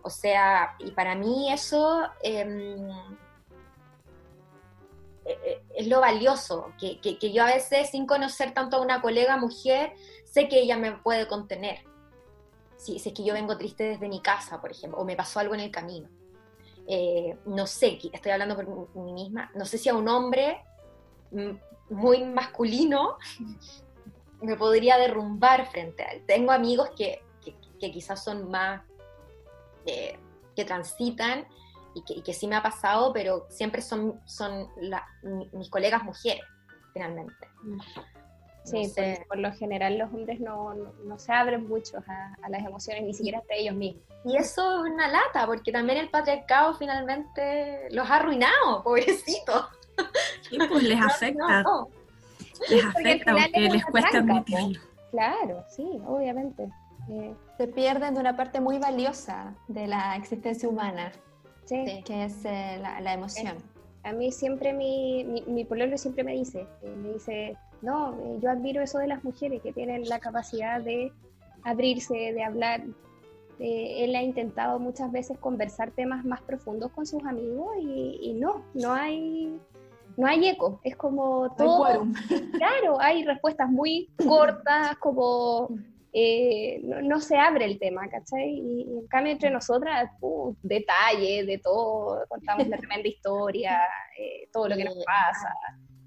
O 0.02 0.10
sea, 0.10 0.76
y 0.80 0.92
para 0.92 1.16
mí 1.16 1.52
eso 1.52 2.08
em, 2.22 2.90
e, 5.26 5.32
e, 5.32 5.64
es 5.76 5.88
lo 5.88 6.02
valioso, 6.02 6.74
que, 6.80 7.00
que, 7.00 7.32
yo 7.32 7.44
a 7.44 7.48
veces 7.48 7.90
sin 7.90 8.06
conocer 8.06 8.54
tanto 8.54 8.78
a 8.78 8.82
una 8.82 9.02
colega 9.02 9.38
mujer, 9.38 9.94
sé 10.32 10.48
que 10.48 10.60
ella 10.60 10.78
me 10.78 10.94
puede 10.94 11.28
contener. 11.28 11.80
Si, 12.78 12.96
es 12.96 13.04
que 13.04 13.24
yo 13.24 13.34
vengo 13.34 13.58
triste 13.58 13.84
desde 13.84 14.08
mi 14.08 14.22
casa, 14.22 14.62
por 14.62 14.72
ejemplo, 14.72 15.00
o 15.00 15.06
me 15.06 15.16
pasó 15.16 15.40
algo 15.40 15.54
en 15.54 15.62
el 15.62 15.72
camino. 15.72 16.08
Eh, 16.88 17.38
no 17.46 17.68
sé, 17.68 18.00
estoy 18.12 18.32
hablando 18.32 18.56
por 18.56 18.96
mí 18.96 19.14
misma, 19.14 19.52
no 19.54 19.66
sé 19.66 19.78
si 19.78 19.90
a 19.90 19.94
un 19.94 20.08
hombre 20.08 20.64
muy 21.90 22.24
masculino 22.24 23.18
me 24.42 24.56
podría 24.56 24.98
derrumbar 24.98 25.70
frente 25.70 26.04
a 26.04 26.12
él. 26.14 26.24
Tengo 26.26 26.52
amigos 26.52 26.90
que, 26.96 27.22
que, 27.80 27.92
quizás 27.92 28.24
son 28.24 28.50
más, 28.50 28.82
eh, 29.86 30.18
que 30.56 30.66
transitan 30.66 31.48
y 31.94 32.04
que, 32.04 32.24
que, 32.24 32.34
sí 32.34 32.48
me 32.48 32.56
ha 32.56 32.64
pasado, 32.64 33.14
pero 33.14 33.46
siempre 33.50 33.82
son, 33.82 34.20
son 34.26 34.70
mis 35.54 35.70
colegas 35.70 36.04
mujeres, 36.04 36.44
finalmente. 36.94 37.48
Sí, 38.70 38.92
por, 39.28 39.38
lo 39.38 39.52
general 39.54 39.98
los 39.98 40.14
hombres 40.14 40.40
no, 40.40 40.76
se 41.18 41.34
abren 41.34 41.68
mucho 41.68 41.98
a, 42.08 42.50
las 42.50 42.66
emociones, 42.66 43.04
ni 43.04 43.14
siquiera 43.14 43.40
entre 43.40 43.62
ellos 43.62 43.76
mismos. 43.76 44.04
Y 44.26 44.38
eso 44.38 44.86
es 44.86 44.92
una 44.92 45.08
lata, 45.08 45.46
porque 45.46 45.72
también 45.72 45.98
el 45.98 46.10
patriarcado 46.10 46.76
finalmente 46.76 47.88
los 47.92 48.10
ha 48.10 48.18
arruinado, 48.18 48.84
pobrecitos. 48.84 49.66
Sí, 50.50 50.58
pues 50.70 50.84
les 50.84 51.02
afecta. 51.06 51.64
Les 52.70 52.86
afecta 52.86 53.34
porque, 53.34 53.60
les 53.60 53.86
cuesta 53.86 54.18
admitirlo. 54.20 54.80
Claro, 55.12 55.64
sí, 55.70 56.02
obviamente. 56.06 56.70
Eh, 57.10 57.34
se 57.58 57.68
pierden 57.68 58.14
de 58.14 58.20
una 58.20 58.36
parte 58.36 58.60
muy 58.60 58.78
valiosa 58.78 59.56
de 59.68 59.88
la 59.88 60.16
existencia 60.16 60.70
humana, 60.70 61.12
sí. 61.66 62.04
que 62.06 62.26
es 62.26 62.46
eh, 62.46 62.80
la, 62.80 63.14
emoción. 63.14 63.58
a 64.04 64.12
mí 64.12 64.32
siempre 64.32 64.74
mi, 64.74 65.24
mi, 65.24 65.42
mi 65.42 65.66
pololo 65.66 65.98
siempre 65.98 66.24
me 66.24 66.34
dice, 66.34 66.68
eh, 66.84 66.96
me 66.96 67.14
dice, 67.14 67.58
no, 67.82 68.14
eh, 68.14 68.40
yo 68.42 68.50
admiro 68.50 68.82
eso 68.82 69.00
de 69.00 69.08
las 69.08 69.24
mujeres 69.24 69.62
que 69.62 69.72
tienen 69.72 70.08
la 70.08 70.20
capacidad 70.20 70.82
de 70.82 71.12
abrirse, 71.64 72.34
de 72.34 72.44
hablar. 72.44 72.84
Eh, 73.60 74.06
él 74.06 74.16
ha 74.16 74.22
intentado 74.22 74.80
muchas 74.80 75.12
veces 75.12 75.38
conversar 75.38 75.92
temas 75.92 76.24
más 76.24 76.42
profundos 76.42 76.92
con 76.92 77.06
sus 77.06 77.24
amigos 77.26 77.76
y, 77.80 78.34
no, 78.40 78.64
no 78.74 78.94
hay, 78.94 79.58
no 80.18 80.28
hay 80.28 80.48
eco. 80.48 80.80
Es 80.84 80.96
como 80.96 81.54
todo. 81.56 82.06
claro, 82.58 83.00
hay 83.00 83.26
respuestas 83.26 83.70
muy 83.70 84.10
cortas, 84.26 84.98
como 84.98 85.70
eh, 86.14 86.82
no, 86.84 87.20
se 87.20 87.38
abre 87.38 87.66
el 87.66 87.80
tema, 87.80 88.10
¿cachai? 88.10 88.50
Y, 88.50 88.82
en 88.82 89.08
cambio 89.08 89.34
entre 89.34 89.52
nosotras, 89.52 90.10
uh, 90.22 90.54
detalle 90.64 91.46
de 91.46 91.58
todo, 91.60 92.26
contamos 92.30 92.68
la 92.68 92.78
tremenda 92.78 93.08
historia, 93.08 93.78
todo 94.52 94.70
lo 94.70 94.76
que 94.78 94.86
nos 94.86 95.04
pasa. 95.06 95.54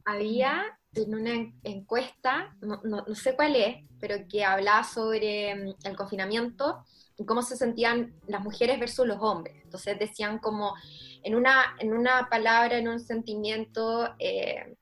Había 0.05 0.79
en 0.95 1.15
una 1.15 1.53
encuesta, 1.63 2.55
no, 2.61 2.81
no, 2.85 3.15
sé 3.15 3.35
cuál 3.35 3.57
es, 3.57 3.77
pero 3.99 4.17
que 4.29 4.45
hablaba 4.45 4.85
sobre 4.85 5.55
mm, 5.55 5.75
el 5.85 5.97
confinamiento 5.97 6.85
y 7.17 7.25
cómo 7.25 7.43
se 7.43 7.57
sentían 7.57 8.15
las 8.27 8.43
mujeres 8.43 8.79
versus 8.79 9.07
los 9.07 9.19
hombres. 9.21 9.57
Entonces 9.65 9.99
decían 9.99 10.39
como 10.39 10.75
en 11.23 11.35
una, 11.35 11.77
en 11.79 11.95
una 11.95 12.29
palabra, 12.29 12.77
en 12.77 12.89
un 12.89 13.01
sentimiento 13.01 14.15
eh, 14.19 14.77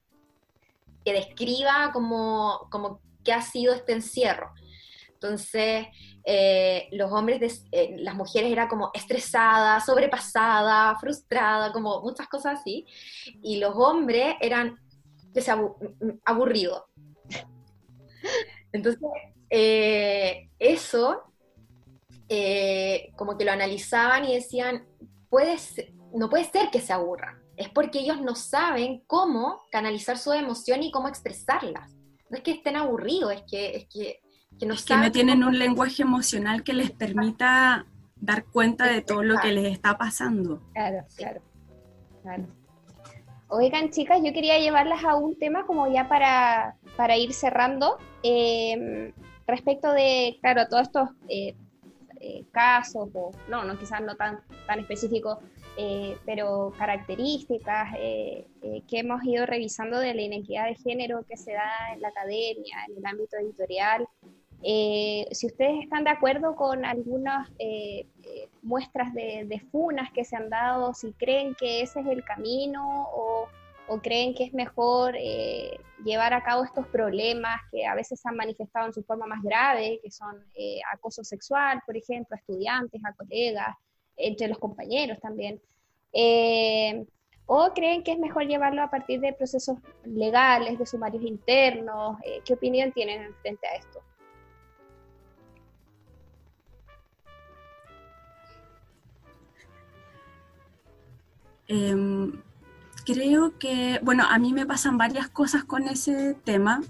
que 1.05 1.13
describa 1.13 1.91
como, 1.93 2.69
como 2.71 3.01
qué 3.25 3.33
ha 3.33 3.43
sido 3.43 3.73
este 3.75 3.93
encierro. 3.93 4.53
Entonces, 5.13 5.87
eh, 6.25 6.89
los 6.93 7.13
hombres, 7.13 7.65
eh, 7.73 7.97
las 7.99 8.15
mujeres 8.15 8.51
era 8.51 8.69
como 8.69 8.91
estresada, 8.95 9.79
sobrepasada, 9.81 10.99
frustrada, 10.99 11.73
como 11.73 12.01
muchas 12.01 12.27
cosas 12.27 12.61
así, 12.61 12.87
y 13.43 13.59
los 13.59 13.77
hombres 13.77 14.35
eran 14.41 14.79
aburridos. 16.25 16.85
Entonces, 18.73 19.01
eh, 19.49 20.51
eso, 20.59 21.23
como 23.17 23.37
que 23.37 23.45
lo 23.45 23.53
analizaban 23.53 24.25
y 24.25 24.35
decían, 24.35 24.87
puede 25.29 25.57
no 26.13 26.29
puede 26.29 26.45
ser 26.45 26.71
que 26.71 26.81
se 26.81 26.93
aburran, 26.93 27.41
es 27.57 27.69
porque 27.69 28.01
ellos 28.01 28.21
no 28.21 28.35
saben 28.35 29.03
cómo 29.07 29.63
canalizar 29.71 30.19
su 30.19 30.33
emoción 30.33 30.83
y 30.83 30.91
cómo 30.91 31.09
expresarlas. 31.09 31.93
No 32.29 32.37
es 32.37 32.43
que 32.43 32.53
estén 32.53 32.77
aburridos, 32.77 33.33
es 33.33 33.43
que, 33.49 33.77
es 33.77 33.87
que 33.87 34.21
que 34.61 34.67
no, 34.67 35.11
tienen 35.11 35.43
un 35.43 35.59
lenguaje 35.59 36.03
emocional 36.03 36.63
que 36.63 36.75
les 36.75 36.91
permita 36.91 37.87
dar 38.17 38.45
cuenta 38.45 38.87
de 38.87 39.01
todo 39.01 39.23
lo 39.23 39.39
que 39.39 39.53
les 39.53 39.73
está 39.73 39.97
pasando. 39.97 40.63
Claro, 40.75 41.07
claro, 42.23 42.47
Oigan, 43.53 43.91
chicas, 43.91 44.21
yo 44.23 44.33
quería 44.33 44.61
llevarlas 44.61 45.03
a 45.03 45.17
un 45.17 45.37
tema 45.37 45.67
como 45.67 45.93
ya 45.93 46.09
para, 46.09 46.77
para 46.97 47.17
ir 47.17 47.33
cerrando, 47.33 47.99
em, 48.23 49.13
respecto 49.45 49.93
de, 49.93 50.39
claro, 50.41 50.69
todos 50.69 50.83
estos 50.83 51.09
eh, 51.29 51.57
eh, 52.21 52.45
casos, 52.53 53.09
o 53.13 53.33
no, 53.49 53.65
no 53.65 53.77
quizás 53.77 54.03
no 54.03 54.15
tan, 54.15 54.39
tan 54.69 54.79
específicos, 54.79 55.39
eh, 55.77 56.17
pero 56.25 56.73
características 56.79 57.93
que 57.97 58.99
hemos 58.99 59.25
ido 59.25 59.47
revisando 59.47 59.99
de 59.99 60.15
la 60.15 60.23
inequidad 60.23 60.67
de 60.67 60.77
género 60.77 61.25
que 61.29 61.37
se 61.37 61.53
da 61.53 61.93
en 61.93 62.03
la 62.03 62.09
academia, 62.09 62.85
en 62.89 62.99
el 62.99 63.07
ámbito 63.07 63.37
editorial, 63.37 64.07
si 64.63 65.47
ustedes 65.47 65.83
están 65.83 66.05
de 66.05 66.11
acuerdo 66.11 66.55
con 66.55 66.85
algunas 66.85 67.51
eh, 67.59 68.07
muestras 68.63 69.13
de, 69.15 69.63
funas 69.71 70.11
que 70.13 70.25
se 70.25 70.37
han 70.37 70.51
dado, 70.51 70.95
si 70.95 71.13
creen 71.13 71.55
que 71.55 71.83
ese 71.83 72.01
es 72.01 72.07
el 72.07 72.25
camino 72.25 73.09
o, 73.13 73.49
creen 74.03 74.37
que 74.37 74.45
es 74.45 74.55
mejor 74.55 75.17
llevar 76.05 76.33
a 76.33 76.45
cabo 76.45 76.63
estos 76.63 76.87
problemas 76.87 77.61
que 77.73 77.85
a 77.85 77.97
veces 77.97 78.21
se 78.21 78.29
han 78.29 78.37
manifestado 78.37 78.87
en 78.87 78.93
su 78.93 79.03
forma 79.03 79.27
más 79.27 79.43
grave, 79.43 79.99
que 80.01 80.13
son 80.13 80.37
acoso 80.93 81.25
sexual, 81.25 81.83
por 81.85 81.97
ejemplo, 81.97 82.37
a 82.37 82.39
estudiantes, 82.39 83.01
a 83.05 83.13
colegas, 83.15 83.75
entre 84.17 84.47
los 84.47 84.59
compañeros 84.59 85.19
también. 85.21 85.61
¿O 87.47 87.73
creen 87.75 88.05
que 88.05 88.13
es 88.13 88.19
mejor 88.21 88.47
llevarlo 88.47 88.81
a 88.81 88.91
partir 88.91 89.19
de 89.19 89.33
procesos 89.33 89.77
legales, 90.05 90.79
de 90.79 90.87
sumarios 90.87 91.25
internos? 91.25 92.17
¿Qué 92.45 92.55
opinión 92.55 92.93
tienen 92.93 93.35
frente 93.43 93.67
a 93.67 93.75
esto? 93.75 94.01
Em, 101.71 102.33
creo 103.07 103.57
que, 103.57 104.01
bueno, 104.03 104.25
a 104.29 104.39
mí 104.41 104.53
me 104.53 104.67
pasan 104.67 104.99
varias 104.99 105.29
cosas 105.29 105.63
con 105.63 105.87
ese 105.87 106.35
tema 106.43 106.83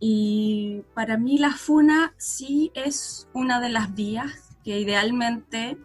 y 0.00 0.82
para 0.92 1.16
mí 1.18 1.38
la 1.38 1.52
FUNA 1.52 2.12
sí 2.16 2.72
es 2.74 3.28
una 3.32 3.60
de 3.60 3.68
las 3.68 3.94
vías 3.94 4.56
que 4.64 4.80
idealmente 4.80 5.78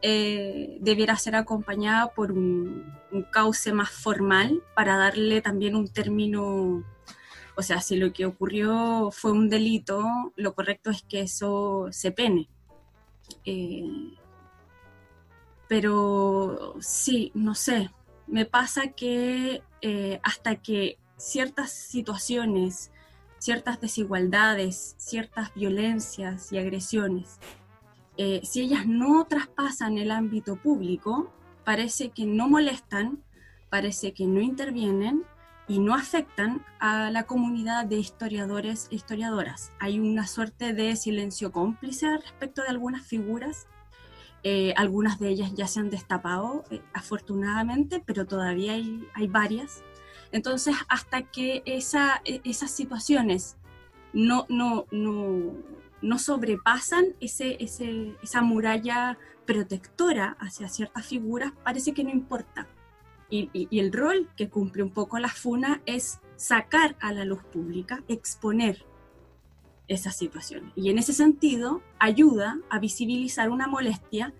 eh, 0.00 0.78
debiera 0.80 1.16
ser 1.16 1.36
acompañada 1.36 2.14
por 2.14 2.32
un, 2.32 2.90
un, 3.12 3.22
cauce 3.24 3.74
más 3.74 3.90
formal 3.90 4.62
para 4.74 4.96
darle 4.96 5.42
también 5.42 5.76
un 5.76 5.88
término, 5.88 6.82
o 7.54 7.62
sea, 7.62 7.82
si 7.82 7.96
lo 7.96 8.14
que 8.14 8.24
ocurrió 8.24 9.10
fue 9.12 9.32
un 9.32 9.50
delito, 9.50 10.02
lo 10.36 10.54
correcto 10.54 10.88
es 10.88 11.02
que 11.02 11.20
eso 11.20 11.88
se 11.90 12.12
pene. 12.12 12.48
Eh, 13.44 13.84
pero 15.72 16.74
sí, 16.80 17.32
no 17.34 17.54
sé, 17.54 17.90
me 18.26 18.44
pasa 18.44 18.88
que 18.88 19.62
eh, 19.80 20.20
hasta 20.22 20.56
que 20.56 20.98
ciertas 21.16 21.70
situaciones, 21.70 22.92
ciertas 23.38 23.80
desigualdades, 23.80 24.96
ciertas 24.98 25.54
violencias 25.54 26.52
y 26.52 26.58
agresiones, 26.58 27.38
eh, 28.18 28.42
si 28.44 28.60
ellas 28.60 28.86
no 28.86 29.24
traspasan 29.24 29.96
el 29.96 30.10
ámbito 30.10 30.56
público, 30.56 31.32
parece 31.64 32.10
que 32.10 32.26
no 32.26 32.50
molestan, 32.50 33.24
parece 33.70 34.12
que 34.12 34.26
no 34.26 34.42
intervienen 34.42 35.24
y 35.68 35.78
no 35.78 35.94
afectan 35.94 36.62
a 36.80 37.10
la 37.10 37.22
comunidad 37.22 37.86
de 37.86 37.96
historiadores 37.96 38.88
e 38.90 38.96
historiadoras. 38.96 39.72
Hay 39.80 39.98
una 39.98 40.26
suerte 40.26 40.74
de 40.74 40.96
silencio 40.96 41.50
cómplice 41.50 42.14
respecto 42.18 42.60
de 42.60 42.68
algunas 42.68 43.06
figuras 43.06 43.68
eh, 44.44 44.74
algunas 44.76 45.20
de 45.20 45.28
ellas 45.28 45.54
ya 45.54 45.68
se 45.68 45.78
han 45.80 45.90
destapado, 45.90 46.64
eh, 46.70 46.82
afortunadamente, 46.92 48.02
pero 48.04 48.26
todavía 48.26 48.72
hay, 48.72 49.06
hay, 49.14 49.28
varias. 49.28 49.82
Entonces, 50.32 50.74
hasta 50.88 51.22
que 51.22 51.62
esa, 51.64 52.20
e, 52.24 52.40
esas 52.44 52.72
situaciones 52.72 53.56
no, 54.12 54.46
no, 54.48 54.86
no, 54.90 55.52
no 56.00 56.18
sobrepasan 56.18 57.14
ese, 57.20 57.56
ese, 57.60 58.16
esa 58.22 58.42
muralla 58.42 59.16
protectora 59.46 60.36
hacia 60.40 60.68
ciertas 60.68 61.06
figuras, 61.06 61.52
parece 61.62 61.94
que 61.94 62.02
no 62.02 62.10
importa. 62.10 62.66
Y, 63.30 63.48
y, 63.52 63.78
el 63.78 63.92
rol 63.92 64.28
que 64.36 64.50
cumple 64.50 64.82
un 64.82 64.90
poco 64.90 65.18
la 65.18 65.28
FUNA 65.28 65.80
es 65.86 66.20
sacar 66.36 66.96
a 67.00 67.12
la 67.12 67.24
luz 67.24 67.42
pública, 67.44 68.02
exponer 68.08 68.84
esas 69.88 70.16
situaciones. 70.16 70.72
Y 70.74 70.90
en 70.90 70.98
ese 70.98 71.12
sentido, 71.12 71.82
ayuda 71.98 72.58
a 72.70 72.78
visibilizar 72.78 73.50
una 73.50 73.66
molestia 73.66 74.32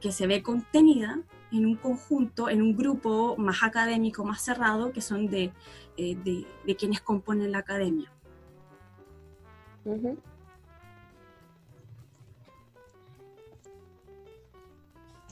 que 0.00 0.12
se 0.12 0.26
ve 0.26 0.42
contenida 0.42 1.20
en 1.52 1.66
un 1.66 1.76
conjunto, 1.76 2.48
en 2.48 2.62
un 2.62 2.76
grupo 2.76 3.36
más 3.36 3.62
académico, 3.62 4.24
más 4.24 4.42
cerrado, 4.42 4.92
que 4.92 5.00
son 5.00 5.26
de, 5.26 5.52
eh, 5.96 6.16
de, 6.64 6.76
quienes 6.76 7.00
componen 7.00 7.52
la 7.52 7.58
academia. 7.58 8.10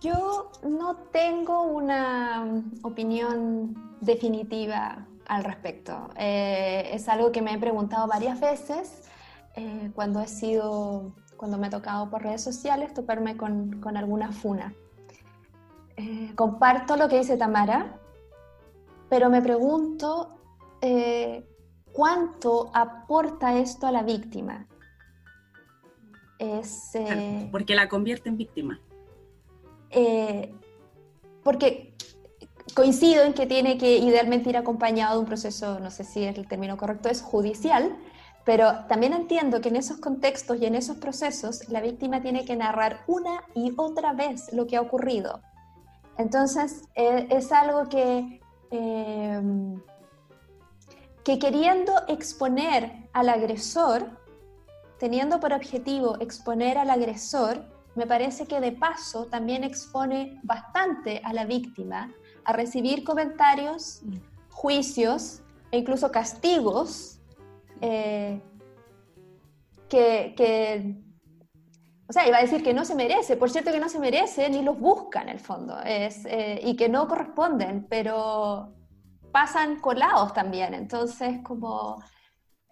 Yo 0.00 0.50
no 0.62 0.96
tengo 1.12 1.62
una 1.62 2.62
opinión 2.82 3.96
definitiva 4.00 5.06
al 5.26 5.44
respecto. 5.44 6.10
Eh, 6.16 6.90
es 6.92 7.08
algo 7.08 7.30
que 7.32 7.42
me 7.42 7.52
he 7.52 7.58
preguntado 7.58 8.06
varias 8.06 8.40
veces 8.40 9.07
eh, 9.58 9.90
cuando 9.92 10.20
he 10.20 10.28
sido, 10.28 11.12
cuando 11.36 11.58
me 11.58 11.66
ha 11.66 11.70
tocado 11.70 12.08
por 12.08 12.22
redes 12.22 12.44
sociales 12.44 12.94
toparme 12.94 13.36
con, 13.36 13.80
con 13.80 13.96
alguna 13.96 14.30
funa. 14.30 14.72
Eh, 15.96 16.30
comparto 16.36 16.96
lo 16.96 17.08
que 17.08 17.18
dice 17.18 17.36
Tamara, 17.36 17.98
pero 19.08 19.28
me 19.30 19.42
pregunto 19.42 20.38
eh, 20.80 21.44
cuánto 21.90 22.70
aporta 22.72 23.58
esto 23.58 23.88
a 23.88 23.90
la 23.90 24.04
víctima. 24.04 24.68
Es, 26.38 26.92
porque 27.50 27.74
la 27.74 27.88
convierte 27.88 28.28
en 28.28 28.36
víctima. 28.36 28.80
porque 31.42 31.96
coincido 32.76 33.24
en 33.24 33.32
que 33.32 33.46
tiene 33.46 33.76
que 33.76 33.96
idealmente 33.96 34.50
ir 34.50 34.56
acompañado 34.56 35.14
de 35.14 35.18
un 35.18 35.26
proceso, 35.26 35.80
no 35.80 35.90
sé 35.90 36.04
si 36.04 36.22
es 36.22 36.38
el 36.38 36.46
término 36.46 36.76
correcto, 36.76 37.08
es 37.08 37.22
judicial, 37.22 37.98
pero 38.48 38.86
también 38.88 39.12
entiendo 39.12 39.60
que 39.60 39.68
en 39.68 39.76
esos 39.76 39.98
contextos 39.98 40.58
y 40.58 40.64
en 40.64 40.74
esos 40.74 40.96
procesos 40.96 41.68
la 41.68 41.82
víctima 41.82 42.22
tiene 42.22 42.46
que 42.46 42.56
narrar 42.56 43.04
una 43.06 43.44
y 43.54 43.74
otra 43.76 44.14
vez 44.14 44.50
lo 44.54 44.66
que 44.66 44.78
ha 44.78 44.80
ocurrido. 44.80 45.42
Entonces 46.16 46.80
eh, 46.94 47.26
es 47.28 47.52
algo 47.52 47.90
que, 47.90 48.40
eh, 48.70 49.42
que 51.24 51.38
queriendo 51.38 51.92
exponer 52.08 53.10
al 53.12 53.28
agresor, 53.28 54.06
teniendo 54.98 55.40
por 55.40 55.52
objetivo 55.52 56.16
exponer 56.18 56.78
al 56.78 56.88
agresor, 56.88 57.62
me 57.96 58.06
parece 58.06 58.46
que 58.46 58.60
de 58.60 58.72
paso 58.72 59.26
también 59.26 59.62
expone 59.62 60.40
bastante 60.42 61.20
a 61.22 61.34
la 61.34 61.44
víctima 61.44 62.14
a 62.46 62.54
recibir 62.54 63.04
comentarios, 63.04 64.00
juicios 64.48 65.42
e 65.70 65.76
incluso 65.76 66.10
castigos 66.10 67.17
eh, 67.80 68.40
que, 69.88 71.02
o 72.08 72.12
sea, 72.12 72.26
iba 72.28 72.38
a 72.38 72.42
decir 72.42 72.62
que 72.62 72.74
no 72.74 72.84
se 72.84 72.94
merece, 72.94 73.36
por 73.36 73.50
cierto 73.50 73.72
que 73.72 73.80
no 73.80 73.88
se 73.88 73.98
merece, 73.98 74.48
ni 74.50 74.62
los 74.62 74.78
busca 74.78 75.22
en 75.22 75.30
el 75.30 75.40
fondo, 75.40 75.80
es, 75.82 76.24
eh, 76.26 76.60
y 76.62 76.76
que 76.76 76.88
no 76.88 77.08
corresponden, 77.08 77.86
pero 77.88 78.74
pasan 79.32 79.80
colados 79.80 80.32
también, 80.32 80.74
entonces 80.74 81.40
como 81.42 81.98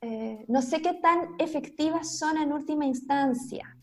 eh, 0.00 0.44
no 0.48 0.62
sé 0.62 0.82
qué 0.82 0.94
tan 0.94 1.34
efectivas 1.38 2.18
son 2.18 2.36
en 2.38 2.52
última 2.52 2.86
instancia. 2.86 3.76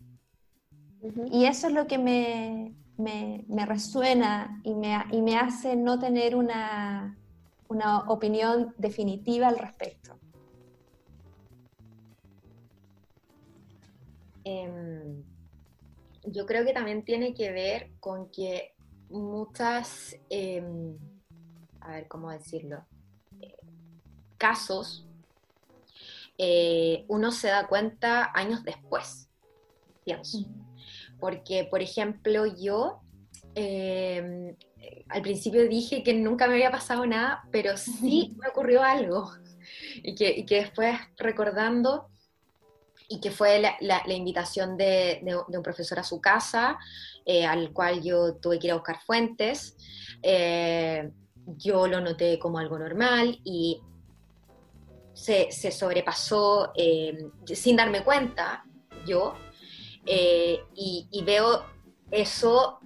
Y 1.31 1.45
eso 1.45 1.67
es 1.67 1.73
lo 1.73 1.85
que 1.85 1.97
me, 1.97 2.75
me, 2.97 3.43
me 3.49 3.65
resuena 3.65 4.61
y 4.63 4.73
me, 4.73 4.97
y 5.11 5.21
me, 5.21 5.35
hace 5.35 5.75
no 5.75 5.99
tener 5.99 6.35
una, 6.35 7.17
una 7.67 7.99
opinión 8.09 8.73
definitiva 8.77 9.49
al 9.49 9.57
respecto. 9.57 10.17
Em, 14.43 15.23
yo 16.25 16.45
creo 16.45 16.65
que 16.65 16.73
también 16.73 17.03
tiene 17.03 17.33
que 17.33 17.51
ver 17.51 17.91
con 17.99 18.29
que 18.29 18.73
muchas, 19.09 20.15
em, 20.29 20.97
a 21.81 21.91
ver, 21.91 22.07
¿cómo 22.07 22.31
decirlo? 22.31 22.85
casos, 24.43 25.05
eh, 26.37 27.05
uno 27.07 27.31
se 27.31 27.47
da 27.47 27.65
cuenta 27.67 28.29
años 28.33 28.61
después, 28.65 29.29
pienso. 30.03 30.39
Porque, 31.17 31.63
por 31.63 31.81
ejemplo, 31.81 32.45
yo 32.45 32.99
em, 33.55 34.53
al 35.07 35.21
principio 35.21 35.69
dije 35.69 36.03
que 36.03 36.13
nunca 36.13 36.47
me 36.47 36.55
había 36.55 36.71
pasado 36.71 37.05
nada, 37.05 37.47
pero 37.53 37.77
sí 37.77 38.35
me 38.41 38.49
ocurrió 38.49 38.83
algo. 38.83 39.31
Y 40.03 40.13
que, 40.13 40.45
después 40.45 40.99
recordando, 41.15 42.09
y 43.13 43.19
que 43.19 43.29
fue 43.29 43.61
la, 43.79 44.03
invitación 44.07 44.75
de, 44.75 45.21
un 45.47 45.61
profesor 45.61 45.99
a 45.99 46.03
su 46.03 46.19
casa, 46.19 46.79
eh, 47.25 47.45
al 47.45 47.71
cual 47.71 48.01
yo 48.01 48.37
tuve 48.37 48.57
que 48.57 48.67
ir 48.67 48.71
a 48.71 48.77
buscar 48.77 48.99
fuentes, 49.01 49.77
eh, 50.23 51.11
yo 51.45 51.85
lo 51.85 52.01
noté 52.01 52.39
como 52.39 52.57
algo 52.57 52.79
normal 52.79 53.39
y 53.43 53.79
se, 55.13 55.51
sobrepasó 55.51 56.71
eh, 56.75 57.27
sin 57.45 57.75
darme 57.75 58.03
cuenta, 58.03 58.65
yo, 59.05 59.35
y, 60.05 61.07
y, 61.11 61.23
veo 61.23 61.65
eso 62.09 62.79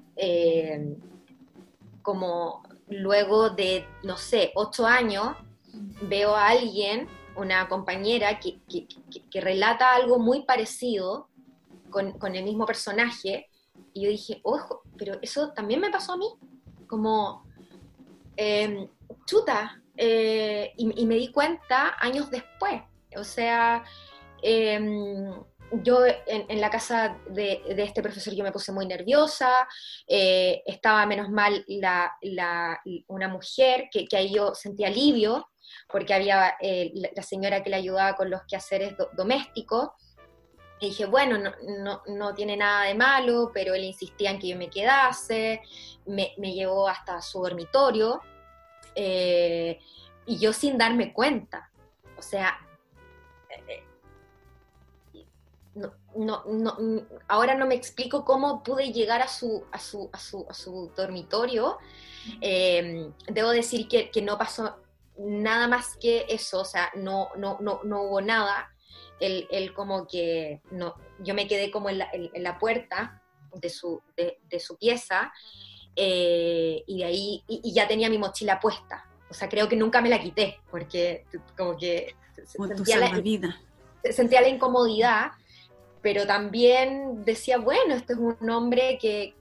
como 2.02 2.64
luego 2.90 3.50
de, 3.52 3.88
no 4.04 4.18
sé, 4.18 4.52
ocho 4.56 4.86
años, 4.86 5.38
veo 6.02 6.36
a 6.36 6.50
alguien, 6.50 7.08
una 7.38 7.68
compañera, 7.68 8.40
que, 8.40 9.42
relata 9.42 9.96
algo 9.96 10.20
muy 10.20 10.44
parecido 10.44 11.30
con, 11.90 12.36
el 12.36 12.44
mismo 12.44 12.66
personaje, 12.66 13.50
y 13.94 14.04
yo 14.04 14.10
dije, 14.10 14.42
ojo, 14.44 14.82
pero 14.98 15.18
eso 15.22 15.54
también 15.54 15.80
me 15.80 15.90
pasó 15.90 16.14
a 16.14 16.18
mí, 16.18 16.28
como, 16.88 17.46
em, 18.36 18.88
chuta, 19.26 19.82
eh, 19.96 20.74
y, 20.78 21.06
me 21.06 21.16
di 21.16 21.32
cuenta 21.32 21.96
años 22.00 22.30
después, 22.30 22.82
o 23.16 23.24
sea, 23.24 23.84
em, 24.42 25.32
yo 25.84 26.00
en, 26.06 26.62
la 26.62 26.70
casa 26.70 27.18
de, 27.30 27.62
este 27.68 28.02
profesor 28.02 28.34
yo 28.34 28.44
me 28.44 28.52
puse 28.52 28.72
muy 28.72 28.86
nerviosa, 28.86 29.68
eh, 30.08 30.62
estaba 30.66 31.06
menos 31.06 31.30
mal 31.30 31.66
una 33.08 33.28
mujer 33.28 33.90
que, 33.92 34.08
ahí 34.16 34.34
yo 34.34 34.56
sentí 34.56 34.86
alivio, 34.86 35.48
porque 35.90 36.14
había 36.14 36.56
eh, 36.60 36.92
la, 37.16 37.24
señora 37.24 37.64
que 37.64 37.70
le 37.70 37.78
ayudaba 37.78 38.16
con 38.16 38.30
los 38.30 38.44
quehaceres 38.44 38.96
domésticos, 39.14 39.90
y 40.80 40.90
dije, 40.90 41.06
bueno, 41.06 41.40
no, 42.08 42.34
tiene 42.36 42.56
nada 42.56 42.84
de 42.84 42.94
malo, 42.94 43.50
pero 43.52 43.74
él 43.74 43.84
insistía 43.84 44.30
en 44.30 44.38
que 44.38 44.50
yo 44.50 44.58
me 44.58 44.70
quedase, 44.70 45.62
me, 46.06 46.36
llevó 46.38 46.88
hasta 46.88 47.20
su 47.22 47.42
dormitorio, 47.42 48.22
eh, 48.94 49.80
y 50.28 50.38
yo 50.38 50.54
sin 50.54 50.78
darme 50.78 51.14
cuenta, 51.14 51.72
o 52.16 52.22
sea, 52.22 52.60
no, 56.18 56.44
no, 56.46 56.78
ahora 57.28 57.56
no 57.56 57.66
me 57.68 57.76
explico 57.76 58.26
cómo 58.26 58.64
pude 58.64 58.92
llegar 58.92 59.22
a 59.22 59.28
su, 59.28 59.64
a 59.72 59.80
su, 59.80 60.10
a 60.12 60.18
su, 60.18 60.46
a 60.50 60.54
su 60.54 60.92
dormitorio. 60.96 61.78
Debo 62.42 63.50
decir 63.52 63.88
que, 63.88 64.10
que, 64.10 64.22
no 64.22 64.38
pasó 64.38 64.78
nada 65.18 65.68
más 65.68 65.97
que 65.97 66.26
eso, 66.30 66.61
o 66.61 66.65
sea, 66.65 66.91
no, 66.95 67.30
no, 67.38 67.57
no, 67.59 67.82
no 67.84 68.03
hubo 68.03 68.22
nada. 68.22 68.70
Él, 69.20 69.47
él, 69.51 69.74
como 69.74 70.07
que, 70.07 70.61
no, 70.72 70.95
yo 71.20 71.34
me 71.34 71.47
quedé 71.47 71.72
como 71.72 71.89
en 71.89 71.99
la, 71.99 72.09
en, 72.13 72.43
la 72.43 72.59
puerta 72.59 73.22
de 73.53 73.70
su, 73.70 74.01
de, 74.15 74.39
de 74.47 74.59
su 74.59 74.78
pieza 74.78 75.34
eh, 75.95 76.84
y 76.86 76.99
de 76.99 77.05
ahí, 77.05 77.43
y, 77.47 77.74
ya 77.74 77.88
tenía 77.88 78.09
mi 78.09 78.18
mochila 78.18 78.59
puesta. 78.59 79.09
O 79.30 79.34
sea, 79.34 79.49
creo 79.49 79.68
que 79.68 79.76
nunca 79.76 80.01
me 80.01 80.09
la 80.09 80.22
quité, 80.22 80.59
porque 80.70 81.26
como 81.57 81.76
que 81.76 82.15
sentía 82.45 82.97
la, 82.97 84.11
sentía 84.11 84.41
la 84.41 84.49
incomodidad 84.49 85.32
pero 86.01 86.26
también 86.26 87.26
decía, 87.26 87.57
bueno, 87.57 87.95
este 87.95 88.13
es 88.13 88.20
un 88.20 88.49
hombre 88.49 88.97
que, 89.01 89.36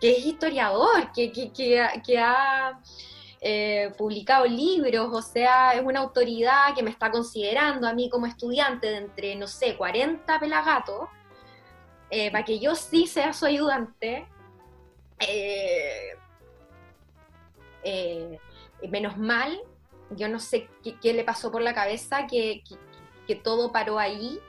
es 0.00 0.24
historiador, 0.24 1.12
que, 1.12 1.30
que 1.30 2.18
ha 2.18 2.80
eh, 3.40 3.92
publicado 3.96 4.44
libros, 4.46 5.08
o 5.12 5.22
sea, 5.22 5.72
es 5.72 5.82
una 5.82 6.00
autoridad 6.00 6.74
que 6.74 6.82
me 6.82 6.90
está 6.90 7.10
considerando 7.10 7.88
a 7.88 7.94
mí 7.94 8.10
como 8.10 8.26
estudiante 8.26 8.88
de 8.88 8.96
entre, 8.98 9.36
no 9.36 9.46
sé, 9.46 9.76
40 9.76 10.38
pelagatos, 10.38 11.08
eh, 12.10 12.30
para 12.30 12.44
que 12.44 12.58
yo 12.58 12.74
sí 12.74 13.06
sea 13.06 13.32
su 13.32 13.46
ayudante. 13.46 14.26
Eh, 15.20 16.16
menos 18.88 19.16
mal, 19.16 19.60
yo 20.10 20.28
no 20.28 20.38
sé 20.40 20.68
qué, 21.00 21.12
le 21.14 21.24
pasó 21.24 21.50
por 21.50 21.62
la 21.62 21.74
cabeza, 21.74 22.26
que, 22.26 22.62
que 23.26 23.34
todo 23.36 23.72
paró 23.72 23.98
ahí 23.98 24.40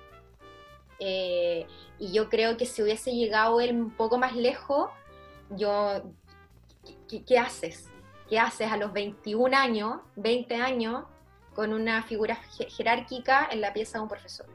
y 2.02 2.12
yo 2.12 2.30
creo 2.30 2.58
que 2.58 2.66
si 2.66 2.82
hubiese 2.82 3.14
llegado 3.14 3.62
él 3.62 3.76
un 3.76 3.92
poco 3.92 4.18
más 4.18 4.36
lejos, 4.36 4.89
yo, 5.52 6.02
¿qué, 7.08 7.38
haces? 7.38 7.91
¿Qué 8.32 8.40
haces 8.40 8.72
a 8.72 8.78
los 8.78 8.94
21 8.94 9.58
años, 9.58 10.00
20 10.16 10.56
años, 10.56 11.04
con 11.54 11.74
una 11.74 12.02
figura 12.04 12.40
jerárquica 12.78 13.50
en 13.52 13.60
la 13.60 13.74
pieza 13.74 13.98
de 13.98 14.04
un 14.04 14.08
profesor? 14.08 14.46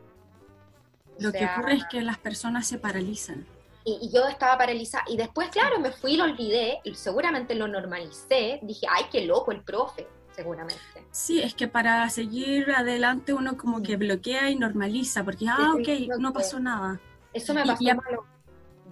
Lo 1.18 1.30
que 1.30 1.44
ocurre 1.44 1.74
es 1.74 1.84
que 1.90 2.00
las 2.00 2.16
personas 2.16 2.66
se 2.66 2.78
paralizan. 2.78 3.46
Y, 3.84 3.98
y, 4.00 4.10
yo 4.10 4.26
estaba 4.28 4.56
paralizada. 4.56 5.04
Y 5.08 5.18
después, 5.18 5.50
claro, 5.50 5.78
me 5.78 5.92
fui 5.92 6.14
y 6.14 6.16
lo 6.16 6.24
olvidé, 6.24 6.80
y 6.84 6.94
seguramente 6.94 7.54
lo 7.54 7.68
normalicé. 7.68 8.60
Dije, 8.62 8.86
ay, 8.90 9.04
qué 9.12 9.26
loco 9.26 9.52
el 9.52 9.60
profe 9.60 10.06
seguramente. 10.34 11.06
Sí, 11.10 11.42
es 11.42 11.54
que 11.54 11.68
para 11.68 12.08
seguir 12.08 12.70
adelante 12.70 13.34
uno 13.34 13.58
como 13.58 13.82
que 13.82 13.98
bloquea 13.98 14.48
y 14.48 14.56
normaliza, 14.56 15.22
porque, 15.22 15.48
ah, 15.50 15.74
ok, 15.74 16.18
no 16.18 16.32
pasó 16.32 16.58
nada. 16.60 16.98
Eso 17.34 17.52
me 17.52 17.62
pasó 17.62 17.84
a 17.90 18.10
los 18.10 18.24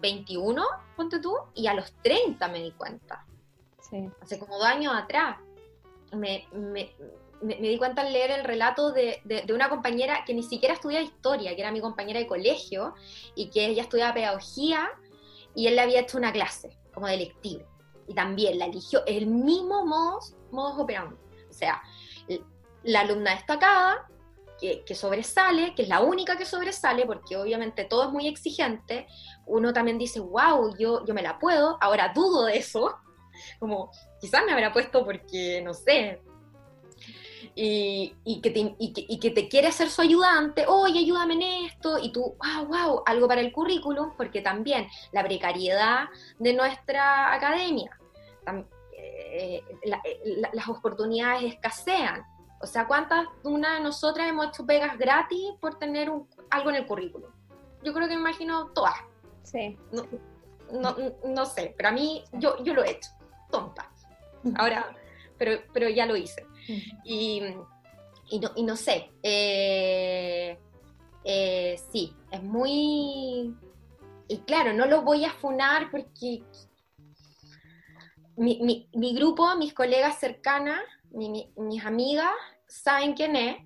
21, 0.02 0.62
ponte 0.94 1.20
tú, 1.20 1.34
y 1.54 1.68
a 1.68 1.72
los 1.72 1.90
30 2.02 2.48
me 2.48 2.62
di 2.62 2.72
cuenta. 2.72 3.24
Hace 4.20 4.38
como 4.38 4.56
dos 4.56 4.66
años 4.66 4.92
atrás. 4.94 5.38
Me, 6.12 6.46
di 7.42 7.76
cuenta 7.78 8.02
al 8.02 8.12
leer 8.12 8.30
el 8.30 8.44
relato 8.44 8.92
de, 8.92 9.20
una 9.52 9.68
compañera 9.68 10.24
que 10.24 10.34
ni 10.34 10.42
siquiera 10.42 10.74
estudiaba 10.74 11.04
historia, 11.04 11.54
que 11.54 11.60
era 11.60 11.72
mi 11.72 11.80
compañera 11.80 12.20
de 12.20 12.26
colegio, 12.26 12.94
y 13.34 13.50
que 13.50 13.66
ella 13.66 13.82
estudiaba 13.82 14.14
pedagogía, 14.14 14.90
y 15.54 15.66
él 15.66 15.76
le 15.76 15.82
había 15.82 16.00
hecho 16.00 16.18
una 16.18 16.32
clase, 16.32 16.78
como 16.92 17.06
de 17.06 17.16
lectiva. 17.16 17.64
Y 18.06 18.14
también 18.14 18.58
la 18.58 18.66
eligió 18.66 19.04
el 19.06 19.26
mismo 19.26 19.84
modo, 19.84 20.20
modo 20.50 20.82
operandi. 20.82 21.16
O 21.48 21.52
sea, 21.52 21.82
la 22.82 23.00
alumna 23.00 23.32
destacada, 23.32 24.06
que, 24.60 24.94
sobresale, 24.94 25.74
que 25.74 25.82
es 25.82 25.88
la 25.88 26.00
única 26.00 26.36
que 26.36 26.46
sobresale, 26.46 27.04
porque 27.04 27.36
obviamente 27.36 27.84
todo 27.84 28.04
es 28.04 28.10
muy 28.10 28.28
exigente, 28.28 29.06
uno 29.46 29.72
también 29.72 29.98
dice, 29.98 30.20
wow, 30.20 30.74
yo, 30.78 31.04
yo 31.04 31.12
me 31.12 31.22
la 31.22 31.38
puedo, 31.38 31.76
ahora 31.80 32.12
dudo 32.14 32.46
de 32.46 32.56
eso, 32.58 32.96
como 33.58 33.90
quizás 34.20 34.44
me 34.44 34.52
habrá 34.52 34.72
puesto 34.72 35.04
porque, 35.04 35.60
no 35.62 35.74
sé, 35.74 36.20
y, 37.54 38.40
que 38.42 38.50
te, 38.50 38.74
y, 38.78 39.20
que, 39.20 39.30
te, 39.30 39.48
quiere 39.48 39.70
ser 39.70 39.88
su 39.88 40.02
ayudante, 40.02 40.64
oye, 40.66 41.00
ayúdame 41.00 41.34
en 41.34 41.42
esto, 41.66 41.98
y 41.98 42.10
tú, 42.10 42.36
wow, 42.42 42.66
wow, 42.66 43.02
algo 43.06 43.28
para 43.28 43.40
el 43.40 43.52
currículum, 43.52 44.12
porque 44.16 44.40
también 44.40 44.88
la 45.12 45.22
precariedad 45.22 46.06
de 46.38 46.52
nuestra 46.52 47.32
academia, 47.32 47.96
eh, 48.96 49.62
eh, 49.82 50.42
las 50.52 50.68
oportunidades 50.68 51.54
escasean. 51.54 52.24
O 52.60 52.66
sea, 52.66 52.86
¿cuántas 52.86 53.26
una 53.42 53.74
de 53.74 53.80
nosotras 53.80 54.28
hemos 54.28 54.48
hecho 54.48 54.64
pegas 54.64 54.96
gratis 54.96 55.52
por 55.60 55.78
tener 55.78 56.10
algo 56.50 56.70
en 56.70 56.76
el 56.76 56.86
currículum? 56.86 57.30
Yo 57.82 57.92
creo 57.92 58.08
que 58.08 58.14
me 58.14 58.20
imagino 58.20 58.68
todas. 58.68 58.94
Sí. 59.42 59.76
No, 60.72 61.46
sé, 61.46 61.74
pero 61.76 61.90
a 61.90 61.92
mí 61.92 62.24
yo, 62.32 62.62
yo 62.64 62.72
lo 62.72 62.82
he 62.82 62.92
hecho, 62.92 63.10
Ahora, 64.56 64.94
pero, 65.38 65.60
pero 65.72 65.88
ya 65.88 66.06
lo 66.06 66.16
hice. 66.16 66.46
Y, 67.04 67.42
y, 68.30 68.62
no, 68.62 68.76
sé, 68.76 69.10
eh, 69.22 70.58
sí, 71.92 72.14
es 72.30 72.42
muy... 72.42 73.54
Y 74.26 74.38
claro, 74.46 74.72
no 74.72 74.86
lo 74.86 75.02
voy 75.02 75.24
a 75.24 75.32
funar 75.32 75.90
porque 75.90 76.42
mi, 78.36 78.88
mi, 78.94 79.14
grupo, 79.14 79.54
mis 79.56 79.74
colegas 79.74 80.18
cercanas, 80.18 80.80
mis 81.10 81.84
amigas, 81.84 82.32
saben 82.66 83.14
quién 83.14 83.36
es. 83.36 83.56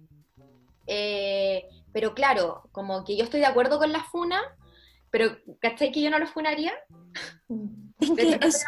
Eh, 0.86 1.68
pero 1.92 2.14
claro, 2.14 2.68
como 2.72 3.04
que 3.04 3.16
yo 3.16 3.24
estoy 3.24 3.40
de 3.40 3.46
acuerdo 3.46 3.78
con 3.78 3.92
la 3.92 4.04
funa, 4.04 4.40
pero 5.10 5.36
¿cachai 5.60 5.92
que 5.92 6.02
yo 6.02 6.10
no 6.10 6.18
lo 6.18 6.26
funaría? 6.26 6.72
Es 8.00 8.12
que, 8.12 8.38
es, 8.46 8.64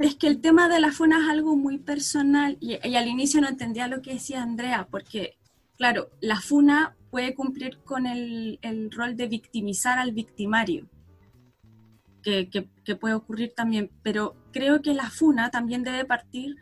es 0.00 0.16
que 0.16 0.28
el 0.28 0.40
tema 0.40 0.68
de 0.68 0.80
la 0.80 0.92
funa 0.92 1.20
es 1.22 1.28
algo 1.28 1.56
muy 1.56 1.78
personal 1.78 2.56
y, 2.60 2.74
al 2.96 3.06
inicio 3.06 3.40
no 3.40 3.48
entendía 3.48 3.86
lo 3.86 4.00
que 4.00 4.14
decía 4.14 4.42
Andrea, 4.42 4.88
porque 4.90 5.36
claro, 5.76 6.08
la 6.20 6.40
funa 6.40 6.96
puede 7.10 7.34
cumplir 7.34 7.78
con 7.84 8.06
el, 8.06 8.58
el 8.62 8.90
rol 8.90 9.16
de 9.16 9.28
victimizar 9.28 9.98
al 9.98 10.12
victimario, 10.12 10.88
que, 12.22 12.48
que, 12.48 12.96
puede 12.96 13.14
ocurrir 13.14 13.52
también, 13.54 13.90
pero 14.02 14.36
creo 14.52 14.82
que 14.82 14.94
la 14.94 15.10
funa 15.10 15.50
también 15.50 15.82
debe 15.82 16.04
partir 16.04 16.56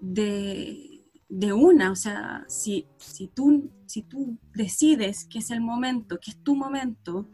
de, 0.00 1.04
de 1.28 1.52
una, 1.52 1.90
o 1.90 1.96
sea, 1.96 2.44
si, 2.48 2.86
si, 2.98 3.26
tú, 3.28 3.70
si 3.86 4.02
tú 4.02 4.38
decides 4.54 5.24
que 5.24 5.40
es 5.40 5.50
el 5.50 5.60
momento, 5.60 6.18
que 6.20 6.30
es 6.30 6.42
tu 6.42 6.54
momento 6.54 7.28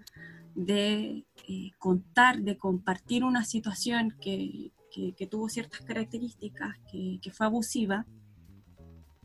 de 0.55 1.25
eh, 1.49 1.71
contar, 1.79 2.41
de 2.41 2.59
compartir 2.59 3.25
una 3.25 3.45
situación 3.45 4.15
que, 4.21 4.71
que, 4.93 5.27
tuvo 5.27 5.49
ciertas 5.49 5.81
características, 5.81 6.79
que, 6.91 7.19
que 7.23 7.31
fue 7.31 7.47
abusiva, 7.47 8.07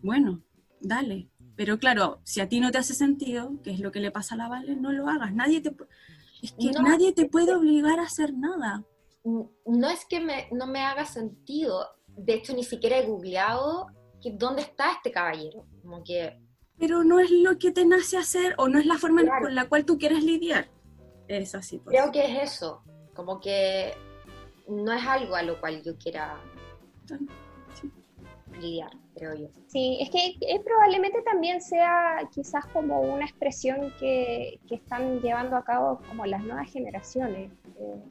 bueno, 0.02 0.42
dale, 0.80 1.30
pero 1.58 1.80
claro, 1.80 2.22
si 2.24 2.40
a 2.40 2.48
ti 2.48 2.60
no 2.60 2.72
te 2.72 2.78
hace 2.78 2.94
sentido, 2.94 3.60
que 3.64 3.72
es 3.72 3.80
lo 3.80 3.92
que 3.92 4.00
le 4.00 4.12
pasa 4.12 4.36
a 4.36 4.38
la 4.38 4.48
Vale, 4.48 4.76
no 4.76 4.92
lo 4.92 5.10
hagas. 5.10 5.34
Nadie 5.34 5.60
te, 5.60 5.76
es 6.42 6.52
que 6.54 6.72
nadie 6.72 7.14
te 7.14 7.26
puede 7.26 7.56
obligar 7.56 8.00
a 8.00 8.04
hacer 8.04 8.34
nada. 8.34 8.86
No 9.24 9.90
es 9.90 10.06
que 10.06 10.20
me, 10.20 10.48
no 10.52 10.68
me 10.68 10.82
haga 10.82 11.06
sentido. 11.06 11.88
De 12.08 12.36
hecho, 12.36 12.54
ni 12.54 12.64
siquiera 12.64 13.00
he 13.00 13.08
googleado 13.08 13.88
que, 14.22 14.32
dónde 14.32 14.62
está 14.62 14.92
este 14.92 15.12
caballero. 15.12 15.66
Como 15.82 16.04
que... 16.04 16.40
Pero 16.78 17.04
no 17.04 17.20
es 17.20 17.32
lo 17.32 17.58
que 17.58 17.72
te 17.72 17.86
nace 17.88 18.18
hacer 18.18 18.54
o 18.60 18.68
no 18.68 18.78
es 18.78 18.86
la 18.86 19.00
forma 19.00 19.24
con 19.42 19.56
la 19.56 19.68
cual 19.68 19.84
tú 19.84 19.98
quieres 19.98 20.24
lidiar. 20.24 20.70
Es 21.28 21.56
así. 21.56 21.80
Pues. 21.80 21.98
Creo 21.98 22.12
que 22.12 22.24
es 22.24 22.54
eso. 22.54 22.84
Como 23.16 23.40
que 23.40 23.96
no 24.68 24.94
es 24.94 25.06
algo 25.06 25.36
a 25.36 25.44
lo 25.44 25.60
cual 25.60 25.82
yo 25.84 25.98
quiera 25.98 26.38
lidiar, 28.60 28.92
creo 29.16 29.36
yo. 29.36 29.48
Sí, 29.68 29.98
es 30.02 30.10
que 30.10 30.38
probablemente 30.64 31.22
también 31.22 31.62
sea 31.62 32.20
quizás 32.34 32.66
como 32.68 33.02
una 33.02 33.26
expresión 33.26 33.94
que, 34.00 34.60
que, 34.68 34.76
están 34.76 35.22
llevando 35.22 35.56
a 35.56 35.64
cabo 35.64 36.02
como 36.08 36.26
las 36.26 36.44
nuevas 36.44 36.72
generaciones. 36.72 37.52
Eh, 37.80 38.02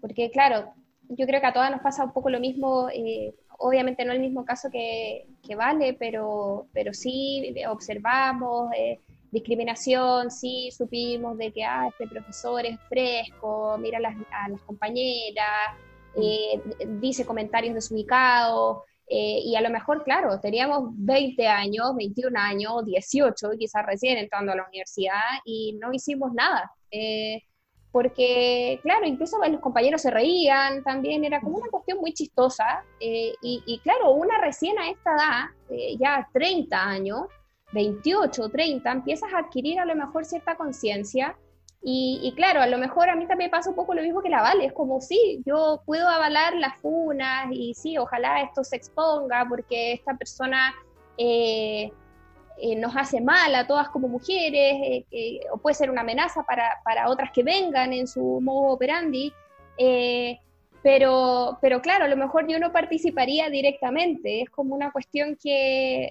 porque 0.00 0.30
claro, 0.30 0.72
yo 1.08 1.26
creo 1.26 1.40
que 1.40 1.46
a 1.46 1.52
todas 1.52 1.70
nos 1.70 1.80
pasa 1.80 2.04
un 2.04 2.12
poco 2.12 2.30
lo 2.30 2.40
mismo, 2.40 2.88
eh, 2.90 3.34
obviamente 3.58 4.04
no 4.04 4.12
el 4.12 4.20
mismo 4.20 4.44
caso 4.44 4.70
que, 4.70 5.26
que, 5.42 5.56
Vale, 5.56 5.94
pero, 5.94 6.66
pero 6.72 6.94
sí 6.94 7.54
observamos 7.68 8.70
eh, 8.76 9.00
discriminación, 9.30 10.30
sí 10.30 10.70
supimos 10.70 11.36
de 11.38 11.52
que 11.52 11.64
ah, 11.64 11.88
este 11.88 12.06
profesor 12.06 12.64
es 12.64 12.78
fresco, 12.88 13.76
mira 13.78 13.98
a 13.98 14.00
las, 14.00 14.16
a 14.32 14.48
las 14.48 14.60
compañeras, 14.62 15.74
mm. 16.16 17.00
dice 17.00 17.26
comentarios 17.26 17.74
desubicados. 17.74 18.78
Eh, 19.10 19.40
y 19.42 19.56
a 19.56 19.62
lo 19.62 19.70
mejor, 19.70 20.04
claro, 20.04 20.38
teníamos 20.38 20.90
20 20.92 21.46
años, 21.46 21.96
21 21.96 22.38
años, 22.38 22.84
18, 22.84 23.50
quizás 23.58 23.86
recién 23.86 24.18
entrando 24.18 24.52
a 24.52 24.56
la 24.56 24.66
universidad 24.66 25.40
y 25.44 25.78
no 25.80 25.92
hicimos 25.92 26.32
nada. 26.34 26.70
Eh, 26.90 27.42
porque, 27.90 28.78
claro, 28.82 29.06
incluso 29.06 29.38
los 29.48 29.60
compañeros 29.62 30.02
se 30.02 30.10
reían 30.10 30.84
también, 30.84 31.24
era 31.24 31.40
como 31.40 31.56
una 31.56 31.70
cuestión 31.70 31.98
muy 32.00 32.12
chistosa. 32.12 32.84
Eh, 33.00 33.32
y, 33.40 33.80
claro, 33.82 34.10
una 34.10 34.38
recién 34.38 34.78
a 34.78 34.90
esta 34.90 35.14
edad, 35.14 35.96
ya 35.98 36.28
30 36.32 36.78
años, 36.78 37.22
28, 37.72 38.48
30, 38.48 38.90
empiezas 38.90 39.32
a 39.32 39.38
adquirir 39.38 39.80
a 39.80 39.84
lo 39.84 39.94
mejor 39.94 40.24
cierta 40.24 40.56
conciencia 40.56 41.36
y, 41.80 42.32
claro, 42.34 42.60
a 42.60 42.66
lo 42.66 42.76
mejor 42.76 43.08
a 43.08 43.14
mí 43.14 43.26
también 43.26 43.50
pasa 43.50 43.70
un 43.70 43.76
poco 43.76 43.94
lo 43.94 44.02
mismo 44.02 44.20
que 44.20 44.28
la 44.28 44.42
Vale, 44.42 44.66
es 44.66 44.72
como, 44.72 45.00
sí, 45.00 45.42
yo 45.46 45.80
puedo 45.86 46.08
avalar 46.08 46.54
las 46.56 46.76
funas 46.80 47.46
y 47.52 47.72
sí, 47.74 47.96
ojalá 47.96 48.42
esto 48.42 48.64
se 48.64 48.76
exponga 48.76 49.46
porque 49.48 49.92
esta 49.92 50.14
persona 50.14 50.74
eh, 51.16 51.92
eh, 52.60 52.76
nos 52.76 52.96
hace 52.96 53.20
mal 53.20 53.54
a 53.54 53.66
todas 53.66 53.88
como 53.90 54.08
mujeres, 54.08 55.04
eh, 55.10 55.40
o 55.52 55.58
puede 55.58 55.74
ser 55.74 55.90
una 55.90 56.00
amenaza 56.00 56.42
para, 56.42 56.80
para, 56.84 57.08
otras 57.08 57.30
que 57.32 57.44
vengan 57.44 57.92
en 57.92 58.08
su 58.08 58.40
modo 58.40 58.72
operandi, 58.72 59.32
pero, 60.82 61.58
pero 61.60 61.80
claro, 61.80 62.06
a 62.06 62.08
lo 62.08 62.16
mejor 62.16 62.48
yo 62.48 62.58
no 62.58 62.72
participaría 62.72 63.50
directamente, 63.50 64.42
es 64.42 64.50
como 64.50 64.74
una 64.74 64.90
cuestión 64.90 65.38
que, 65.40 66.10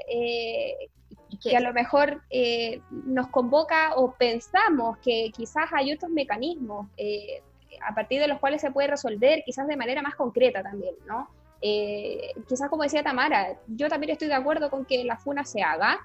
que 1.41 1.55
a 1.55 1.59
lo 1.59 1.73
mejor 1.73 2.21
eh, 2.30 2.82
nos 2.89 3.28
convoca 3.28 3.95
o 3.95 4.13
pensamos 4.13 4.97
que 4.99 5.32
quizás 5.36 5.65
hay 5.73 5.91
otros 5.93 6.11
mecanismos 6.11 6.88
eh, 6.97 7.41
a 7.86 7.93
partir 7.93 8.19
de 8.19 8.28
los 8.28 8.39
cuales 8.39 8.61
se 8.61 8.71
puede 8.71 8.88
resolver, 8.88 9.43
quizás 9.45 9.67
de 9.67 9.75
manera 9.75 10.01
más 10.01 10.15
concreta 10.15 10.63
también, 10.63 10.95
¿no? 11.05 11.30
Eh, 11.61 12.34
quizás 12.47 12.69
como 12.69 12.84
decía 12.84 13.03
Tamara, 13.03 13.57
yo 13.67 13.89
también 13.89 14.11
estoy 14.11 14.28
de 14.28 14.36
acuerdo 14.36 14.69
con 14.69 14.86
que 14.86 15.03
la 15.03 15.17
FUNA 15.17 15.43
se 15.43 15.61
haga, 15.61 15.99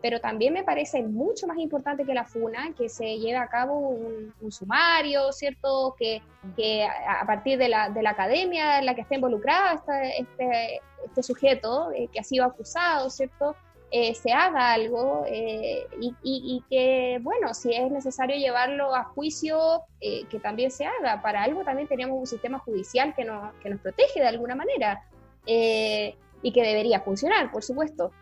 pero 0.00 0.18
también 0.18 0.54
me 0.54 0.64
parece 0.64 1.02
mucho 1.02 1.46
más 1.46 1.58
importante 1.58 2.06
que 2.06 2.14
la 2.14 2.24
FUNA 2.24 2.72
que 2.72 2.88
se 2.88 3.18
lleve 3.18 3.36
a 3.36 3.48
cabo 3.48 3.78
un, 3.78 4.50
sumario, 4.50 5.30
¿cierto? 5.30 5.94
Que, 5.98 6.22
que 6.56 6.86
a, 6.86 7.26
partir 7.26 7.58
de 7.58 7.68
la, 7.68 7.90
de 7.90 8.00
la, 8.02 8.10
academia 8.10 8.78
en 8.78 8.86
la 8.86 8.94
que 8.94 9.02
esté 9.02 9.16
involucrada 9.16 9.74
este, 9.74 10.22
este, 10.22 10.80
este 11.04 11.22
sujeto 11.22 11.90
que 12.10 12.18
ha 12.18 12.24
sido 12.24 12.46
acusado, 12.46 13.10
¿cierto? 13.10 13.54
Eh, 13.90 14.14
se 14.14 14.32
haga 14.32 14.72
algo 14.72 15.24
eh, 15.26 15.86
y, 16.22 16.62
que, 16.68 17.18
bueno, 17.22 17.54
si 17.54 17.72
es 17.72 17.90
necesario 17.90 18.36
llevarlo 18.36 18.94
a 18.94 19.04
juicio, 19.04 19.82
eh, 20.00 20.24
que 20.30 20.38
también 20.38 20.70
se 20.70 20.84
haga. 20.84 21.22
Para 21.22 21.42
algo 21.42 21.64
también 21.64 21.88
tenemos 21.88 22.18
un 22.18 22.26
sistema 22.26 22.58
judicial 22.58 23.14
que 23.14 23.24
nos, 23.24 23.54
que 23.62 23.70
nos 23.70 23.80
protege 23.80 24.20
de 24.20 24.26
alguna 24.26 24.54
manera 24.54 25.04
y 25.46 26.52
que 26.52 26.62
debería 26.62 27.00
funcionar, 27.00 27.50
por 27.50 27.62
supuesto. 27.62 28.12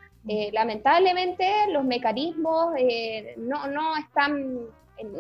lamentablemente 0.53 1.51
los 1.73 1.85
mecanismos 1.85 2.75
no, 3.37 3.67
no, 3.67 3.97
están, 3.97 4.61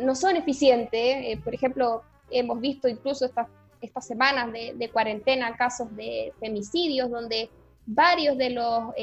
no 0.01 0.15
son 0.15 0.37
eficientes. 0.37 1.37
por 1.41 1.53
ejemplo, 1.53 2.03
hemos 2.31 2.61
visto 2.61 2.87
incluso 2.87 3.25
estas, 3.25 3.49
estas 3.81 4.07
semanas 4.07 4.53
de, 4.53 4.75
de 4.77 4.89
cuarentena 4.89 5.57
casos 5.57 5.95
de 5.97 6.33
femicidios 6.39 7.11
donde 7.11 7.51
varios 7.87 8.39
de 8.39 8.51
los 8.51 8.95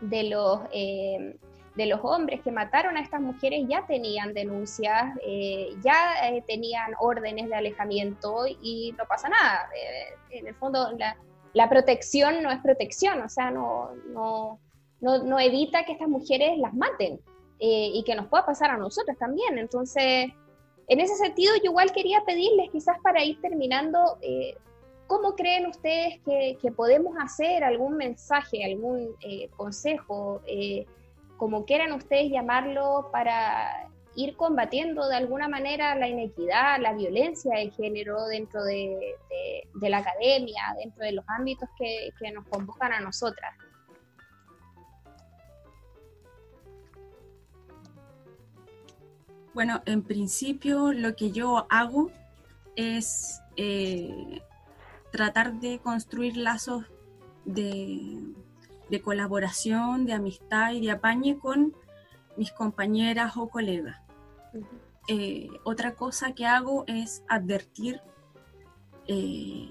de 0.00 0.24
los, 0.24 0.60
eh, 0.72 1.36
de 1.76 1.86
los 1.86 2.00
hombres 2.02 2.40
que 2.42 2.50
mataron 2.50 2.96
a 2.96 3.00
estas 3.00 3.20
mujeres 3.20 3.64
ya 3.68 3.86
tenían 3.86 4.34
denuncias, 4.34 5.14
eh, 5.24 5.70
ya 5.82 6.28
eh, 6.28 6.42
tenían 6.46 6.94
órdenes 6.98 7.48
de 7.48 7.54
alejamiento 7.54 8.46
y 8.46 8.94
no 8.98 9.04
pasa 9.06 9.28
nada. 9.28 9.68
en 10.30 10.46
el 10.46 10.54
fondo, 10.56 10.92
la, 10.98 11.16
la, 11.52 11.68
protección 11.68 12.42
no 12.42 12.50
es 12.50 12.58
protección, 12.60 13.20
o 13.22 13.28
sea, 13.28 13.50
no, 13.50 13.90
no, 14.08 14.58
no, 15.00 15.22
no 15.22 15.40
evita 15.40 15.84
que 15.84 15.92
estas 15.92 16.08
mujeres 16.08 16.58
las 16.58 16.74
maten 16.74 17.20
y 17.62 18.02
que 18.06 18.14
nos 18.14 18.26
pueda 18.28 18.46
pasar 18.46 18.70
a 18.70 18.78
nosotros 18.78 19.18
también. 19.18 19.58
Entonces, 19.58 20.30
en 20.88 21.00
ese 21.00 21.14
sentido, 21.16 21.52
yo 21.56 21.70
igual 21.70 21.92
quería 21.92 22.22
pedirles, 22.24 22.70
quizás 22.70 22.96
para 23.02 23.22
ir 23.22 23.38
terminando, 23.42 24.18
¿Cómo 25.10 25.34
creen 25.34 25.66
ustedes 25.66 26.20
que, 26.24 26.70
podemos 26.70 27.16
hacer 27.20 27.64
algún 27.64 27.96
mensaje, 27.96 28.64
algún 28.64 29.16
eh, 29.22 29.48
consejo, 29.56 30.40
eh, 30.46 30.86
como 31.36 31.64
quieran 31.64 31.90
ustedes 31.90 32.30
llamarlo, 32.30 33.08
para 33.10 33.90
ir 34.14 34.36
combatiendo 34.36 35.08
de 35.08 35.16
alguna 35.16 35.48
manera 35.48 35.96
la 35.96 36.06
inequidad, 36.06 36.80
la 36.80 36.92
violencia 36.92 37.56
de 37.58 37.72
género 37.72 38.24
dentro 38.26 38.62
de, 38.62 39.16
la 39.80 39.98
academia, 39.98 40.76
dentro 40.78 41.04
de 41.04 41.10
los 41.10 41.24
ámbitos 41.26 41.68
que, 41.76 42.12
nos 42.32 42.46
convocan 42.46 42.92
a 42.92 43.00
nosotras? 43.00 43.52
Bueno, 49.54 49.82
en 49.86 50.04
principio 50.04 50.92
lo 50.92 51.16
que 51.16 51.32
yo 51.32 51.66
hago 51.68 52.12
es 52.76 53.42
eh, 53.56 54.40
tratar 55.10 55.60
de 55.60 55.78
construir 55.80 56.36
lazos 56.36 56.84
de, 57.44 58.34
colaboración, 59.02 60.06
de 60.06 60.12
amistad 60.12 60.72
y 60.72 60.80
de 60.80 60.90
apañe 60.90 61.38
con 61.38 61.74
mis 62.36 62.52
compañeras 62.52 63.36
o 63.36 63.48
colegas. 63.48 64.00
Eh, 65.08 65.48
otra 65.64 65.94
cosa 65.94 66.32
que 66.32 66.46
hago 66.46 66.84
es 66.86 67.22
advertir 67.28 68.00
eh, 69.06 69.68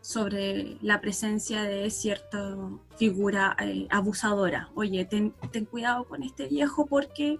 sobre 0.00 0.76
la 0.82 1.00
presencia 1.00 1.62
de 1.62 1.90
cierta 1.90 2.56
figura 2.96 3.56
eh, 3.60 3.86
abusadora. 3.90 4.70
Oye, 4.74 5.04
ten, 5.04 5.32
ten, 5.50 5.64
cuidado 5.64 6.04
con 6.04 6.22
este 6.22 6.46
viejo 6.46 6.86
porque 6.86 7.38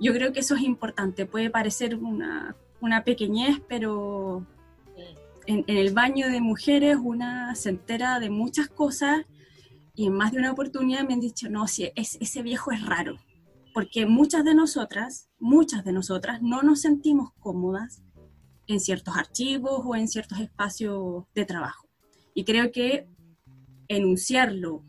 yo 0.00 0.12
creo 0.12 0.32
que 0.32 0.40
eso 0.40 0.54
es 0.54 0.62
importante. 0.62 1.26
Puede 1.26 1.50
parecer 1.50 1.96
una, 1.96 2.54
una 2.80 3.02
pequeñez, 3.02 3.60
pero 3.66 4.46
en, 5.48 5.64
el 5.66 5.94
baño 5.94 6.28
de 6.28 6.42
mujeres 6.42 6.98
una 7.02 7.54
se 7.54 7.70
entera 7.70 8.20
de 8.20 8.28
muchas 8.28 8.68
cosas 8.68 9.24
y 9.94 10.06
en 10.06 10.12
más 10.12 10.32
de 10.32 10.38
una 10.38 10.52
oportunidad 10.52 11.06
me 11.08 11.14
han 11.14 11.20
dicho, 11.20 11.48
no, 11.48 11.66
si 11.66 11.90
es, 11.96 12.18
ese 12.20 12.42
viejo 12.42 12.70
es 12.70 12.84
raro, 12.84 13.16
porque 13.72 14.04
muchas 14.04 14.44
de 14.44 14.54
nosotras, 14.54 15.30
muchas 15.40 15.84
de 15.84 15.92
nosotras 15.92 16.42
no 16.42 16.62
nos 16.62 16.82
sentimos 16.82 17.30
cómodas 17.40 18.02
en 18.66 18.78
ciertos 18.78 19.16
archivos 19.16 19.80
o 19.84 19.96
en 19.96 20.06
ciertos 20.06 20.38
espacios 20.38 21.24
de 21.34 21.46
trabajo. 21.46 21.88
Y 22.34 22.44
creo 22.44 22.70
que 22.70 23.08
enunciarlo 23.88 24.84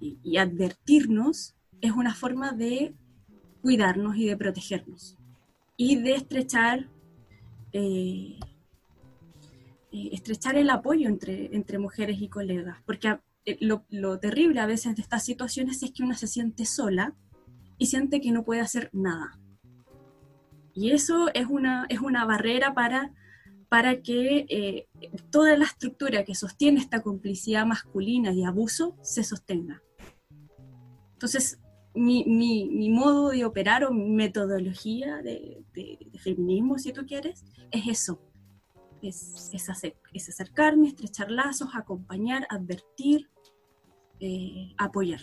y, 0.00 0.36
advertirnos 0.36 1.56
es 1.80 1.90
una 1.90 2.14
forma 2.14 2.52
de 2.52 2.94
cuidarnos 3.62 4.16
y 4.16 4.26
de 4.26 4.36
protegernos 4.36 5.16
y 5.76 5.96
de 5.96 6.14
estrechar, 6.14 6.88
eh, 7.72 8.38
eh, 9.94 10.10
estrechar 10.12 10.56
el 10.56 10.70
apoyo 10.70 11.08
entre, 11.08 11.54
entre 11.54 11.78
mujeres 11.78 12.20
y 12.20 12.28
colegas, 12.28 12.78
porque 12.84 13.18
eh, 13.44 13.56
lo, 13.60 13.84
lo, 13.90 14.18
terrible 14.18 14.60
a 14.60 14.66
veces 14.66 14.96
de 14.96 15.02
estas 15.02 15.24
situaciones 15.24 15.82
es 15.82 15.92
que 15.92 16.02
una 16.02 16.16
se 16.16 16.26
siente 16.26 16.66
sola 16.66 17.14
y 17.78 17.86
siente 17.86 18.20
que 18.20 18.32
no 18.32 18.44
puede 18.44 18.60
hacer 18.60 18.90
nada. 18.92 19.38
Y 20.74 20.90
eso 20.90 21.28
es 21.34 21.46
una, 21.48 21.86
es 21.88 22.00
una 22.00 22.24
barrera 22.24 22.74
para, 22.74 23.12
para 23.68 24.02
que 24.02 24.88
toda 25.30 25.56
la 25.56 25.66
estructura 25.66 26.24
que 26.24 26.34
sostiene 26.34 26.80
esta 26.80 27.00
complicidad 27.00 27.64
masculina 27.64 28.32
y 28.32 28.42
abuso 28.44 28.96
se 29.02 29.22
sostenga. 29.22 29.82
Entonces, 31.12 31.60
mi, 31.94 32.24
mi, 32.24 32.68
mi, 32.68 32.90
modo 32.90 33.30
de 33.30 33.44
operar 33.44 33.84
o 33.84 33.92
mi 33.92 34.10
metodología 34.10 35.22
de, 35.22 35.64
de, 35.72 35.98
feminismo, 36.18 36.78
si 36.78 36.92
tú 36.92 37.06
quieres, 37.06 37.44
es 37.70 37.86
eso. 37.86 38.20
Es, 39.04 39.50
es, 39.52 39.68
hacer, 39.68 39.96
es 40.14 40.30
acercarme, 40.30 40.88
estrechar 40.88 41.30
lazos, 41.30 41.68
acompañar, 41.74 42.46
advertir, 42.48 43.28
eh, 44.18 44.72
apoyar. 44.78 45.20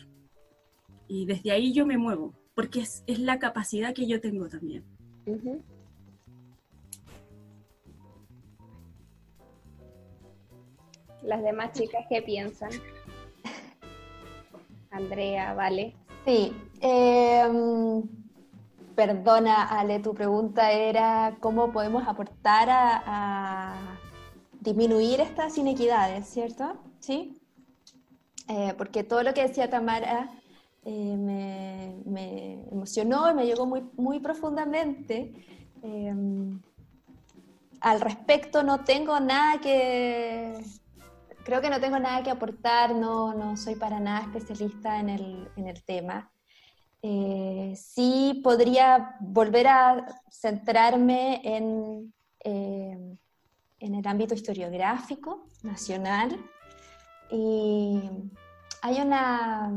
Y 1.08 1.26
desde 1.26 1.52
ahí 1.52 1.74
yo 1.74 1.88
me 1.88 1.98
muevo, 1.98 2.36
porque 2.54 2.82
es, 2.82 3.04
es 3.08 3.18
la 3.18 3.40
capacidad 3.40 3.94
que 3.94 4.08
yo 4.08 4.22
tengo 4.22 4.48
también. 4.48 4.86
Uh 5.26 5.36
-huh. 5.36 5.62
Las 11.24 11.42
demás 11.42 11.72
chicas, 11.74 12.06
¿qué 12.08 12.22
piensan? 12.22 12.70
Andrea, 14.92 15.56
Vale. 15.56 15.96
Sí. 16.26 16.54
Eh, 16.82 18.04
perdona, 19.02 19.64
Ale, 19.64 20.00
tu 20.00 20.14
pregunta 20.14 20.72
era 20.72 21.36
cómo 21.40 21.72
podemos 21.72 22.08
aportar 22.08 22.68
a, 22.70 23.98
disminuir 24.60 25.20
estas 25.22 25.58
inequidades, 25.58 26.28
¿cierto? 26.28 26.76
Sí. 27.00 27.42
Eh, 28.48 28.76
porque 28.78 29.04
todo 29.04 29.24
lo 29.24 29.34
que 29.34 29.48
decía 29.48 29.72
Tamara 29.72 30.30
eh, 30.86 31.18
me, 31.18 31.96
me, 32.06 32.64
emocionó 32.72 33.32
y 33.32 33.34
me 33.34 33.48
llegó 33.48 33.66
muy, 33.66 33.82
muy 33.98 34.20
profundamente. 34.20 35.34
Eh, 35.82 36.14
al 37.80 38.02
respecto 38.02 38.62
no 38.62 38.84
tengo 38.84 39.20
nada 39.20 39.60
que, 39.62 40.64
creo 41.44 41.60
que 41.60 41.72
no 41.72 41.80
tengo 41.80 41.98
nada 41.98 42.22
que 42.22 42.30
aportar, 42.30 42.94
no, 42.94 43.34
no 43.34 43.58
soy 43.58 43.74
para 43.74 44.00
nada 44.00 44.28
especialista 44.28 45.00
en 45.00 45.10
el, 45.10 45.50
en 45.56 45.68
el 45.68 45.84
tema. 45.84 46.32
Eh, 47.04 47.74
sí 47.76 48.42
podría 48.44 49.16
volver 49.20 49.68
a 49.68 50.06
centrarme 50.30 51.42
en, 51.44 52.14
eh, 52.44 53.18
en 53.80 53.96
el 53.96 54.08
ámbito 54.08 54.36
historiográfico 54.36 55.48
nacional 55.64 56.38
y 57.32 58.00
hay 58.84 59.02
una 59.02 59.72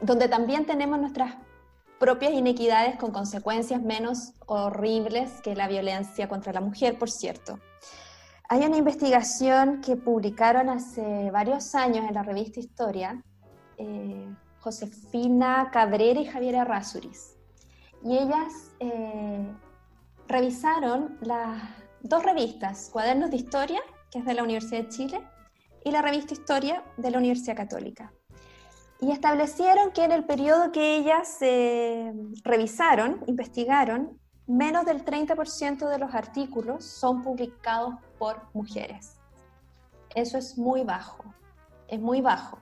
donde 0.00 0.28
también 0.28 0.66
tenemos 0.66 0.98
nuestras 0.98 1.34
propias 1.98 2.32
inequidades 2.32 2.96
con 2.96 3.10
consecuencias 3.10 3.82
menos 3.82 4.32
horribles 4.46 5.40
que 5.42 5.56
la 5.56 5.68
violencia 5.68 6.28
contra 6.28 6.52
la 6.52 6.60
mujer, 6.60 6.98
por 6.98 7.10
cierto. 7.10 7.58
Hay 8.48 8.64
una 8.64 8.76
investigación 8.76 9.80
que 9.80 9.96
publicaron 9.96 10.70
hace 10.70 11.30
varios 11.30 11.74
años 11.74 12.06
en 12.08 12.14
la 12.14 12.22
revista 12.22 12.60
Historia, 12.60 13.22
eh, 13.76 14.28
Josefina 14.60 15.70
Cabrera 15.72 16.20
y 16.20 16.26
Javiera 16.26 16.64
Rasuris. 16.64 17.36
Y 18.04 18.16
ellas 18.16 18.72
eh, 18.80 19.46
revisaron 20.28 21.18
las 21.20 21.62
dos 22.02 22.22
revistas, 22.22 22.90
Cuadernos 22.92 23.30
de 23.30 23.36
Historia, 23.36 23.80
que 24.10 24.20
es 24.20 24.24
de 24.24 24.34
la 24.34 24.42
Universidad 24.42 24.82
de 24.82 24.88
Chile, 24.88 25.20
y 25.84 25.90
la 25.90 26.02
revista 26.02 26.34
Historia 26.34 26.84
de 26.96 27.10
la 27.10 27.18
Universidad 27.18 27.56
Católica. 27.56 28.12
Y 29.00 29.12
establecieron 29.12 29.92
que 29.92 30.04
en 30.04 30.12
el 30.12 30.24
periodo 30.24 30.72
que 30.72 30.96
ellas 30.96 31.36
eh, 31.40 32.12
revisaron, 32.42 33.22
investigaron, 33.26 34.18
menos 34.46 34.86
del 34.86 35.04
30% 35.04 35.88
de 35.88 35.98
los 35.98 36.14
artículos 36.14 36.84
son 36.84 37.22
publicados 37.22 37.94
por 38.18 38.48
mujeres. 38.54 39.18
Eso 40.14 40.38
es 40.38 40.58
muy 40.58 40.82
bajo, 40.82 41.22
es 41.86 42.00
muy 42.00 42.20
bajo. 42.20 42.58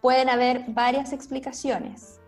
Pueden 0.00 0.28
haber 0.28 0.64
varias 0.68 1.12
explicaciones. 1.12 2.20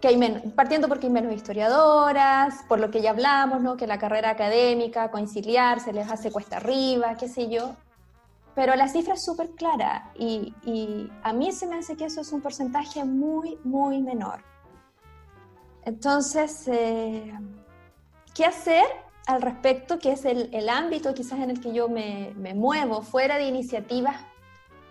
Que 0.00 0.08
hay 0.08 0.16
menos, 0.16 0.42
partiendo 0.54 0.88
porque 0.88 1.06
hay 1.06 1.12
menos 1.12 1.32
historiadoras, 1.32 2.62
por 2.68 2.78
lo 2.78 2.90
que 2.90 3.00
ya 3.00 3.10
hablamos, 3.10 3.62
¿no? 3.62 3.76
que 3.76 3.86
la 3.86 3.98
carrera 3.98 4.30
académica, 4.30 5.10
conciliar, 5.10 5.80
se 5.80 5.92
les 5.92 6.10
hace 6.10 6.30
cuesta 6.30 6.58
arriba, 6.58 7.16
qué 7.16 7.28
sé 7.28 7.48
yo. 7.48 7.74
Pero 8.54 8.76
la 8.76 8.88
cifra 8.88 9.14
es 9.14 9.24
súper 9.24 9.50
clara 9.50 10.12
y, 10.14 10.54
y 10.64 11.10
a 11.22 11.32
mí 11.32 11.50
se 11.52 11.66
me 11.66 11.76
hace 11.76 11.96
que 11.96 12.04
eso 12.04 12.20
es 12.20 12.32
un 12.32 12.40
porcentaje 12.40 13.04
muy, 13.04 13.58
muy 13.64 14.00
menor. 14.00 14.42
Entonces, 15.84 16.68
eh, 16.68 17.32
¿qué 18.34 18.44
hacer 18.44 18.84
al 19.26 19.42
respecto? 19.42 19.98
Que 19.98 20.12
es 20.12 20.24
el, 20.24 20.50
el, 20.52 20.68
ámbito 20.68 21.14
quizás 21.14 21.40
en 21.40 21.50
el 21.50 21.60
que 21.60 21.72
yo 21.72 21.88
me, 21.88 22.32
me 22.36 22.54
muevo, 22.54 23.02
fuera 23.02 23.36
de 23.36 23.44
iniciativas 23.44 24.16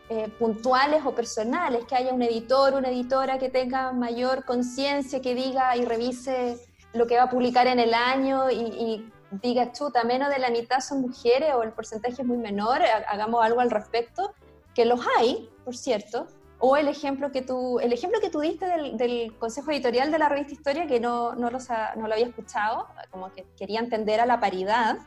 eh, 0.09 0.29
puntuales 0.37 1.03
o 1.05 1.15
personales, 1.15 1.85
que 1.85 1.95
haya 1.95 2.13
un 2.13 2.21
editor, 2.21 2.73
una 2.73 2.89
editora 2.89 3.39
que 3.39 3.49
tenga 3.49 3.91
mayor 3.93 4.45
conciencia, 4.45 5.21
que 5.21 5.33
diga 5.33 5.75
y 5.77 5.85
revise 5.85 6.57
lo 6.93 7.07
que 7.07 7.17
va 7.17 7.23
a 7.23 7.29
publicar 7.29 7.67
en 7.67 7.79
el 7.79 7.93
año 7.93 8.51
y, 8.51 8.55
y, 8.55 9.11
diga, 9.41 9.71
chuta, 9.71 10.03
menos 10.03 10.29
de 10.29 10.39
la 10.39 10.51
mitad 10.51 10.79
son 10.79 11.01
mujeres 11.01 11.53
o 11.55 11.63
el 11.63 11.71
porcentaje 11.71 12.21
es 12.21 12.27
muy 12.27 12.37
menor, 12.37 12.81
hagamos 13.07 13.43
algo 13.43 13.61
al 13.61 13.71
respecto, 13.71 14.33
que 14.75 14.85
los 14.85 14.99
hay, 15.17 15.49
por 15.65 15.75
cierto, 15.75 16.27
o 16.59 16.77
el 16.77 16.87
ejemplo 16.87 17.31
que 17.31 17.41
tú, 17.41 17.79
el 17.79 17.91
ejemplo 17.91 18.21
que 18.21 18.29
tú 18.29 18.39
diste 18.39 18.65
del, 18.65 19.35
consejo 19.37 19.71
editorial 19.71 20.11
de 20.11 20.19
la 20.19 20.29
revista 20.29 20.53
Historia, 20.53 20.87
que 20.87 20.99
no, 20.99 21.33
no 21.35 21.49
lo 21.49 22.13
había 22.13 22.27
escuchado, 22.27 22.87
como 23.11 23.31
que 23.33 23.45
quería 23.57 23.79
entender 23.79 24.19
a 24.19 24.25
la 24.25 24.39
paridad, 24.39 24.97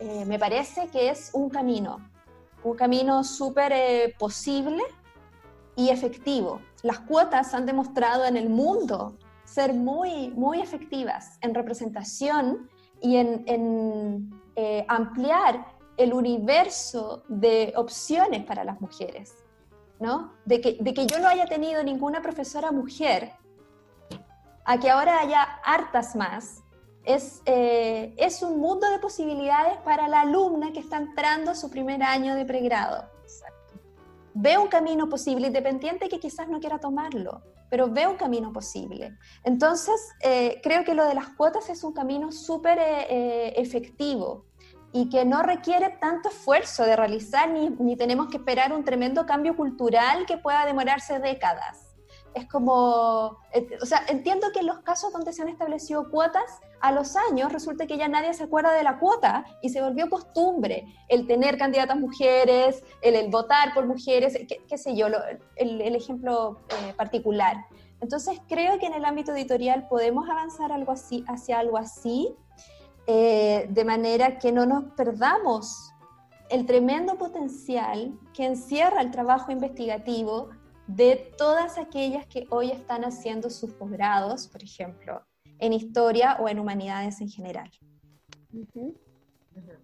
eh, 0.00 0.24
me 0.26 0.38
parece 0.38 0.88
que 0.88 1.08
es 1.08 1.30
un 1.32 1.48
camino, 1.48 1.98
un 2.64 2.76
camino 2.76 3.24
súper 3.24 3.72
eh, 3.72 4.14
posible 4.18 4.82
y 5.76 5.90
efectivo. 5.90 6.60
Las 6.82 7.00
cuotas 7.00 7.54
han 7.54 7.66
demostrado 7.66 8.24
en 8.24 8.36
el 8.36 8.48
mundo 8.48 9.16
ser 9.44 9.72
muy, 9.72 10.30
muy 10.30 10.60
efectivas 10.60 11.38
en 11.40 11.54
representación 11.54 12.68
y 13.00 13.16
en, 13.16 14.30
eh, 14.56 14.84
ampliar 14.88 15.64
el 15.96 16.12
universo 16.12 17.22
de 17.28 17.72
opciones 17.76 18.44
para 18.44 18.64
las 18.64 18.80
mujeres. 18.80 19.34
¿no? 20.00 20.32
De 20.44 20.60
que, 20.60 20.78
de 20.80 20.94
que 20.94 21.06
yo 21.06 21.18
no 21.18 21.28
haya 21.28 21.46
tenido 21.46 21.82
ninguna 21.82 22.22
profesora 22.22 22.70
mujer, 22.70 23.32
a 24.64 24.78
que 24.78 24.90
ahora 24.90 25.20
haya 25.20 25.42
hartas 25.64 26.14
más, 26.14 26.62
es, 27.08 27.40
eh, 27.46 28.14
es 28.18 28.42
un 28.42 28.60
mundo 28.60 28.88
de 28.90 28.98
posibilidades 28.98 29.78
para 29.78 30.08
la 30.08 30.20
alumna 30.20 30.72
que 30.72 30.80
está 30.80 30.98
entrando 30.98 31.50
a 31.50 31.54
su 31.54 31.70
primer 31.70 32.02
año 32.02 32.34
de 32.34 32.44
pregrado. 32.44 33.08
Ve 34.34 34.58
un 34.58 34.68
camino 34.68 35.08
posible, 35.08 35.46
independiente 35.46 36.08
que 36.08 36.20
quizás 36.20 36.48
no 36.48 36.60
quiera 36.60 36.78
tomarlo, 36.78 37.42
pero 37.70 37.88
ve 37.88 38.06
un 38.06 38.16
camino 38.16 38.52
posible. 38.52 39.16
Entonces, 39.42 39.94
eh, 40.20 40.60
creo 40.62 40.84
que 40.84 40.94
lo 40.94 41.06
de 41.06 41.14
las 41.14 41.30
cuotas 41.30 41.70
es 41.70 41.82
un 41.82 41.94
camino 41.94 42.30
súper 42.30 42.78
eh, 42.78 43.54
efectivo 43.56 44.44
y 44.92 45.08
que 45.08 45.24
no 45.24 45.42
requiere 45.42 45.96
tanto 46.00 46.28
esfuerzo 46.28 46.84
de 46.84 46.94
realizar 46.94 47.50
ni, 47.50 47.70
ni, 47.70 47.96
tenemos 47.96 48.28
que 48.28 48.36
esperar 48.36 48.72
un 48.72 48.84
tremendo 48.84 49.24
cambio 49.24 49.56
cultural 49.56 50.26
que 50.26 50.36
pueda 50.36 50.66
demorarse 50.66 51.18
décadas. 51.18 51.87
Es 52.34 52.46
como, 52.46 53.38
o 53.80 53.86
sea, 53.86 54.04
entiendo 54.08 54.48
que 54.52 54.60
en 54.60 54.66
los 54.66 54.80
casos 54.80 55.12
donde 55.12 55.32
se 55.32 55.42
han 55.42 55.48
establecido 55.48 56.10
cuotas, 56.10 56.60
a 56.80 56.92
los 56.92 57.16
años 57.16 57.52
resulta 57.52 57.86
que 57.86 57.98
ya 57.98 58.08
nadie 58.08 58.32
se 58.34 58.44
acuerda 58.44 58.72
de 58.72 58.82
la 58.82 58.98
cuota 58.98 59.44
y 59.62 59.70
se 59.70 59.82
volvió 59.82 60.08
costumbre 60.08 60.86
el 61.08 61.26
tener 61.26 61.58
candidatas 61.58 61.98
mujeres, 61.98 62.82
el, 63.02 63.28
votar 63.30 63.74
por 63.74 63.86
mujeres, 63.86 64.38
qué, 64.46 64.78
sé 64.78 64.96
yo, 64.96 65.06
el, 65.56 65.96
ejemplo 65.96 66.60
eh, 66.68 66.94
particular. 66.94 67.66
Entonces 68.00 68.40
creo 68.48 68.78
que 68.78 68.86
en 68.86 68.94
el 68.94 69.04
ámbito 69.04 69.32
editorial 69.32 69.88
podemos 69.88 70.28
avanzar 70.28 70.70
algo 70.70 70.92
así, 70.92 71.24
hacia 71.26 71.58
algo 71.58 71.76
así, 71.76 72.34
eh, 73.06 73.66
de 73.70 73.84
manera 73.84 74.38
que 74.38 74.52
no 74.52 74.66
nos 74.66 74.84
perdamos 74.92 75.92
el 76.50 76.64
tremendo 76.66 77.16
potencial 77.16 78.18
que 78.32 78.46
encierra 78.46 79.02
el 79.02 79.10
trabajo 79.10 79.50
investigativo 79.50 80.50
de 80.88 81.32
todas 81.36 81.78
aquellas 81.78 82.26
que 82.26 82.46
hoy 82.50 82.70
están 82.70 83.04
haciendo 83.04 83.50
sus 83.50 83.72
posgrados, 83.74 84.48
por 84.48 84.62
ejemplo, 84.62 85.24
en 85.58 85.72
historia 85.72 86.36
o 86.40 86.48
en 86.48 86.58
humanidades 86.58 87.20
en 87.20 87.28
general. 87.28 87.70
Uh 88.52 88.66
-huh. 88.74 88.96
Uh 89.54 89.60
-huh. 89.60 89.78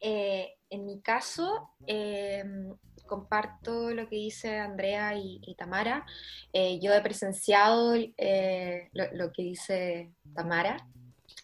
Eh, 0.00 0.58
en 0.70 0.84
mi 0.86 1.00
caso, 1.00 1.70
eh, 1.86 2.44
comparto 3.06 3.90
lo 3.90 4.08
que 4.08 4.16
dice 4.16 4.58
Andrea 4.58 5.14
y, 5.16 5.54
Tamara. 5.56 6.04
Eh, 6.52 6.78
yo 6.80 6.92
he 6.92 7.00
presenciado 7.00 7.94
eh, 7.94 8.90
lo, 8.92 9.32
que 9.32 9.42
dice 9.42 10.12
Tamara. 10.34 10.86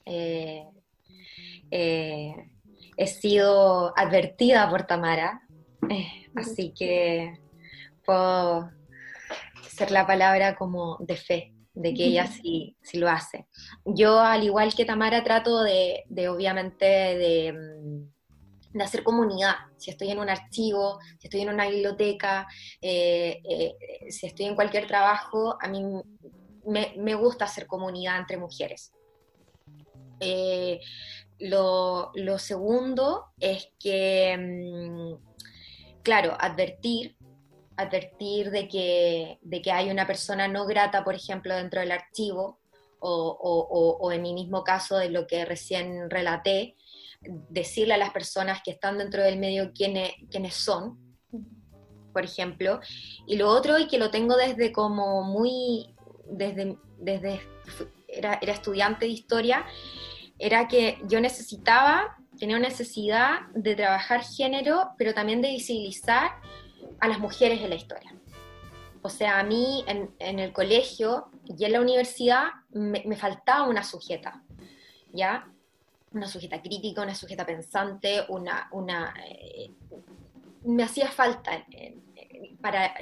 he 0.04 0.66
sido 3.06 3.96
advertida 3.96 4.68
por 4.68 4.86
Tamara, 4.86 5.40
así 6.34 6.72
que 6.72 7.40
puedo 8.04 8.70
ser 9.68 9.90
la 9.90 10.06
palabra 10.06 10.56
como 10.56 10.96
de 11.00 11.16
fe 11.16 11.54
de 11.74 11.92
que 11.92 12.04
ella 12.06 12.26
sí, 12.26 12.76
sí, 12.82 12.98
lo 12.98 13.10
hace. 13.10 13.46
Yo, 13.84 14.20
al 14.20 14.44
igual 14.44 14.72
que 14.74 14.84
Tamara, 14.84 15.24
trato 15.24 15.62
de, 15.62 16.04
de 16.08 16.28
obviamente, 16.28 16.84
de, 16.84 17.52
mm, 17.52 18.78
de, 18.78 18.84
hacer 18.84 19.02
comunidad. 19.02 19.54
Si 19.76 19.90
estoy 19.90 20.10
en 20.10 20.20
un 20.20 20.30
archivo, 20.30 21.00
si 21.18 21.26
estoy 21.26 21.40
en 21.40 21.48
una 21.48 21.68
biblioteca, 21.68 22.46
eh, 22.80 23.40
eh, 23.44 23.76
si 24.08 24.26
estoy 24.26 24.46
en 24.46 24.54
cualquier 24.54 24.86
trabajo, 24.86 25.56
a 25.60 25.68
mí 25.68 25.82
me, 26.64 26.94
me 26.96 27.14
gusta 27.16 27.44
hacer 27.46 27.66
comunidad 27.66 28.20
entre 28.20 28.36
mujeres. 28.36 28.92
Eh, 30.20 30.80
lo, 31.40 32.12
lo, 32.14 32.38
segundo 32.38 33.26
es 33.40 33.68
que, 33.80 34.36
mm, 34.38 36.02
claro, 36.04 36.36
advertir 36.38 37.16
advertir 37.76 38.50
de 38.50 38.68
que, 38.68 39.38
de 39.42 39.62
que 39.62 39.72
hay 39.72 39.90
una 39.90 40.06
persona 40.06 40.48
no 40.48 40.66
grata, 40.66 41.04
por 41.04 41.14
ejemplo, 41.14 41.54
dentro 41.54 41.80
del 41.80 41.92
archivo, 41.92 42.60
o, 43.06 43.98
o, 44.00 44.12
en 44.12 44.22
mi 44.22 44.32
mismo 44.32 44.64
caso 44.64 44.96
de 44.96 45.10
lo 45.10 45.26
que 45.26 45.44
recién 45.44 46.08
relaté, 46.08 46.74
decirle 47.50 47.94
a 47.94 47.98
las 47.98 48.10
personas 48.10 48.62
que 48.64 48.70
están 48.70 48.96
dentro 48.96 49.22
del 49.22 49.38
medio 49.38 49.72
quiénes, 49.74 50.12
quiénes 50.30 50.54
son, 50.54 50.98
por 52.12 52.24
ejemplo. 52.24 52.80
Y 53.26 53.36
lo 53.36 53.50
otro, 53.50 53.78
y 53.78 53.88
que 53.88 53.98
lo 53.98 54.10
tengo 54.10 54.36
desde 54.36 54.72
como 54.72 55.22
muy, 55.22 55.94
desde, 56.30 56.78
desde 56.98 57.40
era, 58.08 58.38
era 58.40 58.52
estudiante 58.52 59.04
de 59.04 59.12
historia, 59.12 59.66
era 60.38 60.66
que 60.66 60.98
yo 61.06 61.20
necesitaba, 61.20 62.16
tenía 62.38 62.58
necesidad 62.58 63.40
de 63.54 63.74
trabajar 63.74 64.22
género, 64.24 64.92
pero 64.96 65.12
también 65.12 65.42
de 65.42 65.50
visibilizar 65.50 66.30
a 67.00 67.08
las 67.08 67.18
mujeres 67.18 67.60
en 67.60 67.70
la 67.70 67.76
historia. 67.76 68.14
O 69.02 69.10
sea, 69.10 69.38
a 69.38 69.44
mí 69.44 69.84
en, 69.86 70.38
el 70.38 70.52
colegio 70.52 71.28
y 71.44 71.64
en 71.66 71.72
la 71.72 71.80
universidad 71.82 72.44
me, 72.70 73.16
faltaba 73.16 73.68
una 73.68 73.84
sujeta, 73.84 74.42
¿ya? 75.12 75.46
Una 76.12 76.26
sujeta 76.26 76.62
crítica, 76.62 77.02
una 77.02 77.14
sujeta 77.14 77.44
pensante, 77.44 78.24
una... 78.28 78.68
una 78.72 79.14
eh, 79.28 79.70
me 80.64 80.82
hacía 80.82 81.08
falta 81.08 81.66
para 82.62 82.94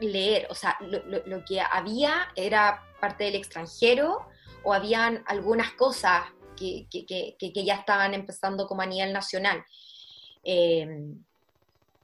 leer, 0.00 0.48
o 0.50 0.54
sea, 0.56 0.76
lo, 0.80 1.44
que 1.44 1.60
había 1.60 2.32
era 2.34 2.82
parte 3.00 3.22
del 3.22 3.36
extranjero 3.36 4.26
o 4.64 4.72
habían 4.72 5.22
algunas 5.26 5.70
cosas 5.74 6.24
que, 6.56 6.88
que, 6.90 7.64
ya 7.64 7.76
estaban 7.76 8.14
empezando 8.14 8.66
como 8.66 8.82
a 8.82 8.86
nivel 8.86 9.12
nacional. 9.12 9.64
Eh, 10.42 11.14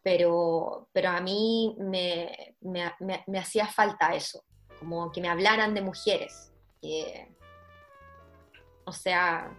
pero, 0.03 0.89
pero 0.93 1.11
a 1.11 1.21
mí 1.21 1.77
me, 1.79 2.57
me, 2.61 3.39
hacía 3.39 3.67
falta 3.67 4.15
eso, 4.15 4.45
como 4.79 5.11
que 5.13 5.21
me 5.21 5.29
hablaran 5.29 5.75
de 5.75 5.83
mujeres. 5.83 6.53
o 8.85 8.93
sea, 8.93 9.55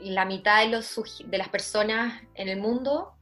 la 0.00 0.24
mitad 0.24 0.62
de, 0.64 0.70
los, 0.70 1.22
de 1.24 1.38
las 1.38 1.48
personas 1.48 2.22
en 2.34 2.48
el 2.48 2.60
mundo 2.60 3.14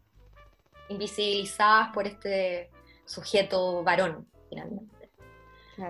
invisibilizadas 0.89 1.93
por 1.93 2.07
este 2.07 2.71
sujeto 3.05 3.83
varón, 3.83 4.27
finalmente, 4.49 5.11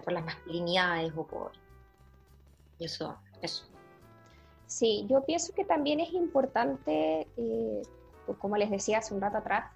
por 0.05 0.13
las 0.13 0.25
masculinidades 0.25 1.13
o 1.17 1.27
por... 1.27 1.53
Eso, 2.79 3.17
eso. 3.41 3.65
Sí, 4.67 5.07
yo 5.09 5.23
pienso 5.25 5.53
que 5.53 5.65
también 5.65 6.01
es 6.01 6.13
importante, 6.13 7.29
eh, 7.37 7.83
como 8.41 8.57
les 8.57 8.71
decía 8.71 8.99
hace 8.99 9.15
un 9.15 9.21
rato 9.21 9.39
atrás, 9.39 9.71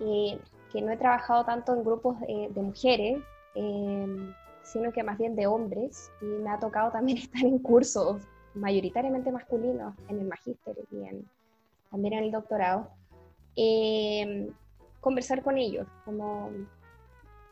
eh, 0.00 0.38
que 0.70 0.82
no 0.82 0.92
he 0.92 0.96
trabajado 0.96 1.44
tanto 1.44 1.74
en 1.74 1.82
grupos 1.82 2.16
eh, 2.28 2.48
de 2.50 2.62
mujeres, 2.62 3.18
em, 3.54 4.32
sino 4.62 4.92
que 4.92 5.02
más 5.02 5.18
bien 5.18 5.34
de 5.34 5.46
hombres, 5.46 6.10
y 6.20 6.26
me 6.26 6.50
ha 6.50 6.58
tocado 6.58 6.90
también 6.92 7.18
estar 7.18 7.42
en 7.42 7.58
cursos 7.58 8.22
mayoritariamente 8.54 9.30
masculinos 9.32 9.94
en 10.08 10.20
el 10.20 10.26
magíster 10.26 10.76
y 10.90 11.24
también 11.90 12.14
en 12.14 12.24
el 12.24 12.30
doctorado, 12.30 12.88
em, 13.56 14.50
conversar 15.00 15.42
con 15.42 15.56
ellos, 15.56 15.86
como 16.04 16.50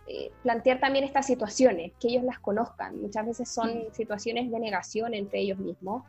eh, 0.07 0.31
plantear 0.43 0.79
también 0.79 1.05
estas 1.05 1.27
situaciones, 1.27 1.93
que 1.99 2.09
ellos 2.09 2.23
las 2.23 2.39
conozcan. 2.39 3.01
Muchas 3.01 3.27
veces 3.27 3.49
son 3.49 3.71
mm. 3.71 3.93
situaciones 3.93 4.51
de 4.51 4.61
negación 4.61 5.15
entre 5.15 5.41
ellos 5.41 5.59
mismos, 5.59 6.05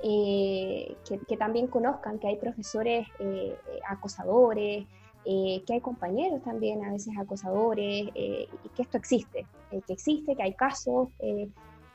que, 0.00 0.96
que, 1.26 1.36
también 1.36 1.66
conozcan 1.66 2.20
que 2.20 2.28
hay 2.28 2.36
profesores 2.36 3.08
acosadores, 3.88 4.86
eh, 5.30 5.62
que 5.66 5.74
hay 5.74 5.80
compañeros 5.82 6.42
también 6.42 6.82
a 6.86 6.92
veces 6.92 7.12
acosadores, 7.18 8.08
eh, 8.14 8.48
y 8.64 8.68
que 8.70 8.80
esto 8.80 8.96
existe, 8.96 9.44
eh, 9.70 9.82
que 9.86 9.92
existe, 9.92 10.34
que 10.34 10.42
hay 10.42 10.54
casos, 10.54 11.08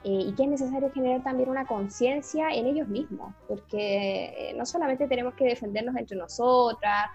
y 0.03 0.33
que 0.33 0.43
es 0.43 0.49
necesario 0.49 0.91
generar 0.91 1.23
también 1.23 1.49
una 1.49 1.65
conciencia 1.65 2.49
en 2.53 2.67
ellos 2.67 2.87
mismos, 2.87 3.33
porque 3.47 4.53
no 4.55 4.67
solamente 4.67 5.07
tenemos 5.07 5.33
que 5.33 5.45
defendernos 5.45 5.95
entre 5.95 6.15
nosotras, 6.15 7.07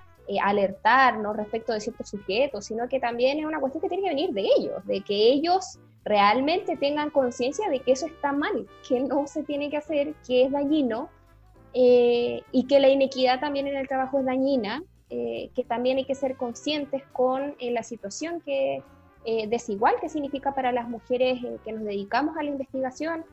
alertarnos 0.42 1.36
respecto 1.36 1.72
de 1.72 1.80
ciertos 1.80 2.08
sujetos, 2.08 2.64
sino 2.64 2.88
que 2.88 2.98
también 2.98 3.38
es 3.38 3.44
una 3.44 3.60
cuestión 3.60 3.82
que 3.82 3.88
tiene 3.88 4.02
que 4.02 4.14
venir 4.14 4.30
de 4.30 4.46
ellos, 4.56 4.84
de 4.86 5.02
que 5.02 5.14
ellos 5.14 5.78
realmente 6.04 6.76
tengan 6.78 7.10
conciencia 7.10 7.68
de 7.68 7.78
que 7.78 7.92
eso 7.92 8.06
está 8.06 8.32
mal, 8.32 8.66
que 8.88 9.00
no 9.00 9.26
se 9.28 9.44
tiene 9.44 9.70
que 9.70 9.76
hacer, 9.76 10.14
que 10.26 10.46
es 10.46 10.50
dañino, 10.50 11.10
y 11.74 12.66
que 12.68 12.80
la 12.80 12.88
inequidad 12.88 13.38
también 13.38 13.68
en 13.68 13.76
el 13.76 13.86
trabajo 13.86 14.18
es 14.18 14.24
dañina, 14.24 14.82
eh, 15.10 15.50
que 15.54 15.64
también 15.64 15.96
hay 15.96 16.04
que 16.04 16.14
ser 16.14 16.36
conscientes 16.36 17.02
con 17.12 17.54
eh, 17.60 17.70
la 17.70 17.82
situación 17.82 18.42
que, 18.42 18.82
eh, 19.24 19.46
desigual 19.48 19.94
que 20.02 20.10
significa 20.10 20.54
para 20.54 20.70
las 20.70 20.86
mujeres 20.86 21.40
que 21.64 21.72
nos 21.72 21.84
dedicamos 21.84 22.36
a 22.36 22.42
la 22.42 22.50
investigación 22.50 23.24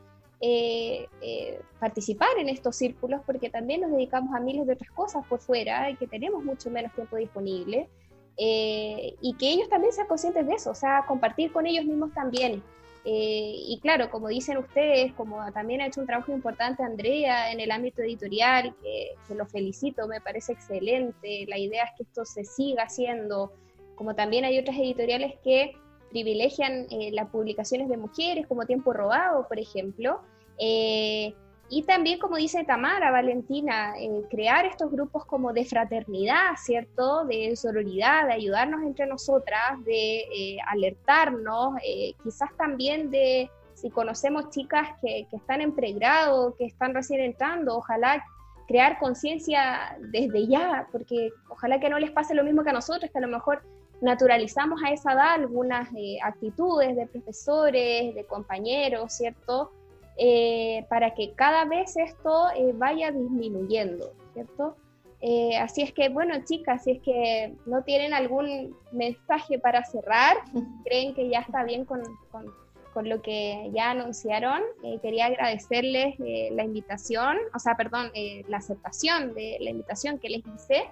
participar 1.79 2.29
en 2.37 2.49
estos 2.49 2.75
círculos, 2.75 3.21
porque 3.25 3.49
también 3.49 3.81
nos 3.81 3.91
dedicamos 3.91 4.35
a 4.35 4.39
miles 4.39 4.67
de 4.67 4.73
otras 4.73 4.91
cosas 4.91 5.25
por 5.25 5.39
fuera 5.39 5.89
y 5.89 5.95
que 5.95 6.05
tenemos 6.05 6.43
mucho 6.43 6.69
menos 6.69 6.93
tiempo 6.93 7.15
disponible. 7.15 7.89
y 8.37 9.35
que 9.39 9.49
ellos 9.49 9.67
también 9.69 9.91
sean 9.91 10.07
conscientes 10.07 10.45
de 10.45 10.53
eso, 10.53 10.71
o 10.71 10.75
sea, 10.75 11.05
compartir 11.07 11.51
con 11.51 11.65
ellos 11.65 11.85
mismos 11.85 12.13
también 12.13 12.61
eh, 13.07 13.53
y 13.67 13.79
claro, 13.81 14.09
como 14.09 14.29
dicen 14.29 14.57
ustedes, 14.57 15.13
como 15.13 15.51
también 15.51 15.79
ha 15.79 15.85
hecho 15.85 16.01
un 16.01 16.07
trabajo 16.07 16.31
importante 16.31 16.81
Andrea 16.81 17.51
en 17.51 17.59
el 17.59 17.69
ámbito 17.69 18.01
editorial, 18.01 18.75
que, 18.81 19.11
lo 19.35 19.45
felicito, 19.45 20.07
me 20.07 20.21
parece 20.21 20.53
excelente, 20.53 21.45
la 21.47 21.59
idea 21.59 21.83
es 21.83 21.91
que 21.97 22.03
esto 22.03 22.25
se 22.25 22.43
siga 22.43 22.83
haciendo, 22.83 23.53
como 23.93 24.15
también 24.15 24.43
hay 24.43 24.57
otras 24.57 24.77
editoriales 24.77 25.35
que 25.43 25.77
privilegian 26.09 26.87
eh, 26.89 27.11
las 27.13 27.29
publicaciones 27.29 27.89
de 27.89 27.97
mujeres, 27.97 28.47
como 28.47 28.65
Tiempo 28.65 28.91
Robado, 28.91 29.47
por 29.47 29.59
ejemplo, 29.59 30.21
eh, 30.57 31.35
y 31.67 31.83
también, 31.83 32.19
como 32.19 32.35
dice 32.35 32.63
Tamara, 32.63 33.09
Valentina, 33.09 33.95
eh, 33.97 34.21
crear 34.29 34.65
estos 34.65 34.91
grupos 34.91 35.25
como 35.25 35.51
de 35.51 35.65
fraternidad, 35.65 36.55
¿cierto? 36.57 37.25
De 37.25 37.55
sororidad, 37.55 38.27
de 38.27 38.33
ayudarnos 38.33 38.83
entre 38.83 39.07
nosotras, 39.07 39.83
de 39.83 40.19
eh, 40.19 40.57
alertarnos, 40.67 41.75
eh, 41.83 42.13
quizás 42.23 42.55
también 42.55 43.09
de 43.09 43.49
si 43.73 43.89
conocemos 43.89 44.51
chicas 44.51 44.89
que, 45.01 45.27
que, 45.29 45.37
están 45.37 45.61
en 45.61 45.73
pregrado, 45.73 46.55
que 46.55 46.65
están 46.65 46.93
recién 46.93 47.21
entrando, 47.21 47.77
ojalá 47.77 48.23
crear 48.67 48.99
conciencia 48.99 49.97
desde 49.99 50.47
ya, 50.47 50.87
porque 50.91 51.31
ojalá 51.49 51.79
que 51.79 51.89
no 51.89 51.97
les 51.99 52.11
pase 52.11 52.35
lo 52.35 52.43
mismo 52.43 52.63
que 52.63 52.69
a 52.69 52.73
nosotros, 52.73 53.09
que 53.11 53.17
a 53.17 53.21
lo 53.21 53.27
mejor 53.27 53.63
naturalizamos 54.01 54.81
a 54.83 54.91
esa 54.91 55.13
edad 55.13 55.33
algunas 55.33 55.89
actitudes 56.23 56.95
de 56.95 57.07
profesores, 57.07 58.13
de 58.13 58.25
compañeros, 58.25 59.13
¿cierto? 59.13 59.71
Eh, 60.17 60.85
para 60.89 61.13
que 61.13 61.33
cada 61.33 61.65
vez 61.65 61.97
esto 61.97 62.47
eh, 62.55 62.71
vaya 62.73 63.11
disminuyendo, 63.11 64.13
¿cierto? 64.33 64.77
Eh, 65.19 65.57
así 65.57 65.81
es 65.81 65.91
que, 65.91 66.07
bueno, 66.07 66.35
chicas, 66.45 66.83
si 66.83 66.91
es 66.91 67.01
que 67.01 67.53
no 67.65 67.83
tienen 67.83 68.13
algún 68.13 68.77
mensaje 68.93 69.59
para 69.59 69.83
cerrar, 69.83 70.37
creen 70.85 71.13
que 71.13 71.29
ya 71.29 71.39
está 71.39 71.65
bien 71.65 71.83
con, 71.83 72.01
con, 72.31 72.45
con 72.93 73.09
lo 73.09 73.21
que 73.21 73.69
ya 73.73 73.91
anunciaron, 73.91 74.61
quería 75.01 75.25
agradecerles 75.25 76.15
la 76.17 76.63
invitación, 76.63 77.37
o 77.53 77.59
sea, 77.59 77.75
perdón, 77.75 78.09
la 78.47 78.57
aceptación 78.57 79.33
de 79.33 79.57
la 79.59 79.71
invitación 79.71 80.17
que 80.17 80.29
les 80.29 80.43
hice. 80.47 80.85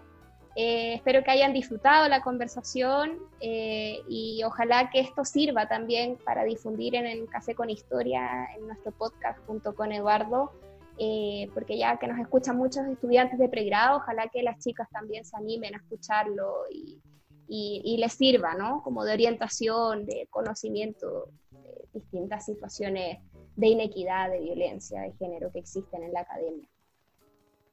Eh, 0.56 0.94
espero 0.94 1.24
que 1.24 1.32
hayan 1.32 1.52
disfrutado 1.52 2.08
la 2.08 2.22
conversación 2.22 3.18
eh, 3.40 4.02
y 4.08 4.44
ojalá 4.44 4.92
que 4.92 5.00
esto 5.00 5.26
sirva 5.26 5.68
también 5.68 6.18
para 6.24 6.44
difundir 6.44 6.94
en 6.94 7.08
el 7.08 7.28
Café 7.28 7.56
con 7.56 7.72
Historia, 7.72 8.48
en 8.56 8.68
nuestro 8.68 8.92
podcast 8.92 9.40
junto 9.48 9.74
con 9.74 9.92
Eduardo, 9.92 10.52
eh, 11.00 11.50
porque 11.56 11.76
ya 11.76 11.98
que 11.98 12.06
nos 12.06 12.20
escuchan 12.20 12.56
muchos 12.56 12.86
estudiantes 12.86 13.40
de 13.40 13.50
pregrado, 13.50 13.98
ojalá 13.98 14.28
que 14.28 14.44
las 14.44 14.60
chicas 14.60 14.88
también 14.92 15.26
se 15.26 15.36
animen 15.36 15.74
a 15.74 15.78
escucharlo 15.78 16.66
y, 16.70 17.02
y, 17.48 17.98
les 17.98 18.14
sirva, 18.14 18.54
¿no? 18.54 18.84
Como 18.84 19.04
de 19.04 19.14
orientación, 19.14 20.06
de 20.06 20.28
conocimiento 20.30 21.30
de 21.50 21.88
distintas 21.94 22.46
situaciones 22.46 23.20
de 23.56 23.68
inequidad, 23.68 24.30
de 24.30 24.40
violencia 24.40 25.02
de 25.02 25.14
género 25.14 25.52
que 25.52 25.60
existen 25.60 26.04
en 26.04 26.14
la 26.14 26.22
academia. 26.22 26.68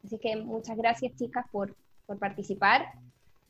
Así 0.03 0.19
que 0.19 0.37
muchas 0.37 0.77
gracias 0.79 1.15
chicas 1.17 1.45
por, 1.53 1.77
por 2.11 2.19
participar. 2.19 2.93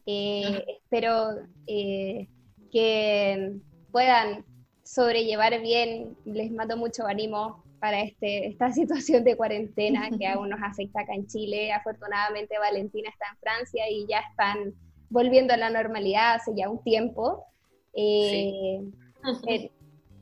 Eh, 0.05 0.67
espero 0.69 1.31
eh, 1.67 2.29
que 2.71 3.55
puedan 3.91 4.45
sobrellevar 4.85 5.59
bien, 5.63 6.15
les 6.27 6.53
mando 6.53 6.77
mucho 6.77 7.07
ánimo 7.07 7.65
para 7.81 8.03
este, 8.03 8.49
esta 8.49 8.71
situación 8.81 9.25
de 9.25 9.35
cuarentena 9.35 10.11
que 10.11 10.27
aún 10.27 10.51
nos 10.51 10.61
afecta 10.63 11.01
acá 11.01 11.15
en 11.15 11.27
Chile. 11.27 11.73
Afortunadamente 11.73 12.59
Valentina 12.59 13.09
está 13.09 13.29
en 13.33 13.39
Francia 13.39 13.89
y 13.91 14.07
ya 14.07 14.21
están 14.31 14.75
volviendo 15.09 15.55
a 15.55 15.57
la 15.57 15.71
normalidad 15.71 16.35
hace 16.35 16.53
ya 16.55 16.69
un 16.69 16.83
tiempo. 16.83 17.47
Eh, 17.95 18.83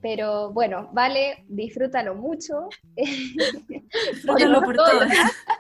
pero 0.01 0.51
bueno, 0.53 0.88
vale, 0.92 1.44
disfrútalo 1.49 2.14
mucho. 2.14 2.68
Disfrútalo 4.12 4.62
por, 4.62 4.76
todas. 4.76 5.11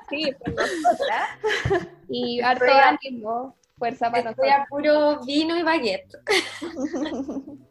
Sí, 0.08 0.32
por 0.38 0.54
nosotras. 0.54 1.28
Y 2.10 2.40
harto 2.40 2.64
ánimo, 2.64 3.54
fuerza 3.76 4.10
para 4.10 4.30
Estoy 4.30 4.48
nosotros. 4.48 4.66
a 4.66 4.66
puro 4.70 5.26
vino 5.26 5.56
y 5.56 5.62
baguette. 5.62 6.16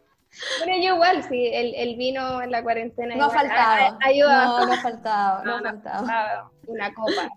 Bueno, 0.60 0.76
yo 0.84 0.94
igual, 0.94 1.24
sí, 1.24 1.50
el, 1.52 1.74
el 1.74 1.96
vino 1.96 2.44
en 2.44 2.52
la 2.52 2.62
cuarentena. 2.62 3.16
No 3.16 3.26
ha 3.26 3.30
faltado. 3.32 3.98
Ayuda. 4.02 4.46
No, 4.46 4.66
no 4.68 4.74
ha 4.74 4.78
faltado, 4.78 5.44
no, 5.44 5.56
ha 5.56 5.62
faltado. 5.64 6.52
Una 6.68 6.94
copa 6.94 7.28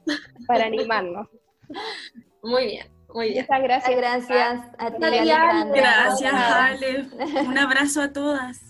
para 0.47 0.67
animarnos. 0.67 1.27
Muy 2.43 2.67
bien. 2.67 2.87
Muy 3.15 3.31
bien. 3.31 3.47
Muchas 3.49 3.63
gracias. 3.63 3.97
Gracias 3.97 4.61
a 4.79 4.91
ti, 4.91 4.97
Gracias, 5.01 6.35
Ale. 6.35 7.09
Un 7.47 7.57
abrazo 7.57 8.03
a 8.03 8.13
todas. 8.13 8.70